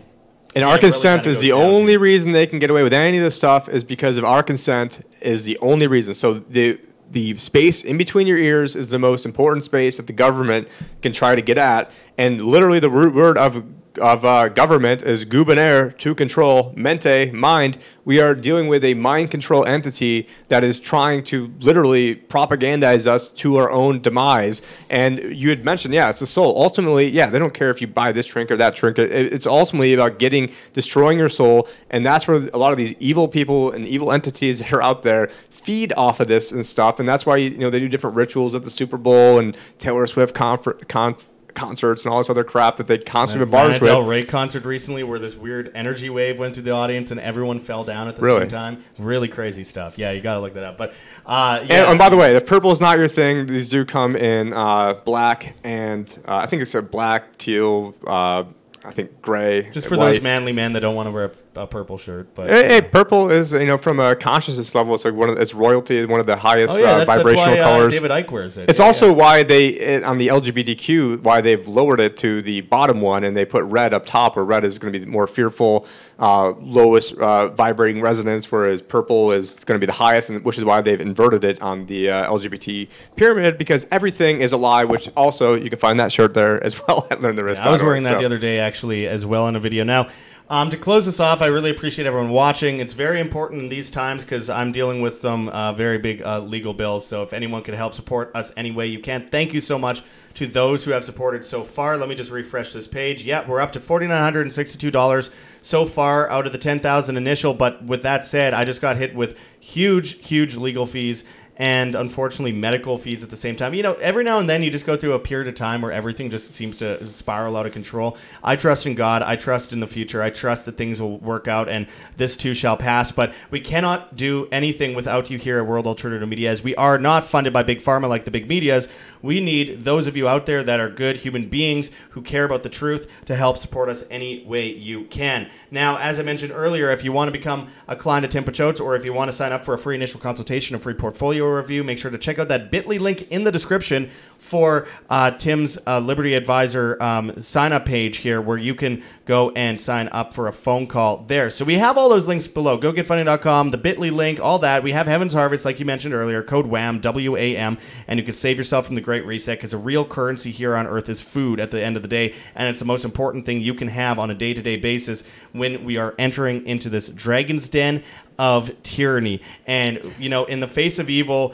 And 0.55 0.61
Yeah, 0.61 0.67
our 0.67 0.73
it 0.75 0.83
really 0.83 0.91
consent 0.91 1.25
is 1.25 1.39
the 1.39 1.49
down 1.49 1.59
to- 1.59 1.65
only 1.65 1.97
reason 1.97 2.31
they 2.31 2.45
can 2.45 2.59
get 2.59 2.69
away 2.69 2.83
with 2.83 2.93
any 2.93 3.17
of 3.17 3.23
this 3.23 3.35
stuff 3.35 3.67
is 3.67 3.83
because 3.83 4.17
of 4.17 4.23
our 4.23 4.43
consent 4.43 5.01
is 5.19 5.45
the 5.45 5.57
only 5.59 5.87
reason. 5.87 6.13
So 6.13 6.35
the 6.35 6.79
the 7.11 7.37
space 7.37 7.83
in 7.83 7.95
between 7.97 8.25
your 8.25 8.39
ears 8.39 8.75
is 8.75 8.87
the 8.89 8.97
most 8.97 9.23
important 9.25 9.63
space 9.63 9.97
that 9.97 10.07
the 10.07 10.13
government 10.13 10.67
can 11.03 11.11
try 11.11 11.35
to 11.35 11.41
get 11.43 11.59
at. 11.59 11.91
And 12.17 12.41
literally 12.41 12.79
the 12.79 12.89
root 12.89 13.13
word 13.13 13.37
of 13.37 13.63
of 13.99 14.25
uh, 14.25 14.49
government 14.49 15.01
is 15.03 15.25
gubernator 15.25 15.97
to 15.99 16.15
control 16.15 16.73
mente 16.75 17.31
mind. 17.31 17.77
We 18.05 18.19
are 18.19 18.35
dealing 18.35 18.67
with 18.67 18.83
a 18.83 18.93
mind 18.93 19.31
control 19.31 19.65
entity 19.65 20.27
that 20.47 20.63
is 20.63 20.79
trying 20.79 21.23
to 21.25 21.53
literally 21.59 22.15
propagandize 22.15 23.07
us 23.07 23.29
to 23.31 23.57
our 23.57 23.69
own 23.69 24.01
demise. 24.01 24.61
And 24.89 25.19
you 25.35 25.49
had 25.49 25.63
mentioned 25.63 25.93
yeah 25.93 26.09
it's 26.09 26.19
the 26.19 26.27
soul. 26.27 26.61
Ultimately 26.61 27.09
yeah 27.09 27.29
they 27.29 27.39
don't 27.39 27.53
care 27.53 27.69
if 27.69 27.81
you 27.81 27.87
buy 27.87 28.11
this 28.11 28.25
trinket 28.25 28.55
or 28.55 28.57
that 28.57 28.75
trinket 28.75 29.11
it's 29.11 29.45
ultimately 29.45 29.93
about 29.93 30.19
getting 30.19 30.51
destroying 30.73 31.17
your 31.17 31.29
soul. 31.29 31.67
And 31.89 32.05
that's 32.05 32.27
where 32.27 32.37
a 32.53 32.57
lot 32.57 32.71
of 32.71 32.77
these 32.77 32.93
evil 32.99 33.27
people 33.27 33.71
and 33.71 33.85
evil 33.87 34.11
entities 34.11 34.59
that 34.63 34.73
are 34.73 34.81
out 34.81 35.03
there 35.03 35.29
feed 35.49 35.93
off 35.93 36.19
of 36.19 36.27
this 36.27 36.51
and 36.51 36.65
stuff. 36.65 36.99
And 36.99 37.07
that's 37.07 37.25
why 37.25 37.37
you 37.37 37.57
know 37.57 37.69
they 37.69 37.79
do 37.79 37.87
different 37.87 38.15
rituals 38.15 38.55
at 38.55 38.63
the 38.63 38.71
super 38.71 38.97
bowl 38.97 39.39
and 39.39 39.55
taylor 39.77 40.05
swift 40.07 40.35
confer- 40.35 40.73
con- 40.87 41.15
concerts 41.53 42.03
and 42.05 42.11
all 42.13 42.19
this 42.19 42.29
other 42.29 42.43
crap 42.43 42.77
that 42.77 42.87
they 42.87 42.97
constantly 42.97 43.47
us 43.57 43.79
with 43.79 43.89
Del 43.89 44.03
Rey 44.03 44.25
concert 44.25 44.65
recently 44.65 45.03
where 45.03 45.19
this 45.19 45.35
weird 45.35 45.71
energy 45.75 46.09
wave 46.09 46.39
went 46.39 46.53
through 46.53 46.63
the 46.63 46.71
audience 46.71 47.11
and 47.11 47.19
everyone 47.19 47.59
fell 47.59 47.83
down 47.83 48.07
at 48.07 48.15
the 48.15 48.21
Really? 48.21 48.41
same 48.41 48.49
time. 48.49 48.83
Really 48.97 49.27
crazy 49.27 49.63
stuff. 49.63 49.97
Yeah, 49.97 50.11
you 50.11 50.21
got 50.21 50.33
to 50.35 50.39
look 50.39 50.53
that 50.55 50.63
up. 50.63 50.77
But 50.77 50.93
uh, 51.25 51.59
And, 51.61 51.69
yeah, 51.69 51.89
and 51.89 51.99
by 51.99 52.09
the 52.09 52.17
way, 52.17 52.35
if 52.35 52.45
purple 52.45 52.71
is 52.71 52.79
not 52.81 52.97
your 52.97 53.07
thing, 53.07 53.45
these 53.45 53.69
do 53.69 53.85
come 53.85 54.15
in 54.15 54.53
uh, 54.53 54.95
black 55.05 55.55
and 55.63 56.07
uh, 56.27 56.35
I 56.37 56.47
think 56.47 56.61
it's 56.61 56.75
a 56.75 56.81
black, 56.81 57.37
teal, 57.37 57.95
uh, 58.07 58.43
I 58.85 58.91
think 58.91 59.21
gray. 59.21 59.69
just 59.71 59.87
for 59.87 59.95
white. 59.97 60.13
those 60.13 60.21
manly 60.21 60.51
men 60.51 60.73
that 60.73 60.81
don't 60.81 60.95
want 60.95 61.07
to 61.07 61.11
wear 61.11 61.31
a, 61.55 61.67
purple 61.67 61.97
shirt. 61.97 62.33
But 62.35 62.49
Hey, 62.49 62.67
hey, 62.67 62.81
purple 62.81 63.31
is 63.31 63.53
you 63.53 63.65
know 63.65 63.77
from 63.77 63.99
a 63.99 64.15
consciousness 64.15 64.73
level, 64.75 64.93
it's 64.95 65.05
like 65.05 65.13
one 65.13 65.29
of 65.29 65.39
it's 65.39 65.53
royalty, 65.53 66.05
one 66.05 66.19
of 66.19 66.25
the 66.25 66.35
highest 66.35 66.75
oh 66.75 66.77
yeah, 66.79 66.91
uh, 66.91 66.97
that's, 66.97 67.07
that's 67.07 67.17
vibrational 67.17 67.55
why 67.55 67.59
uh, 67.59 67.63
colors. 67.63 67.93
David 67.93 68.11
Icke 68.11 68.31
wears 68.31 68.57
it. 68.57 68.69
It's 68.69 68.79
Yeah, 68.79 68.85
also 68.85 69.07
yeah. 69.07 69.13
why 69.13 69.43
they 69.43 69.67
it, 69.67 70.03
on 70.03 70.17
the 70.17 70.27
LGBTQ 70.27 71.21
why 71.21 71.41
they've 71.41 71.67
lowered 71.67 71.99
it 71.99 72.17
to 72.17 72.41
the 72.41 72.61
bottom 72.61 73.01
one 73.01 73.23
and 73.23 73.35
they 73.35 73.45
put 73.45 73.63
red 73.65 73.93
up 73.93 74.05
top, 74.05 74.35
where 74.35 74.45
red 74.45 74.63
is 74.63 74.77
going 74.77 74.91
to 74.91 74.99
be 74.99 75.05
the 75.05 75.11
more 75.11 75.27
fearful, 75.27 75.85
uh, 76.19 76.53
lowest 76.59 77.15
uh, 77.17 77.49
vibrating 77.49 78.01
resonance, 78.01 78.51
whereas 78.51 78.81
purple 78.81 79.31
is 79.31 79.63
going 79.63 79.75
to 79.75 79.79
be 79.79 79.87
the 79.87 79.91
highest, 79.91 80.29
and 80.29 80.43
which 80.43 80.57
is 80.57 80.65
why 80.65 80.81
they've 80.81 81.01
inverted 81.01 81.43
it 81.43 81.61
on 81.61 81.85
the 81.85 82.09
uh, 82.09 82.31
LGBT 82.31 82.87
pyramid 83.15 83.57
because 83.57 83.85
everything 83.91 84.41
is 84.41 84.53
a 84.53 84.57
lie. 84.57 84.83
Which 84.83 85.09
also 85.15 85.55
you 85.55 85.69
can 85.69 85.79
find 85.79 85.99
that 85.99 86.11
shirt 86.11 86.33
there 86.33 86.63
as 86.63 86.79
well 86.87 87.07
at 87.11 87.19
learntherisk. 87.19 87.59
I 87.59 87.71
was 87.71 87.83
wearing 87.83 88.03
that 88.03 88.19
the 88.19 88.25
other 88.25 88.37
day 88.37 88.59
actually 88.59 89.07
as 89.07 89.25
well 89.25 89.47
in 89.47 89.55
a 89.55 89.59
video. 89.59 89.83
Now, 89.83 90.09
um, 90.49 90.69
to 90.69 90.77
close 90.77 91.05
this 91.05 91.19
off, 91.19 91.41
I 91.41 91.47
really 91.47 91.71
appreciate 91.71 92.05
everyone 92.05 92.29
watching. 92.29 92.79
It's 92.79 92.93
very 92.93 93.19
important 93.19 93.61
in 93.61 93.69
these 93.69 93.89
times 93.89 94.23
because 94.23 94.49
I'm 94.49 94.71
dealing 94.71 95.01
with 95.01 95.17
some 95.17 95.49
uh, 95.49 95.73
very 95.73 95.97
big 95.97 96.21
uh, 96.21 96.39
legal 96.39 96.73
bills. 96.73 97.07
So 97.07 97.23
if 97.23 97.33
anyone 97.33 97.63
could 97.63 97.73
help 97.73 97.93
support 97.93 98.31
us 98.35 98.51
any 98.57 98.71
way 98.71 98.87
you 98.87 98.99
can, 98.99 99.27
thank 99.27 99.53
you 99.53 99.61
so 99.61 99.79
much 99.79 100.03
to 100.35 100.47
those 100.47 100.83
who 100.83 100.91
have 100.91 101.05
supported 101.05 101.45
so 101.45 101.63
far. 101.63 101.97
Let 101.97 102.09
me 102.09 102.15
just 102.15 102.31
refresh 102.31 102.73
this 102.73 102.87
page. 102.87 103.23
Yeah, 103.23 103.47
we're 103.47 103.61
up 103.61 103.71
to 103.73 103.79
forty 103.79 104.07
nine 104.07 104.21
hundred 104.21 104.41
and 104.41 104.53
sixty 104.53 104.77
two 104.77 104.91
dollars 104.91 105.29
so 105.61 105.85
far 105.85 106.29
out 106.29 106.45
of 106.45 106.51
the 106.51 106.57
ten 106.57 106.79
thousand 106.79 107.17
initial. 107.17 107.53
But 107.53 107.83
with 107.83 108.01
that 108.03 108.25
said, 108.25 108.53
I 108.53 108.65
just 108.65 108.81
got 108.81 108.97
hit 108.97 109.15
with 109.15 109.37
huge, 109.59 110.25
huge 110.27 110.55
legal 110.55 110.85
fees 110.85 111.23
and 111.57 111.95
unfortunately 111.95 112.51
medical 112.51 112.97
fees 112.97 113.23
at 113.23 113.29
the 113.29 113.37
same 113.37 113.55
time. 113.55 113.73
You 113.73 113.83
know, 113.83 113.93
every 113.93 114.23
now 114.23 114.39
and 114.39 114.49
then 114.49 114.63
you 114.63 114.71
just 114.71 114.85
go 114.85 114.97
through 114.97 115.13
a 115.13 115.19
period 115.19 115.47
of 115.47 115.55
time 115.55 115.81
where 115.81 115.91
everything 115.91 116.29
just 116.29 116.53
seems 116.53 116.77
to 116.79 117.05
spiral 117.13 117.55
out 117.55 117.65
of 117.65 117.71
control. 117.71 118.17
I 118.43 118.55
trust 118.55 118.85
in 118.85 118.95
God. 118.95 119.21
I 119.21 119.35
trust 119.35 119.71
in 119.71 119.79
the 119.79 119.87
future. 119.87 120.21
I 120.21 120.29
trust 120.29 120.65
that 120.65 120.77
things 120.77 120.99
will 120.99 121.19
work 121.19 121.47
out 121.47 121.69
and 121.69 121.87
this 122.17 122.35
too 122.37 122.53
shall 122.53 122.77
pass. 122.77 123.11
But 123.11 123.33
we 123.51 123.59
cannot 123.59 124.15
do 124.15 124.47
anything 124.51 124.95
without 124.95 125.29
you 125.29 125.37
here 125.37 125.59
at 125.59 125.67
World 125.67 125.85
Alternative 125.85 126.27
Media 126.27 126.49
as 126.49 126.63
we 126.63 126.75
are 126.75 126.97
not 126.97 127.25
funded 127.25 127.53
by 127.53 127.63
Big 127.63 127.81
Pharma 127.81 128.09
like 128.09 128.25
the 128.25 128.31
big 128.31 128.47
medias. 128.47 128.87
We 129.21 129.39
need 129.39 129.83
those 129.83 130.07
of 130.07 130.17
you 130.17 130.27
out 130.27 130.45
there 130.45 130.63
that 130.63 130.79
are 130.79 130.89
good 130.89 131.17
human 131.17 131.49
beings 131.49 131.91
who 132.11 132.21
care 132.21 132.45
about 132.45 132.63
the 132.63 132.69
truth 132.69 133.07
to 133.25 133.35
help 133.35 133.57
support 133.57 133.89
us 133.89 134.03
any 134.09 134.43
way 134.43 134.67
you 134.67 135.05
can. 135.05 135.49
Now, 135.71 135.97
as 135.97 136.19
I 136.19 136.23
mentioned 136.23 136.51
earlier, 136.51 136.89
if 136.91 137.03
you 137.03 137.11
want 137.11 137.27
to 137.29 137.31
become 137.31 137.67
a 137.87 137.95
client 137.95 138.25
of 138.25 138.31
Tim 138.31 138.43
Picciott's 138.43 138.79
or 138.79 138.95
if 138.95 139.05
you 139.05 139.13
want 139.13 139.29
to 139.29 139.37
sign 139.37 139.51
up 139.51 139.63
for 139.63 139.73
a 139.73 139.77
free 139.77 139.95
initial 139.95 140.19
consultation, 140.19 140.75
a 140.75 140.79
free 140.79 140.93
portfolio 140.93 141.42
review, 141.47 141.83
make 141.83 141.97
sure 141.97 142.11
to 142.11 142.17
check 142.17 142.39
out 142.39 142.47
that 142.49 142.71
bit.ly 142.71 142.97
link 142.97 143.31
in 143.31 143.43
the 143.43 143.51
description 143.51 144.09
for 144.37 144.87
uh, 145.09 145.31
Tim's 145.31 145.77
uh, 145.87 145.99
Liberty 145.99 146.33
Advisor 146.33 147.01
um, 147.01 147.41
sign 147.41 147.71
up 147.71 147.85
page 147.85 148.17
here 148.17 148.41
where 148.41 148.57
you 148.57 148.75
can 148.75 149.01
go 149.25 149.51
and 149.51 149.79
sign 149.79 150.09
up 150.09 150.33
for 150.33 150.47
a 150.47 150.53
phone 150.53 150.85
call 150.85 151.23
there. 151.27 151.49
So 151.49 151.63
we 151.63 151.75
have 151.75 151.97
all 151.97 152.09
those 152.09 152.27
links 152.27 152.47
below. 152.47 152.77
GoGetFunding.com, 152.77 153.71
the 153.71 153.77
bit.ly 153.77 154.09
link, 154.09 154.39
all 154.41 154.59
that. 154.59 154.83
We 154.83 154.91
have 154.91 155.07
Heaven's 155.07 155.33
Harvest, 155.33 155.63
like 155.63 155.79
you 155.79 155.85
mentioned 155.85 156.13
earlier, 156.13 156.43
code 156.43 156.67
WAM, 156.67 156.99
W 156.99 157.37
A 157.37 157.55
M, 157.55 157.77
and 158.07 158.19
you 158.19 158.25
can 158.25 158.33
save 158.33 158.57
yourself 158.57 158.85
from 158.85 158.95
the 158.95 159.01
Great 159.01 159.25
Reset 159.25 159.57
because 159.57 159.73
a 159.73 159.77
real 159.77 160.05
currency 160.05 160.51
here 160.51 160.75
on 160.75 160.87
Earth 160.87 161.07
is 161.07 161.21
food 161.21 161.59
at 161.59 161.71
the 161.71 161.81
end 161.81 161.95
of 161.95 162.01
the 162.01 162.09
day, 162.09 162.33
and 162.53 162.67
it's 162.67 162.79
the 162.79 162.85
most 162.85 163.05
important 163.05 163.45
thing 163.45 163.61
you 163.61 163.73
can 163.73 163.87
have 163.87 164.19
on 164.19 164.29
a 164.29 164.35
day 164.35 164.53
to 164.53 164.61
day 164.61 164.75
basis 164.75 165.23
when 165.53 165.85
we 165.85 165.97
are 165.97 166.13
entering 166.19 166.65
into 166.67 166.89
this 166.89 167.07
dragon's 167.07 167.69
den 167.69 168.03
of 168.37 168.71
tyranny. 168.83 169.41
And, 169.67 170.13
you 170.19 170.29
know, 170.29 170.45
in 170.45 170.59
the 170.59 170.67
face 170.67 170.99
of 170.99 171.09
evil, 171.09 171.53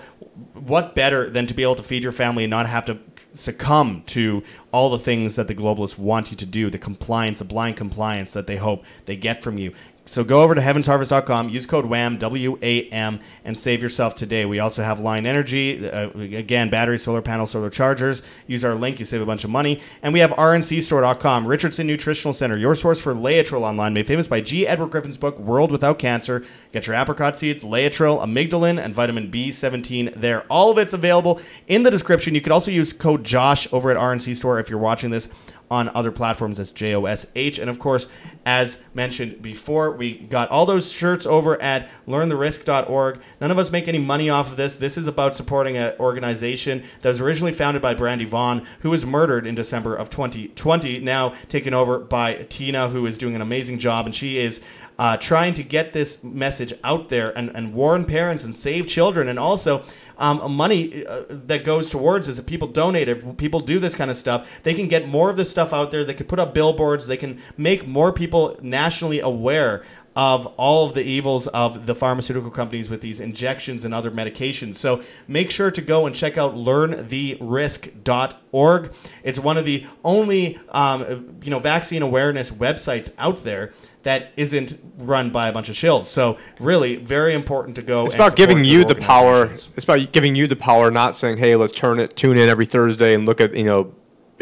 what 0.53 0.95
better 0.95 1.29
than 1.29 1.47
to 1.47 1.53
be 1.53 1.63
able 1.63 1.75
to 1.75 1.83
feed 1.83 2.03
your 2.03 2.11
family 2.11 2.43
and 2.43 2.51
not 2.51 2.67
have 2.67 2.85
to 2.85 2.97
succumb 3.33 4.03
to 4.07 4.43
all 4.71 4.89
the 4.89 4.99
things 4.99 5.35
that 5.35 5.47
the 5.47 5.55
globalists 5.55 5.97
want 5.97 6.31
you 6.31 6.37
to 6.37 6.45
do, 6.45 6.69
the 6.69 6.77
compliance, 6.77 7.39
the 7.39 7.45
blind 7.45 7.77
compliance 7.77 8.33
that 8.33 8.47
they 8.47 8.57
hope 8.57 8.83
they 9.05 9.15
get 9.15 9.43
from 9.43 9.57
you. 9.57 9.73
So 10.09 10.23
go 10.23 10.41
over 10.41 10.55
to 10.55 10.61
heavensharvest.com, 10.61 11.49
use 11.49 11.67
code 11.67 11.85
WAM, 11.85 12.17
W 12.17 12.57
A 12.63 12.89
M, 12.89 13.19
and 13.45 13.57
save 13.57 13.79
yourself 13.79 14.15
today. 14.15 14.43
We 14.43 14.57
also 14.57 14.81
have 14.81 14.99
Lion 14.99 15.27
Energy, 15.27 15.87
uh, 15.87 16.09
again, 16.09 16.71
battery, 16.71 16.97
solar 16.97 17.21
panel, 17.21 17.45
solar 17.45 17.69
chargers. 17.69 18.23
Use 18.47 18.65
our 18.65 18.73
link, 18.73 18.97
you 18.97 19.05
save 19.05 19.21
a 19.21 19.25
bunch 19.27 19.43
of 19.43 19.51
money. 19.51 19.79
And 20.01 20.11
we 20.11 20.19
have 20.21 20.31
RNCstore.com, 20.31 21.45
Richardson 21.45 21.85
Nutritional 21.85 22.33
Center, 22.33 22.57
your 22.57 22.73
source 22.73 22.99
for 22.99 23.13
Laetrile 23.13 23.61
online, 23.61 23.93
made 23.93 24.07
famous 24.07 24.27
by 24.27 24.41
G. 24.41 24.65
Edward 24.65 24.89
Griffin's 24.89 25.15
book, 25.15 25.37
World 25.37 25.71
Without 25.71 25.99
Cancer. 25.99 26.43
Get 26.73 26.87
your 26.87 26.95
apricot 26.95 27.37
seeds, 27.37 27.63
Laetrile, 27.63 28.19
amygdalin, 28.19 28.83
and 28.83 28.95
vitamin 28.95 29.29
B17 29.29 30.19
there. 30.19 30.41
All 30.49 30.71
of 30.71 30.79
it's 30.79 30.93
available 30.93 31.39
in 31.67 31.83
the 31.83 31.91
description. 31.91 32.33
You 32.33 32.41
could 32.41 32.51
also 32.51 32.71
use 32.71 32.93
code 32.93 33.23
JOSH 33.23 33.71
over 33.71 33.91
at 33.91 33.97
RNC 33.97 34.35
Store 34.37 34.59
if 34.59 34.71
you're 34.71 34.79
watching 34.79 35.11
this 35.11 35.29
on 35.71 35.89
other 35.89 36.11
platforms. 36.11 36.57
That's 36.57 36.71
J 36.71 36.95
O 36.95 37.05
S 37.05 37.25
H. 37.35 37.59
And 37.59 37.69
of 37.69 37.79
course, 37.79 38.07
as 38.45 38.79
mentioned 38.93 39.41
before, 39.41 39.91
we 39.91 40.17
got 40.17 40.49
all 40.49 40.65
those 40.65 40.91
shirts 40.91 41.25
over 41.25 41.61
at 41.61 41.89
learntherisk.org. 42.07 43.19
None 43.39 43.51
of 43.51 43.59
us 43.59 43.71
make 43.71 43.87
any 43.87 43.99
money 43.99 44.29
off 44.29 44.51
of 44.51 44.57
this. 44.57 44.75
This 44.75 44.97
is 44.97 45.07
about 45.07 45.35
supporting 45.35 45.77
an 45.77 45.93
organization 45.99 46.83
that 47.01 47.09
was 47.09 47.21
originally 47.21 47.51
founded 47.51 47.81
by 47.81 47.93
Brandy 47.93 48.25
Vaughn, 48.25 48.65
who 48.81 48.89
was 48.89 49.05
murdered 49.05 49.45
in 49.45 49.55
December 49.55 49.95
of 49.95 50.09
2020, 50.09 50.99
now 50.99 51.33
taken 51.47 51.73
over 51.73 51.99
by 51.99 52.45
Tina, 52.49 52.89
who 52.89 53.05
is 53.05 53.17
doing 53.17 53.35
an 53.35 53.41
amazing 53.41 53.79
job. 53.79 54.05
And 54.05 54.15
she 54.15 54.37
is 54.37 54.61
uh, 54.97 55.15
trying 55.15 55.53
to 55.53 55.63
get 55.63 55.93
this 55.93 56.23
message 56.23 56.73
out 56.83 57.07
there 57.07 57.35
and, 57.37 57.49
and 57.55 57.73
warn 57.73 58.03
parents 58.03 58.43
and 58.43 58.55
save 58.55 58.85
children. 58.85 59.29
And 59.29 59.39
also, 59.39 59.83
um, 60.19 60.51
money 60.51 61.03
uh, 61.05 61.23
that 61.29 61.63
goes 61.63 61.89
towards 61.89 62.27
this. 62.27 62.37
If 62.37 62.45
people 62.45 62.67
donate, 62.67 63.09
if 63.09 63.37
people 63.37 63.61
do 63.61 63.79
this 63.79 63.95
kind 63.95 64.11
of 64.11 64.17
stuff, 64.17 64.47
they 64.63 64.75
can 64.75 64.87
get 64.87 65.07
more 65.07 65.29
of 65.29 65.37
this 65.37 65.49
stuff 65.49 65.71
out 65.73 65.91
there. 65.91 66.03
They 66.03 66.13
can 66.13 66.27
put 66.27 66.39
up 66.39 66.53
billboards. 66.53 67.07
They 67.07 67.17
can 67.17 67.41
make 67.57 67.87
more 67.87 68.11
people 68.11 68.57
nationally 68.61 69.21
aware 69.21 69.83
of 70.15 70.47
all 70.57 70.87
of 70.87 70.95
the 70.95 71.03
evils 71.03 71.45
of 71.47 71.85
the 71.85 71.93
pharmaceutical 71.95 72.51
companies 72.51 72.89
with 72.89 72.99
these 72.99 73.21
injections 73.21 73.85
and 73.85 73.93
other 73.93 74.11
medications. 74.11 74.75
So 74.75 75.01
make 75.27 75.51
sure 75.51 75.71
to 75.71 75.81
go 75.81 76.05
and 76.05 76.13
check 76.13 76.37
out 76.37 76.55
learntherisk.org. 76.55 78.91
It's 79.23 79.39
one 79.39 79.57
of 79.57 79.63
the 79.65 79.85
only 80.03 80.59
um, 80.69 81.39
you 81.41 81.49
know 81.49 81.59
vaccine 81.59 82.01
awareness 82.01 82.51
websites 82.51 83.13
out 83.17 83.43
there 83.43 83.71
that 84.03 84.31
isn't 84.37 84.79
run 84.97 85.29
by 85.29 85.49
a 85.49 85.51
bunch 85.51 85.69
of 85.69 85.75
shills. 85.75 86.05
So 86.05 86.37
really, 86.59 86.95
very 86.95 87.33
important 87.33 87.75
to 87.75 87.81
go. 87.81 88.05
It's 88.05 88.13
and 88.13 88.21
about 88.21 88.35
giving 88.35 88.63
you 88.63 88.85
the 88.85 88.95
power. 88.95 89.45
It's 89.45 89.83
about 89.83 90.11
giving 90.11 90.35
you 90.35 90.47
the 90.47 90.55
power, 90.55 90.89
not 90.89 91.15
saying, 91.15 91.37
"Hey, 91.37 91.55
let's 91.55 91.73
turn 91.73 91.99
it, 91.99 92.15
tune 92.15 92.37
in 92.37 92.49
every 92.49 92.65
Thursday 92.65 93.13
and 93.13 93.25
look 93.25 93.41
at 93.41 93.53
you 93.55 93.65
know, 93.65 93.93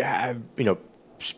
ah, 0.03 0.33
you 0.57 0.63
know, 0.63 0.77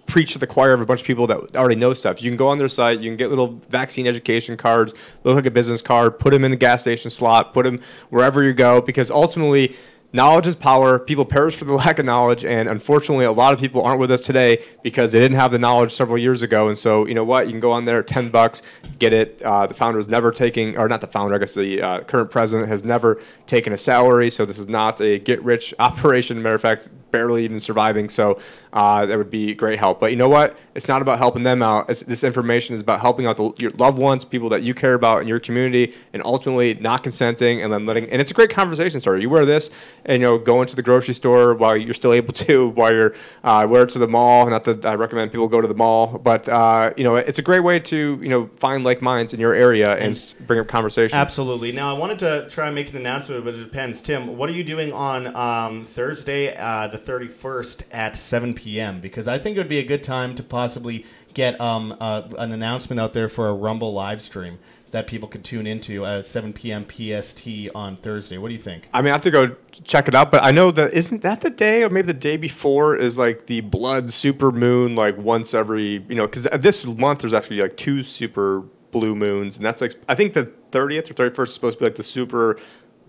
preach 0.06 0.34
to 0.34 0.40
the 0.40 0.48
choir 0.48 0.74
of 0.74 0.82
a 0.82 0.86
bunch 0.86 1.00
of 1.00 1.08
people 1.08 1.28
that 1.28 1.56
already 1.56 1.76
know 1.76 1.94
stuff." 1.94 2.22
You 2.22 2.30
can 2.30 2.38
go 2.38 2.50
on 2.50 2.58
their 2.58 2.68
site. 2.68 3.00
You 3.00 3.10
can 3.10 3.18
get 3.18 3.30
little 3.30 3.62
vaccine 3.70 4.06
education 4.06 4.58
cards. 4.58 4.94
Look 5.24 5.36
like 5.36 5.46
a 5.46 5.52
business 5.52 5.82
card. 5.82 6.20
Put 6.20 6.32
them 6.32 6.44
in 6.44 6.52
the 6.52 6.58
gas 6.58 6.82
station 6.82 7.10
slot. 7.10 7.54
Put 7.54 7.64
them 7.64 7.80
wherever 8.10 8.44
you 8.44 8.54
go, 8.54 8.82
because 8.82 9.10
ultimately. 9.10 9.76
Knowledge 10.12 10.48
is 10.48 10.56
power. 10.56 10.98
People 10.98 11.24
perish 11.24 11.56
for 11.56 11.66
the 11.66 11.74
lack 11.86 12.00
of 12.00 12.06
knowledge, 12.06 12.44
and 12.44 12.68
unfortunately, 12.68 13.26
a 13.26 13.32
lot 13.32 13.54
of 13.54 13.60
people 13.60 13.84
aren't 13.84 14.00
with 14.00 14.10
us 14.10 14.22
today 14.22 14.64
because 14.82 15.12
they 15.12 15.20
didn't 15.20 15.38
have 15.38 15.52
the 15.52 15.60
knowledge 15.60 15.94
several 15.94 16.18
years 16.18 16.42
ago. 16.42 16.68
And 16.68 16.76
so, 16.76 17.06
you 17.06 17.14
know 17.14 17.24
what? 17.24 17.46
You 17.46 17.52
can 17.52 17.60
go 17.60 17.72
on 17.72 17.86
there, 17.86 18.02
ten 18.02 18.30
bucks, 18.30 18.64
get 18.98 19.14
it. 19.14 19.40
Uh, 19.44 19.68
the 19.68 19.76
founder 19.76 20.00
is 20.00 20.08
never 20.08 20.32
taking, 20.32 20.76
or 20.78 20.88
not 20.88 21.02
the 21.02 21.08
founder. 21.08 21.36
I 21.36 21.38
guess 21.38 21.54
the 21.54 21.82
uh, 21.82 22.00
current 22.02 22.32
president 22.32 22.70
has 22.70 22.84
never 22.84 23.22
taken 23.46 23.72
a 23.72 23.78
salary, 23.78 24.32
so 24.32 24.46
this 24.46 24.58
is 24.58 24.68
not 24.68 25.00
a 25.00 25.20
get-rich 25.20 25.76
operation. 25.80 26.42
Matter 26.42 26.56
of 26.56 26.62
fact, 26.62 26.90
barely 27.12 27.44
even 27.44 27.60
surviving. 27.60 28.10
So 28.10 28.40
uh, 28.74 29.06
that 29.06 29.18
would 29.18 29.30
be 29.30 29.54
great 29.54 29.80
help. 29.80 30.00
But 30.00 30.12
you 30.12 30.18
know 30.18 30.30
what? 30.30 30.58
It's 30.76 30.88
not 30.88 31.02
about 31.02 31.18
helping 31.18 31.44
them 31.44 31.62
out. 31.62 31.90
It's, 31.90 32.02
this 32.04 32.24
information 32.24 32.76
is 32.76 32.82
about 32.82 33.00
helping 33.00 33.26
out 33.26 33.38
the, 33.38 33.52
your 33.58 33.72
loved 33.72 33.98
ones, 33.98 34.24
people 34.26 34.50
that 34.50 34.64
you 34.64 34.74
care 34.74 34.94
about 34.94 35.22
in 35.22 35.28
your 35.28 35.40
community, 35.40 35.94
and 36.14 36.24
ultimately 36.24 36.76
not 36.76 37.04
consenting 37.04 37.62
and 37.62 37.72
then 37.72 37.86
letting. 37.86 38.10
And 38.10 38.22
it's 38.22 38.32
a 38.32 38.34
great 38.34 38.50
conversation 38.50 39.00
starter. 39.00 39.20
You 39.20 39.30
wear 39.30 39.46
this, 39.46 39.72
and 40.06 40.22
you 40.22 40.28
know, 40.28 40.38
go 40.38 40.62
into 40.62 40.76
the 40.76 40.82
grocery 40.82 41.14
store 41.14 41.54
while 41.54 41.76
you're 41.76 41.94
still 41.94 42.14
able 42.14 42.34
to, 42.34 42.70
while 42.70 42.94
you're 42.94 43.14
uh, 43.44 43.66
wear 43.70 43.84
it 43.84 43.90
to 43.92 44.00
the 44.00 44.08
mall. 44.08 44.50
Not 44.50 44.64
that 44.66 44.86
I 44.86 44.94
recommend 44.96 45.32
people 45.32 45.48
go 45.48 45.62
to 45.62 45.68
the 45.68 45.76
mall, 45.76 46.18
but 46.18 46.48
uh, 46.50 46.94
you 46.98 47.04
know, 47.04 47.16
it's 47.16 47.40
a 47.40 47.42
great 47.42 47.62
way 47.62 47.80
to 47.80 48.20
you 48.22 48.30
know 48.30 48.50
find 48.58 48.84
like 48.84 49.02
minds 49.02 49.34
in 49.34 49.40
your 49.40 49.54
area 49.54 49.96
and, 49.96 50.12
s 50.12 50.34
bring 50.48 50.60
up 50.60 50.68
conversation. 50.68 51.18
Absolutely. 51.18 51.72
Now, 51.72 51.96
I 51.96 51.98
wanted 51.98 52.20
to 52.20 52.50
try 52.50 52.68
and 52.68 52.76
make 52.76 52.90
an 52.90 52.98
announcement, 52.98 53.44
but 53.44 53.56
it 53.56 53.64
depends. 53.64 54.02
Tim, 54.02 54.38
what 54.38 54.50
are 54.50 54.54
you 54.54 54.64
doing 54.64 54.92
on 54.94 55.36
um, 55.36 55.86
Thursday, 55.86 56.56
uh, 56.56 56.88
the 56.88 56.98
31st 56.98 57.84
at 57.92 58.16
7 58.16 58.54
p.m.? 58.54 59.02
Because 59.02 59.28
I 59.28 59.38
think 59.38 59.58
it 59.58 59.60
would 59.60 59.70
be 59.70 59.80
a 59.80 59.86
good 59.86 60.04
time 60.04 60.36
to 60.36 60.44
possibly 60.44 61.06
get 61.34 61.60
um, 61.62 61.96
uh, 62.00 62.24
an 62.38 62.52
announcement 62.52 63.00
out 63.00 63.14
there 63.14 63.30
for 63.30 63.48
a 63.48 63.54
Rumble 63.54 63.94
live 63.94 64.22
stream 64.22 64.60
that 64.92 65.08
people 65.08 65.28
could 65.28 65.44
tune 65.44 65.68
into 65.68 66.06
at 66.06 66.26
7 66.26 66.54
p.m. 66.54 66.86
PST 66.86 67.48
on 67.76 67.98
Thursday. 67.98 68.38
What 68.38 68.48
do 68.48 68.54
you 68.54 68.62
think? 68.62 68.90
I 68.94 69.02
mean, 69.02 69.10
I 69.10 69.14
have 69.14 69.22
to 69.24 69.32
go 69.32 69.56
check 69.84 70.08
it 70.08 70.16
out, 70.16 70.32
but 70.32 70.44
I 70.44 70.52
know 70.52 70.72
that 70.72 70.94
isn't 70.94 71.22
that 71.22 71.42
the 71.42 71.50
day 71.50 71.84
or 71.84 71.90
maybe 71.90 72.08
the 72.08 72.14
day 72.14 72.38
before 72.38 72.96
is 72.96 73.18
like 73.18 73.46
the 73.46 73.62
blood 73.62 74.12
super 74.12 74.52
moon, 74.52 74.96
like 74.96 75.18
once 75.18 75.54
every 75.54 76.04
you 76.10 76.16
know 76.16 76.28
because 76.28 76.48
this 76.62 76.86
month 76.86 77.20
there's 77.20 77.34
actually 77.34 77.62
like 77.62 77.78
two 77.78 78.04
super 78.04 78.64
blue 78.92 79.16
moons, 79.16 79.58
and 79.58 79.66
that's 79.66 79.82
like 79.82 79.94
I 80.08 80.16
think 80.16 80.34
the 80.34 80.52
30th 80.72 81.12
or 81.12 81.30
31st 81.30 81.44
is 81.44 81.54
supposed 81.54 81.78
to 81.78 81.80
be 81.80 81.86
like 81.86 81.96
the 81.96 82.04
super 82.04 82.60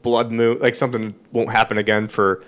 blood 0.03 0.31
moon, 0.31 0.59
like 0.61 0.75
something 0.75 1.15
won't 1.33 1.51
happen 1.51 1.79
again 1.79 2.09
for 2.09 2.43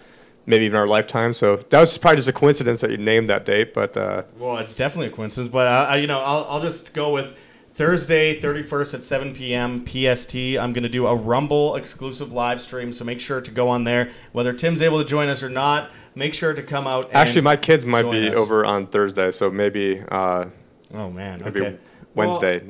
maybe 0.47 0.64
even 0.64 0.79
our 0.79 0.87
lifetime. 0.87 1.33
So 1.33 1.57
that 1.57 1.81
was 1.81 1.97
probably 1.99 2.16
just 2.16 2.29
a 2.29 2.33
coincidence 2.33 2.81
that 2.81 2.90
you 2.90 2.97
named 2.97 3.31
that 3.31 3.45
date, 3.45 3.75
but 3.75 3.97
uh, 3.97 4.25
Well, 4.38 4.59
it's 4.59 4.75
definitely 4.75 5.09
a 5.09 5.11
coincidence, 5.11 5.51
but 5.53 5.66
uh, 5.66 5.87
I, 5.90 5.97
you 5.97 6.07
know, 6.07 6.21
I'll, 6.21 6.47
I'll 6.49 6.61
just 6.61 6.92
go 6.92 7.12
with 7.12 7.37
Thursday, 7.75 8.41
31st 8.41 8.95
at 8.95 9.03
7 9.03 9.35
p.m. 9.35 9.87
PST. 9.87 10.35
I'm 10.35 10.73
going 10.73 10.83
to 10.83 10.89
do 10.89 11.07
a 11.07 11.15
Rumble 11.15 11.77
exclusive 11.77 12.33
live 12.33 12.61
stream, 12.61 12.93
so 12.93 13.05
make 13.05 13.21
sure 13.21 13.41
to 13.41 13.51
go 13.51 13.69
on 13.69 13.85
there. 13.85 14.11
Whether 14.33 14.53
Tim's 14.53 14.83
able 14.83 14.99
to 15.03 15.09
join 15.09 15.29
us 15.29 15.43
or 15.43 15.49
not, 15.49 15.91
make 16.15 16.35
sure 16.35 16.53
to 16.53 16.63
come 16.63 16.87
out. 16.87 17.07
And 17.07 17.17
actually 17.17 17.41
my 17.41 17.57
kids 17.57 17.87
might 17.87 18.11
be 18.11 18.29
us. 18.29 18.37
over 18.37 18.65
on 18.67 18.87
Thursday, 18.87 19.31
so 19.31 19.51
maybe 19.51 20.03
uh, 20.11 20.47
Oh 20.95 21.11
man, 21.11 21.41
maybe 21.45 21.61
okay. 21.61 21.79
Wednesday. 22.15 22.63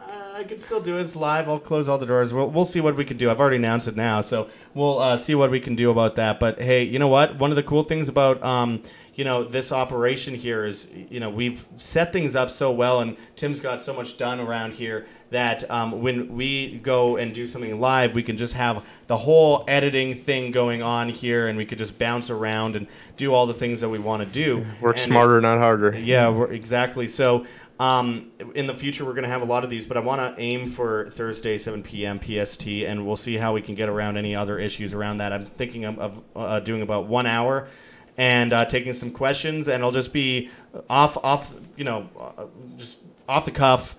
Uh, 0.00 0.32
I 0.34 0.44
could 0.44 0.60
still 0.60 0.80
do 0.80 0.98
it. 0.98 1.02
It's 1.02 1.14
live. 1.14 1.48
I'll 1.48 1.60
close 1.60 1.88
all 1.88 1.98
the 1.98 2.06
doors. 2.06 2.32
We'll, 2.32 2.48
we'll 2.48 2.64
see 2.64 2.80
what 2.80 2.96
we 2.96 3.04
can 3.04 3.16
do. 3.16 3.30
I've 3.30 3.38
already 3.38 3.56
announced 3.56 3.86
it 3.86 3.94
now, 3.94 4.22
so 4.22 4.48
we'll 4.74 4.98
uh, 4.98 5.16
see 5.16 5.34
what 5.34 5.50
we 5.50 5.60
can 5.60 5.76
do 5.76 5.90
about 5.90 6.16
that. 6.16 6.40
But 6.40 6.60
hey, 6.60 6.82
you 6.82 6.98
know 6.98 7.08
what? 7.08 7.38
One 7.38 7.50
of 7.50 7.56
the 7.56 7.62
cool 7.62 7.84
things 7.84 8.08
about 8.08 8.42
um, 8.42 8.82
you 9.14 9.24
know 9.24 9.44
this 9.44 9.72
operation 9.72 10.34
here 10.34 10.64
is 10.64 10.88
you 10.92 11.20
know 11.20 11.30
we've 11.30 11.66
set 11.76 12.12
things 12.12 12.36
up 12.36 12.50
so 12.50 12.70
well, 12.70 13.00
and 13.00 13.16
Tim's 13.36 13.60
got 13.60 13.82
so 13.82 13.92
much 13.92 14.16
done 14.16 14.40
around 14.40 14.74
here 14.74 15.06
that 15.30 15.68
um, 15.70 16.02
when 16.02 16.34
we 16.34 16.78
go 16.82 17.16
and 17.16 17.32
do 17.32 17.46
something 17.46 17.78
live, 17.80 18.14
we 18.14 18.22
can 18.22 18.36
just 18.36 18.54
have 18.54 18.84
the 19.06 19.16
whole 19.16 19.64
editing 19.68 20.14
thing 20.14 20.50
going 20.50 20.82
on 20.82 21.08
here, 21.08 21.48
and 21.48 21.56
we 21.56 21.64
could 21.64 21.78
just 21.78 21.98
bounce 21.98 22.30
around 22.30 22.76
and 22.76 22.86
do 23.16 23.32
all 23.32 23.46
the 23.46 23.54
things 23.54 23.80
that 23.80 23.88
we 23.88 23.98
want 23.98 24.22
to 24.22 24.26
do. 24.26 24.64
Work 24.80 24.96
And 24.96 25.04
smarter, 25.04 25.40
not 25.40 25.58
harder. 25.58 25.96
yeah, 25.98 26.28
we're, 26.28 26.50
exactly. 26.52 27.06
So 27.06 27.46
um, 27.78 28.30
in 28.54 28.66
the 28.66 28.74
future, 28.74 29.04
we're 29.04 29.14
going 29.14 29.22
to 29.24 29.30
have 29.30 29.42
a 29.42 29.46
lot 29.46 29.64
of 29.64 29.70
these, 29.70 29.86
but 29.86 29.96
I 29.96 30.00
want 30.00 30.36
to 30.36 30.42
aim 30.42 30.68
for 30.68 31.08
Thursday, 31.10 31.56
7 31.56 31.82
p.m. 31.82 32.20
PST, 32.20 32.66
and 32.66 33.06
we'll 33.06 33.16
see 33.16 33.36
how 33.36 33.54
we 33.54 33.62
can 33.62 33.74
get 33.74 33.88
around 33.88 34.16
any 34.16 34.34
other 34.36 34.58
issues 34.58 34.92
around 34.92 35.18
that. 35.18 35.32
I'm 35.32 35.46
thinking 35.46 35.84
of, 35.84 35.98
of 35.98 36.22
uh, 36.36 36.60
doing 36.60 36.82
about 36.82 37.06
one 37.06 37.26
hour 37.26 37.68
and 38.20 38.52
uh, 38.52 38.66
taking 38.66 38.92
some 38.92 39.10
questions, 39.10 39.66
and 39.66 39.82
I'll 39.82 39.92
just 39.92 40.12
be 40.12 40.50
off, 40.90 41.16
off, 41.24 41.54
you 41.74 41.84
know, 41.84 42.06
uh, 42.20 42.44
just 42.76 42.98
off 43.26 43.46
the 43.46 43.50
cuff, 43.50 43.96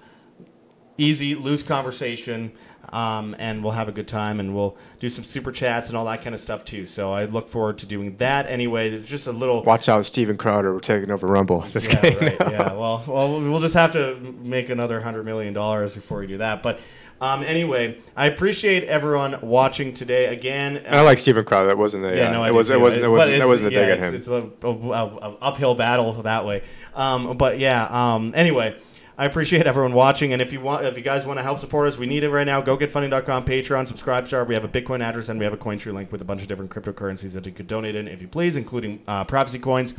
easy, 0.95 1.33
loose 1.33 1.63
conversation. 1.63 2.51
Um, 2.89 3.35
and 3.39 3.63
we'll 3.63 3.73
have 3.73 3.87
a 3.87 3.91
good 3.91 4.07
time, 4.07 4.39
and 4.39 4.53
we'll 4.53 4.75
do 4.99 5.07
some 5.09 5.23
super 5.23 5.51
chats 5.51 5.87
and 5.87 5.97
all 5.97 6.05
that 6.05 6.21
kind 6.21 6.35
of 6.35 6.41
stuff 6.41 6.65
too. 6.65 6.85
So 6.85 7.13
I 7.13 7.23
look 7.25 7.47
forward 7.47 7.77
to 7.79 7.85
doing 7.85 8.17
that. 8.17 8.47
Anyway, 8.47 8.91
it's 8.91 9.07
just 9.07 9.27
a 9.27 9.31
little 9.31 9.63
Watch 9.63 9.87
out, 9.87 10.05
Steven 10.05 10.35
Crowder. 10.37 10.73
We're 10.73 10.81
taking 10.81 11.09
over 11.09 11.25
Rumble. 11.25 11.61
Just 11.71 11.87
yeah, 11.87 12.01
kidding. 12.01 12.37
right. 12.37 12.51
Yeah. 12.51 12.73
Well, 12.73 13.03
well, 13.07 13.39
we'll 13.39 13.61
just 13.61 13.75
have 13.75 13.93
to 13.93 14.15
make 14.41 14.69
another 14.69 14.99
hundred 14.99 15.23
million 15.23 15.53
dollars 15.53 15.93
before 15.93 16.19
we 16.19 16.27
do 16.27 16.39
that. 16.39 16.61
But 16.61 16.79
um, 17.21 17.43
anyway, 17.43 17.99
I 18.15 18.25
appreciate 18.25 18.83
everyone 18.85 19.39
watching 19.41 19.93
today 19.93 20.25
again. 20.25 20.83
I 20.89 21.01
like 21.01 21.19
Steven 21.19 21.45
Crowder. 21.45 21.67
That 21.67 21.77
wasn't 21.77 22.05
a. 22.05 22.15
Yeah, 22.15 22.29
uh, 22.29 22.31
no, 22.33 22.43
I 22.43 22.47
it 22.47 22.55
was. 22.55 22.69
It 22.71 22.81
wasn't. 22.81 23.05
It 23.05 23.09
wasn't. 23.09 23.37
That 23.39 23.47
wasn't 23.47 23.67
a 23.67 23.75
dig 23.75 23.89
at 23.89 23.99
him. 23.99 24.15
It's, 24.15 24.27
a, 24.27 24.49
a, 24.63 24.67
a 24.67 25.37
uphill 25.39 25.75
battle 25.75 26.23
that 26.23 26.45
way. 26.45 26.63
Um, 26.95 27.37
but 27.37 27.59
yeah. 27.59 27.85
Um, 27.85 28.33
anyway. 28.35 28.75
I 29.17 29.25
appreciate 29.25 29.67
everyone 29.67 29.93
watching, 29.93 30.33
and 30.33 30.41
if 30.41 30.51
you 30.51 30.61
want, 30.61 30.83
if 30.83 30.97
you 30.97 31.03
guys 31.03 31.27
want 31.27 31.37
to 31.37 31.43
help 31.43 31.59
support 31.59 31.87
us, 31.87 31.95
we 31.95 32.07
need 32.07 32.23
it 32.23 32.31
right 32.31 32.45
now. 32.45 32.59
Go 32.59 32.75
GetFunding.com, 32.75 33.45
Patreon, 33.45 33.87
subscribe 33.87 34.25
star. 34.25 34.45
We 34.45 34.55
have 34.55 34.63
a 34.63 34.67
Bitcoin 34.67 35.01
address 35.01 35.29
and 35.29 35.37
we 35.37 35.43
have 35.45 35.53
a 35.53 35.57
CoinTree 35.57 35.93
link 35.93 36.11
with 36.11 36.21
a 36.21 36.25
bunch 36.25 36.41
of 36.41 36.47
different 36.47 36.71
cryptocurrencies 36.71 37.33
that 37.33 37.45
you 37.45 37.51
could 37.51 37.67
donate 37.67 37.93
in 37.95 38.07
if 38.07 38.19
you 38.19 38.27
please, 38.27 38.55
including 38.55 38.99
uh, 39.07 39.23
Prophecy 39.25 39.59
coins. 39.59 39.93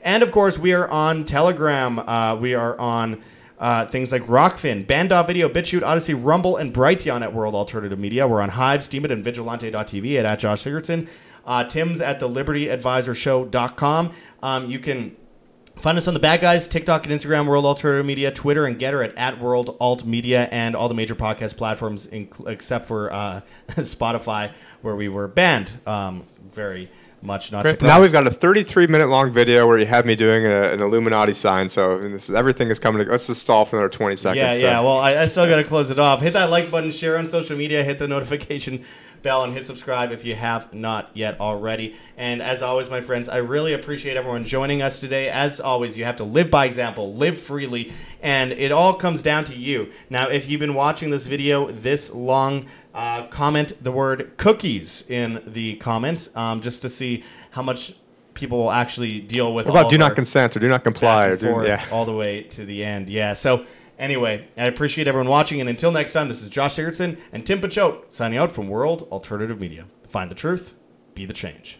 And 0.00 0.22
of 0.22 0.32
course, 0.32 0.58
we 0.58 0.72
are 0.72 0.88
on 0.88 1.26
Telegram. 1.26 1.98
Uh, 1.98 2.36
we 2.36 2.54
are 2.54 2.78
on 2.78 3.20
uh, 3.58 3.86
things 3.86 4.12
like 4.12 4.22
Rokfin, 4.26 4.86
Bandoff 4.86 5.26
Video, 5.26 5.48
BitChute, 5.48 5.82
Odysee, 5.82 6.14
Rumble, 6.14 6.56
and 6.56 6.72
Brighteon 6.72 7.22
at 7.22 7.32
World 7.32 7.54
Alternative 7.54 7.98
Media. 7.98 8.26
We're 8.26 8.40
on 8.40 8.50
Hive, 8.50 8.80
Steemit, 8.80 9.12
and 9.12 9.22
Vigilante.tv 9.22 10.18
at, 10.18 10.24
at 10.24 10.38
Josh 10.38 10.64
Sigurdson. 10.64 11.08
Uh, 11.44 11.64
Tim's 11.64 12.00
at 12.00 12.20
the 12.20 12.28
LibertyAdvisorShow.com. 12.28 14.12
Um, 14.42 14.66
you 14.66 14.78
can 14.78 15.16
Find 15.80 15.98
us 15.98 16.06
on 16.06 16.14
the 16.14 16.20
Bad 16.20 16.40
Guys, 16.40 16.68
TikTok 16.68 17.06
and 17.06 17.18
Instagram, 17.18 17.48
World 17.48 17.64
Alternative 17.64 18.06
Media, 18.06 18.30
Twitter 18.30 18.66
and 18.66 18.78
Gettr 18.78 19.04
at, 19.04 19.16
at 19.16 19.40
World 19.40 19.76
Alt 19.80 20.04
Media, 20.04 20.48
and 20.52 20.76
all 20.76 20.88
the 20.88 20.94
major 20.94 21.16
podcast 21.16 21.56
platforms, 21.56 22.06
inc- 22.06 22.46
except 22.48 22.84
for 22.84 23.12
uh, 23.12 23.40
Spotify, 23.70 24.52
where 24.82 24.94
we 24.94 25.08
were 25.08 25.26
banned. 25.26 25.72
Um, 25.84 26.24
very 26.52 26.88
much 27.22 27.52
not 27.52 27.62
Great. 27.62 27.72
surprised. 27.72 27.88
Now 27.88 28.00
we've 28.00 28.12
got 28.12 28.26
a 28.26 28.30
33 28.30 28.86
minute 28.86 29.08
long 29.08 29.32
video 29.32 29.66
where 29.66 29.78
you 29.78 29.86
have 29.86 30.06
me 30.06 30.16
doing 30.16 30.46
a, 30.46 30.72
an 30.72 30.80
Illuminati 30.80 31.32
sign. 31.32 31.68
So 31.68 31.98
is, 31.98 32.30
everything 32.30 32.68
is 32.68 32.78
coming. 32.78 33.04
To, 33.04 33.10
let's 33.10 33.26
just 33.26 33.40
stall 33.40 33.64
for 33.64 33.76
another 33.76 33.90
20 33.90 34.16
seconds. 34.16 34.36
Yeah, 34.36 34.52
so. 34.52 34.58
yeah. 34.58 34.80
Well, 34.80 34.98
I, 34.98 35.14
I 35.14 35.26
still 35.26 35.46
got 35.46 35.56
to 35.56 35.64
close 35.64 35.90
it 35.90 35.98
off. 35.98 36.20
Hit 36.20 36.32
that 36.32 36.50
like 36.50 36.70
button, 36.70 36.90
share 36.90 37.18
on 37.18 37.28
social 37.28 37.56
media, 37.56 37.82
hit 37.84 37.98
the 37.98 38.08
notification 38.12 38.84
bell, 39.22 39.44
and 39.44 39.54
hit 39.54 39.64
subscribe 39.64 40.10
if 40.12 40.24
you 40.24 40.34
have 40.34 40.72
not 40.74 41.10
yet 41.14 41.40
already. 41.40 41.96
And 42.16 42.42
as 42.42 42.62
always, 42.62 42.90
my 42.90 43.00
friends, 43.00 43.28
I 43.28 43.38
really 43.38 43.72
appreciate 43.72 44.16
everyone 44.16 44.44
joining 44.44 44.82
us 44.82 45.00
today. 45.00 45.28
As 45.28 45.60
always, 45.60 45.96
you 45.96 46.04
have 46.04 46.16
to 46.16 46.24
live 46.24 46.50
by 46.50 46.66
example, 46.66 47.14
live 47.14 47.40
freely, 47.40 47.92
and 48.20 48.52
it 48.52 48.72
all 48.72 48.94
comes 48.94 49.22
down 49.22 49.44
to 49.46 49.54
you. 49.54 49.90
Now, 50.10 50.28
if 50.28 50.48
you've 50.48 50.60
been 50.60 50.74
watching 50.74 51.10
this 51.10 51.26
video 51.26 51.70
this 51.70 52.10
long, 52.10 52.66
uh, 52.94 53.26
comment 53.28 53.72
the 53.82 53.92
word 53.92 54.32
cookies 54.36 55.04
in 55.08 55.42
the 55.46 55.76
comments 55.76 56.30
um, 56.34 56.60
just 56.60 56.82
to 56.82 56.88
see 56.88 57.24
how 57.50 57.62
much 57.62 57.94
people 58.34 58.58
will 58.58 58.70
actually 58.70 59.20
deal 59.20 59.54
with. 59.54 59.66
What 59.66 59.72
about 59.72 59.84
all 59.84 59.90
do 59.90 59.98
not 59.98 60.14
consent 60.14 60.56
or 60.56 60.60
do 60.60 60.68
not 60.68 60.84
comply? 60.84 61.26
Or 61.26 61.36
do, 61.36 61.62
yeah. 61.64 61.84
all 61.90 62.04
the 62.04 62.14
way 62.14 62.42
to 62.42 62.64
the 62.64 62.84
end. 62.84 63.08
Yeah. 63.08 63.34
So 63.34 63.64
anyway, 63.98 64.48
I 64.56 64.66
appreciate 64.66 65.06
everyone 65.08 65.28
watching, 65.28 65.60
and 65.60 65.68
until 65.68 65.92
next 65.92 66.12
time, 66.12 66.28
this 66.28 66.42
is 66.42 66.50
Josh 66.50 66.76
Sigurdson 66.76 67.18
and 67.32 67.46
Tim 67.46 67.60
Picciott 67.60 68.12
signing 68.12 68.38
out 68.38 68.52
from 68.52 68.68
World 68.68 69.08
Alternative 69.10 69.58
Media. 69.58 69.86
Find 70.08 70.30
the 70.30 70.34
truth, 70.34 70.74
be 71.14 71.24
the 71.24 71.34
change. 71.34 71.78